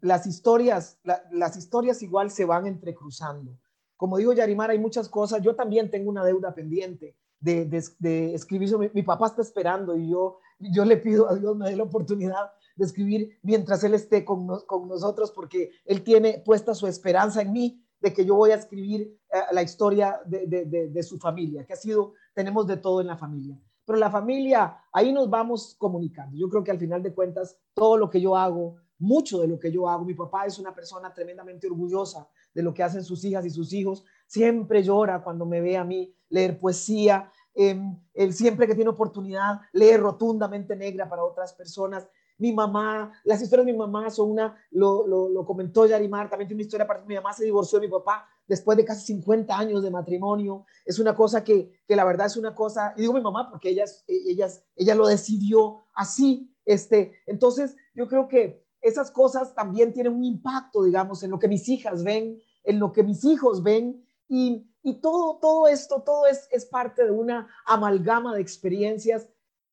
las 0.00 0.26
historias, 0.26 0.98
las 1.30 1.56
historias 1.56 2.02
igual 2.02 2.30
se 2.30 2.46
van 2.46 2.66
entrecruzando. 2.66 3.58
Como 3.96 4.16
digo 4.16 4.32
Yarimar, 4.32 4.70
hay 4.70 4.78
muchas 4.78 5.08
cosas, 5.08 5.42
yo 5.42 5.54
también 5.54 5.90
tengo 5.90 6.08
una 6.08 6.24
deuda 6.24 6.54
pendiente 6.54 7.16
de, 7.40 8.34
escribir 8.34 8.68
sobre, 8.68 8.90
mi 8.94 9.02
papá 9.02 9.26
está 9.26 9.42
esperando 9.42 9.96
y 9.96 10.10
yo, 10.10 10.38
yo 10.58 10.84
le 10.84 10.96
pido 10.96 11.28
a 11.28 11.34
Dios 11.34 11.56
me 11.56 11.70
dé 11.70 11.76
la 11.76 11.84
oportunidad 11.84 12.52
de 12.76 12.84
escribir 12.84 13.38
mientras 13.42 13.84
él 13.84 13.94
esté 13.94 14.24
con, 14.24 14.46
nosotros 14.46 15.30
porque 15.32 15.70
él 15.84 16.02
tiene 16.02 16.42
puesta 16.44 16.74
su 16.74 16.86
esperanza 16.86 17.42
en 17.42 17.52
mí 17.52 17.82
de 18.00 18.12
que 18.12 18.24
yo 18.24 18.34
voy 18.34 18.50
a 18.50 18.56
escribir 18.56 19.18
eh, 19.32 19.38
la 19.52 19.62
historia 19.62 20.20
de, 20.26 21.02
su 21.02 21.18
familia, 21.18 21.64
que 21.64 21.72
ha 21.72 21.76
sido, 21.76 22.12
tenemos 22.34 22.66
de 22.66 22.76
todo 22.76 23.00
en 23.00 23.06
la 23.06 23.16
familia. 23.16 23.58
Pero 23.86 23.98
la 23.98 24.10
familia, 24.10 24.76
ahí 24.92 25.12
nos 25.12 25.30
vamos 25.30 25.76
comunicando. 25.78 26.36
Yo 26.36 26.48
creo 26.48 26.64
que 26.64 26.72
al 26.72 26.78
final 26.78 27.02
de 27.02 27.14
cuentas, 27.14 27.56
todo 27.72 27.96
lo 27.96 28.10
que 28.10 28.20
yo 28.20 28.36
hago, 28.36 28.76
mucho 28.98 29.40
de 29.40 29.46
lo 29.46 29.58
que 29.58 29.70
yo 29.70 29.88
hago, 29.88 30.04
mi 30.04 30.14
papá 30.14 30.44
es 30.46 30.58
una 30.58 30.74
persona 30.74 31.14
tremendamente 31.14 31.66
orgullosa 31.66 32.28
de 32.52 32.62
lo 32.62 32.74
que 32.74 32.82
hacen 32.82 33.04
sus 33.04 33.24
hijas 33.24 33.46
y 33.46 33.50
sus 33.50 33.72
hijos, 33.72 34.04
siempre 34.26 34.82
llora 34.82 35.22
cuando 35.22 35.46
me 35.46 35.60
ve 35.60 35.76
a 35.76 35.84
mí 35.84 36.12
leer 36.30 36.58
poesía, 36.58 37.30
él 37.54 38.32
siempre 38.32 38.66
que 38.66 38.74
tiene 38.74 38.90
oportunidad 38.90 39.60
lee 39.72 39.96
rotundamente 39.96 40.76
negra 40.76 41.08
para 41.08 41.24
otras 41.24 41.52
personas. 41.52 42.06
Mi 42.38 42.52
mamá, 42.52 43.12
las 43.24 43.40
historias 43.40 43.66
de 43.66 43.72
mi 43.72 43.78
mamá 43.78 44.10
son 44.10 44.32
una, 44.32 44.56
lo, 44.70 45.06
lo, 45.06 45.44
comentó 45.46 45.86
Yarimar, 45.86 46.28
también 46.28 46.48
tiene 46.48 46.62
una 46.62 46.66
historia 46.66 47.04
mi 47.06 47.14
mamá 47.14 47.32
se 47.32 47.44
divorció 47.44 47.78
de 47.78 47.86
mi 47.86 47.92
papá 47.92 48.26
después 48.46 48.76
de 48.76 48.84
casi 48.84 49.06
50 49.06 49.56
años 49.56 49.82
de 49.82 49.90
matrimonio. 49.90 50.66
Es 50.84 50.98
una 50.98 51.14
cosa 51.14 51.42
que, 51.42 51.80
que 51.86 51.96
la 51.96 52.04
verdad 52.04 52.26
es 52.26 52.36
una 52.36 52.54
cosa, 52.54 52.94
y 52.96 53.02
digo 53.02 53.12
mi 53.12 53.20
mamá 53.20 53.50
porque 53.50 53.70
ella, 53.70 53.84
ella, 54.06 54.48
ella 54.76 54.94
lo 54.94 55.06
decidió 55.06 55.84
así. 55.94 56.52
Este, 56.64 57.12
entonces, 57.26 57.76
yo 57.94 58.08
creo 58.08 58.28
que 58.28 58.64
esas 58.80 59.10
cosas 59.10 59.54
también 59.54 59.92
tienen 59.92 60.14
un 60.14 60.24
impacto, 60.24 60.84
digamos, 60.84 61.22
en 61.22 61.30
lo 61.30 61.38
que 61.38 61.48
mis 61.48 61.68
hijas 61.68 62.04
ven, 62.04 62.40
en 62.64 62.78
lo 62.78 62.92
que 62.92 63.02
mis 63.02 63.24
hijos 63.24 63.62
ven, 63.62 64.04
y, 64.28 64.68
y 64.82 65.00
todo, 65.00 65.38
todo 65.40 65.68
esto, 65.68 66.02
todo 66.02 66.26
es, 66.26 66.48
es 66.50 66.66
parte 66.66 67.04
de 67.04 67.10
una 67.10 67.48
amalgama 67.64 68.34
de 68.34 68.40
experiencias 68.40 69.28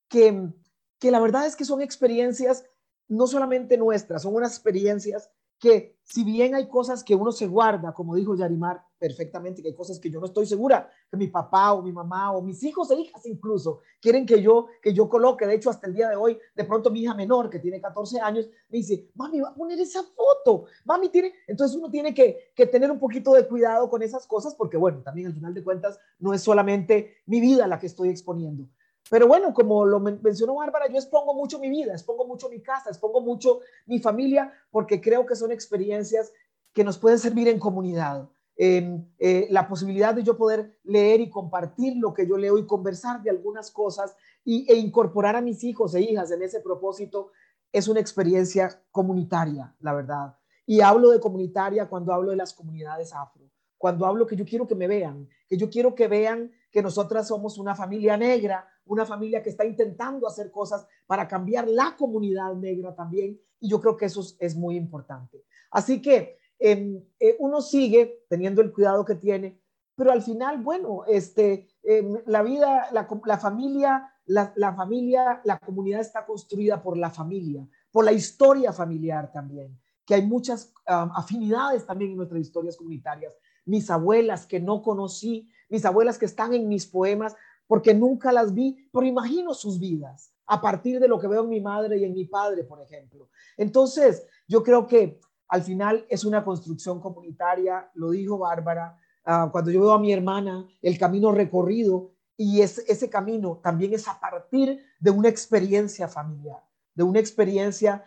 que, 0.08 0.52
que 1.00 1.12
la 1.12 1.20
verdad 1.20 1.46
es 1.46 1.56
que 1.56 1.66
son 1.66 1.82
experiencias 1.82 2.66
no 3.08 3.28
solamente 3.28 3.78
nuestras, 3.78 4.22
son 4.22 4.36
unas 4.36 4.54
experiencias 4.54 5.32
que 5.60 5.98
si 6.04 6.24
bien 6.24 6.54
hay 6.56 6.68
cosas 6.68 7.04
que 7.04 7.16
uno 7.16 7.32
se 7.32 7.48
guarda, 7.48 7.94
como 7.94 8.16
dijo 8.16 8.36
Yarimar 8.36 8.84
perfectamente, 9.00 9.62
que 9.62 9.70
hay 9.70 9.76
cosas 9.76 10.00
que 10.00 10.10
yo 10.10 10.20
no 10.20 10.26
estoy 10.26 10.46
segura 10.46 10.90
que 11.10 11.18
mi 11.18 11.28
papá 11.28 11.74
o 11.74 11.82
mi 11.82 11.92
mamá 11.92 12.32
o 12.32 12.42
mis 12.42 12.62
hijos 12.64 12.92
e 12.92 12.96
hijas 12.96 13.26
incluso 13.26 13.80
quieren 14.02 14.26
que 14.26 14.42
yo 14.42 14.68
que 14.82 14.94
yo 14.94 15.10
coloque, 15.10 15.48
de 15.48 15.56
hecho 15.56 15.70
hasta 15.70 15.88
el 15.88 15.94
día 15.94 16.10
de 16.10 16.16
hoy, 16.16 16.38
de 16.56 16.64
pronto 16.66 16.92
mi 16.92 17.02
hija 17.02 17.14
menor 17.14 17.50
que 17.50 17.60
tiene 17.60 17.82
14 17.82 18.20
años 18.20 18.50
me 18.70 18.78
dice, 18.78 19.10
"Mami, 19.16 19.40
va 19.42 19.50
a 19.50 19.56
poner 19.56 19.80
esa 19.80 20.04
foto." 20.04 20.66
Mami 20.86 21.10
tiene, 21.10 21.34
entonces 21.48 21.78
uno 21.78 21.90
tiene 21.90 22.14
que, 22.14 22.52
que 22.56 22.66
tener 22.66 22.92
un 22.92 23.00
poquito 23.00 23.34
de 23.34 23.48
cuidado 23.48 23.90
con 23.90 24.02
esas 24.02 24.28
cosas 24.28 24.56
porque 24.56 24.78
bueno, 24.78 25.02
también 25.02 25.28
al 25.28 25.34
final 25.34 25.54
de 25.54 25.64
cuentas 25.64 26.00
no 26.20 26.34
es 26.34 26.42
solamente 26.42 27.18
mi 27.26 27.40
vida 27.40 27.68
la 27.68 27.80
que 27.80 27.88
estoy 27.88 28.10
exponiendo, 28.10 28.68
pero 29.10 29.28
bueno, 29.28 29.54
como 29.54 29.86
lo 29.86 30.00
mencionó 30.00 30.56
Bárbara, 30.56 30.88
yo 30.88 30.96
expongo 30.96 31.34
mucho 31.34 31.60
mi 31.60 31.70
vida, 31.70 31.94
expongo 31.94 32.26
mucho 32.26 32.50
mi 32.50 32.62
casa, 32.62 32.90
expongo 32.90 33.22
mucho 33.22 33.60
mi 33.86 34.00
familia, 34.00 34.52
porque 34.72 35.02
creo 35.02 35.26
que 35.26 35.36
son 35.36 35.52
experiencias 35.52 36.32
que 36.74 36.84
nos 36.84 36.98
pueden 36.98 37.20
servir 37.20 37.48
en 37.48 37.60
comunidad. 37.60 38.30
Eh, 38.56 39.48
la 39.50 39.68
posibilidad 39.68 40.14
de 40.14 40.24
yo 40.24 40.38
poder 40.38 40.78
leer 40.84 41.22
y 41.22 41.30
compartir 41.30 41.98
lo 41.98 42.14
que 42.14 42.28
yo 42.28 42.38
leo 42.38 42.58
y 42.58 42.68
conversar 42.68 43.22
de 43.24 43.32
algunas 43.32 43.72
cosas 43.72 44.16
y, 44.46 44.72
e 44.72 44.76
incorporar 44.76 45.36
a 45.36 45.42
mis 45.42 45.64
hijos 45.64 45.96
e 45.96 46.02
hijas 46.02 46.32
en 46.32 46.44
ese 46.44 46.60
propósito 46.60 47.32
es 47.72 47.88
una 47.88 48.00
experiencia 48.00 48.82
comunitaria, 48.92 49.76
la 49.80 49.94
verdad. 49.94 50.38
Y 50.66 50.82
hablo 50.82 51.10
de 51.10 51.20
comunitaria 51.20 51.90
cuando 51.90 52.14
hablo 52.14 52.30
de 52.30 52.38
las 52.38 52.54
comunidades 52.54 53.14
afro, 53.14 53.50
cuando 53.78 54.06
hablo 54.06 54.28
que 54.28 54.36
yo 54.36 54.46
quiero 54.46 54.68
que 54.68 54.76
me 54.76 54.88
vean, 54.88 55.28
que 55.48 55.58
yo 55.58 55.70
quiero 55.70 55.96
que 55.96 56.08
vean 56.08 56.52
que 56.72 56.82
nosotras 56.82 57.28
somos 57.28 57.58
una 57.58 57.76
familia 57.76 58.16
negra, 58.16 58.68
una 58.86 59.06
familia 59.06 59.42
que 59.42 59.50
está 59.50 59.66
intentando 59.66 60.28
hacer 60.28 60.52
cosas 60.52 60.86
para 61.06 61.28
cambiar 61.28 61.68
la 61.68 61.96
comunidad 61.98 62.54
negra 62.56 62.96
también, 62.96 63.40
y 63.60 63.70
yo 63.70 63.80
creo 63.80 63.96
que 63.96 64.06
eso 64.06 64.22
es, 64.40 64.56
muy 64.56 64.76
importante. 64.76 65.44
Así 65.72 66.02
que 66.02 66.38
em, 66.60 67.02
eh, 67.20 67.36
uno 67.40 67.62
sigue 67.62 68.26
teniendo 68.30 68.62
el 68.62 68.74
cuidado 68.74 69.06
que 69.06 69.16
tiene, 69.16 69.60
pero 69.96 70.12
al 70.12 70.22
final, 70.22 70.62
bueno, 70.62 71.04
este, 71.08 71.68
em, 71.84 72.18
la 72.26 72.42
vida, 72.42 72.90
la, 72.92 73.38
familia, 73.38 74.12
la, 74.26 74.74
familia, 74.76 75.42
la 75.44 75.60
comunidad 75.60 76.02
está 76.02 76.26
construida 76.26 76.82
por 76.82 76.98
la 76.98 77.10
familia, 77.10 77.68
por 77.92 78.04
la 78.04 78.12
historia 78.12 78.74
familiar 78.74 79.32
también, 79.32 79.80
que 80.06 80.16
hay 80.16 80.26
muchas 80.26 80.74
afinidades 80.86 81.86
también 81.86 82.12
en 82.12 82.18
nuestras 82.18 82.42
historias 82.42 82.76
comunitarias. 82.76 83.38
Mis 83.66 83.90
abuelas 83.90 84.46
que 84.46 84.60
no 84.60 84.82
conocí, 84.82 85.50
mis 85.70 85.86
abuelas 85.86 86.18
que 86.18 86.26
están 86.26 86.54
en 86.54 86.68
mis 86.68 86.86
poemas, 86.86 87.36
porque 87.68 87.94
nunca 87.94 88.32
las 88.32 88.54
vi, 88.54 88.90
pero 88.92 89.06
imagino 89.06 89.54
sus 89.54 89.80
vidas 89.80 90.34
a 90.46 90.62
partir 90.62 91.00
de 91.00 91.08
lo 91.08 91.20
que 91.20 91.28
veo 91.28 91.44
en 91.44 91.50
mi 91.50 91.62
madre 91.62 91.98
y 91.98 92.04
en 92.04 92.14
mi 92.14 92.26
padre, 92.26 92.64
por 92.64 92.82
ejemplo. 92.82 93.30
Entonces, 93.58 94.26
yo 94.48 94.62
creo 94.64 94.88
que 94.88 95.20
al 95.48 95.64
final 95.64 96.06
es 96.10 96.26
una 96.26 96.44
construcción 96.44 97.00
comunitaria, 97.00 97.90
lo 97.94 98.12
dijo 98.12 98.38
Bárbara, 98.38 98.98
ah, 99.26 99.50
cuando 99.52 99.72
yo 99.72 99.82
veo 99.82 99.94
a 99.94 100.00
mi 100.00 100.12
hermana, 100.12 100.68
el 100.82 100.98
camino 100.98 101.32
recorrido, 101.32 102.14
y 102.36 102.62
ese 102.62 103.10
camino 103.10 103.60
también 103.64 103.94
es 103.94 104.08
a 104.08 104.20
partir 104.20 104.84
de 105.00 105.12
una 105.12 105.30
experiencia 105.30 106.08
familiar, 106.08 106.60
de 106.96 107.04
una 107.04 107.20
experiencia 107.20 108.04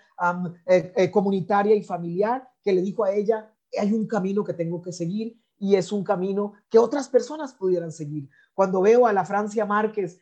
eh, 0.67 0.93
eh, 0.97 1.11
comunitaria 1.11 1.75
y 1.75 1.83
familiar 1.83 2.49
que 2.63 2.73
le 2.73 2.83
dijo 2.83 3.05
a 3.05 3.13
ella, 3.13 3.53
hay 3.79 3.93
un 3.93 4.07
camino 4.07 4.43
que 4.43 4.55
tengo 4.55 4.83
que 4.83 4.93
seguir 4.93 5.41
y 5.59 5.77
es 5.77 5.93
un 5.93 6.05
camino 6.05 6.55
que 6.69 6.79
otras 6.79 7.09
personas 7.09 7.55
pudieran 7.55 7.93
seguir. 7.93 8.29
Cuando 8.55 8.81
veo 8.81 9.07
a 9.07 9.13
la 9.13 9.25
Francia 9.25 9.65
Márquez, 9.65 10.19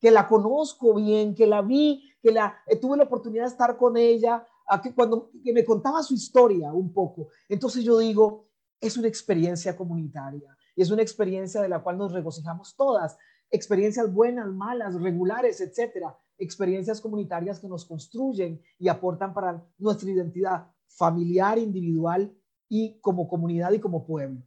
que 0.00 0.10
la 0.10 0.26
conozco 0.26 0.94
bien, 0.94 1.34
que 1.34 1.46
la 1.46 1.62
vi, 1.62 2.02
que 2.22 2.32
la 2.32 2.56
eh, 2.66 2.76
tuve 2.76 2.96
la 2.96 3.04
oportunidad 3.04 3.44
de 3.44 3.50
estar 3.50 3.76
con 3.76 3.96
ella, 3.96 4.46
que 4.82 4.94
cuando 4.94 5.30
que 5.44 5.52
me 5.52 5.64
contaba 5.64 6.02
su 6.02 6.14
historia 6.14 6.72
un 6.72 6.92
poco, 6.92 7.28
entonces 7.48 7.84
yo 7.84 7.98
digo, 7.98 8.48
es 8.80 8.96
una 8.96 9.08
experiencia 9.08 9.76
comunitaria 9.76 10.56
y 10.74 10.82
es 10.82 10.90
una 10.90 11.02
experiencia 11.02 11.60
de 11.62 11.68
la 11.68 11.82
cual 11.82 11.98
nos 11.98 12.12
regocijamos 12.12 12.74
todas, 12.74 13.16
experiencias 13.50 14.12
buenas, 14.12 14.48
malas, 14.48 15.00
regulares, 15.00 15.60
etcétera, 15.60 16.18
experiencias 16.38 17.00
comunitarias 17.00 17.60
que 17.60 17.68
nos 17.68 17.84
construyen 17.84 18.60
y 18.78 18.88
aportan 18.88 19.32
para 19.32 19.64
nuestra 19.78 20.10
identidad 20.10 20.66
familiar, 20.88 21.58
individual 21.58 22.34
y 22.68 22.98
como 23.00 23.28
comunidad 23.28 23.72
y 23.72 23.80
como 23.80 24.04
pueblo. 24.04 24.42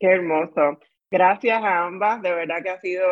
Qué 0.00 0.06
hermoso. 0.06 0.80
Gracias 1.10 1.62
a 1.62 1.84
ambas, 1.84 2.22
de 2.22 2.32
verdad 2.32 2.62
que 2.62 2.70
ha 2.70 2.80
sido 2.80 3.04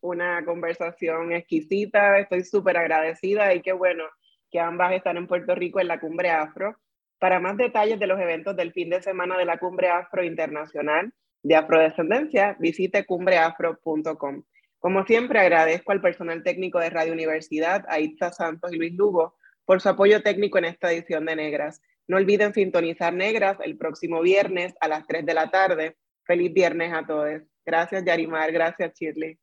una 0.00 0.44
conversación 0.44 1.32
exquisita, 1.32 2.20
estoy 2.20 2.44
súper 2.44 2.76
agradecida 2.76 3.52
y 3.52 3.60
qué 3.60 3.72
bueno 3.72 4.04
que 4.48 4.60
ambas 4.60 4.92
están 4.92 5.16
en 5.16 5.26
Puerto 5.26 5.56
Rico 5.56 5.80
en 5.80 5.88
la 5.88 5.98
Cumbre 5.98 6.30
Afro. 6.30 6.76
Para 7.18 7.40
más 7.40 7.56
detalles 7.56 7.98
de 7.98 8.06
los 8.06 8.20
eventos 8.20 8.54
del 8.54 8.72
fin 8.72 8.88
de 8.90 9.02
semana 9.02 9.36
de 9.36 9.46
la 9.46 9.58
Cumbre 9.58 9.88
Afro 9.88 10.22
Internacional, 10.22 11.12
de 11.42 11.56
afrodescendencia, 11.56 12.56
visite 12.60 13.04
cumbreafro.com. 13.04 14.44
Como 14.78 15.04
siempre, 15.04 15.40
agradezco 15.40 15.90
al 15.90 16.00
personal 16.00 16.44
técnico 16.44 16.78
de 16.78 16.90
Radio 16.90 17.14
Universidad, 17.14 17.84
a 17.88 17.98
Itza 17.98 18.30
Santos 18.30 18.72
y 18.72 18.76
Luis 18.76 18.94
Lugo, 18.94 19.34
por 19.64 19.80
su 19.80 19.88
apoyo 19.88 20.22
técnico 20.22 20.58
en 20.58 20.66
esta 20.66 20.92
edición 20.92 21.24
de 21.26 21.34
Negras. 21.34 21.82
No 22.06 22.16
olviden 22.16 22.54
sintonizar 22.54 23.12
Negras 23.12 23.58
el 23.64 23.76
próximo 23.76 24.20
viernes 24.20 24.74
a 24.80 24.86
las 24.86 25.04
3 25.08 25.26
de 25.26 25.34
la 25.34 25.50
tarde. 25.50 25.96
Feliz 26.24 26.52
viernes 26.52 26.92
a 26.92 27.06
todos. 27.06 27.42
Gracias, 27.64 28.04
Yarimar. 28.04 28.52
Gracias, 28.52 28.92
Shirley. 28.98 29.38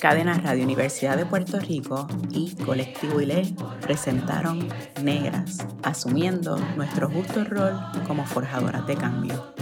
Cadena 0.00 0.38
Radio 0.38 0.62
Universidad 0.64 1.16
de 1.16 1.26
Puerto 1.26 1.58
Rico 1.58 2.06
y 2.30 2.54
Colectivo 2.64 3.20
ILE 3.20 3.54
presentaron 3.80 4.68
Negras, 5.02 5.66
asumiendo 5.82 6.58
nuestro 6.76 7.08
justo 7.08 7.44
rol 7.44 7.74
como 8.06 8.26
forjadoras 8.26 8.86
de 8.86 8.96
cambio. 8.96 9.54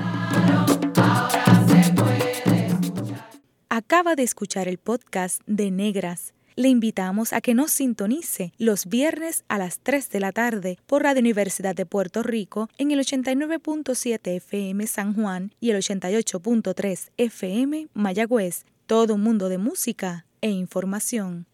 Acaba 3.69 4.17
de 4.17 4.23
escuchar 4.23 4.69
el 4.69 4.79
podcast 4.79 5.41
de 5.47 5.71
Negras. 5.71 6.35
Le 6.57 6.69
invitamos 6.69 7.33
a 7.33 7.41
que 7.41 7.53
nos 7.53 7.73
sintonice 7.73 8.53
los 8.59 8.87
viernes 8.87 9.45
a 9.49 9.59
las 9.59 9.81
3 9.81 10.09
de 10.11 10.21
la 10.21 10.31
tarde 10.31 10.79
por 10.87 11.03
Radio 11.03 11.19
Universidad 11.19 11.75
de 11.75 11.85
Puerto 11.85 12.23
Rico 12.23 12.69
en 12.79 12.93
el 12.93 13.01
89.7 13.01 14.37
FM 14.37 14.87
San 14.87 15.15
Juan 15.15 15.53
y 15.59 15.71
el 15.71 15.79
88.3 15.79 17.11
FM 17.17 17.89
Mayagüez. 17.93 18.67
Todo 18.87 19.17
un 19.17 19.23
mundo 19.23 19.49
de 19.49 19.59
música 19.59 20.27
e 20.43 20.51
información. 20.51 21.47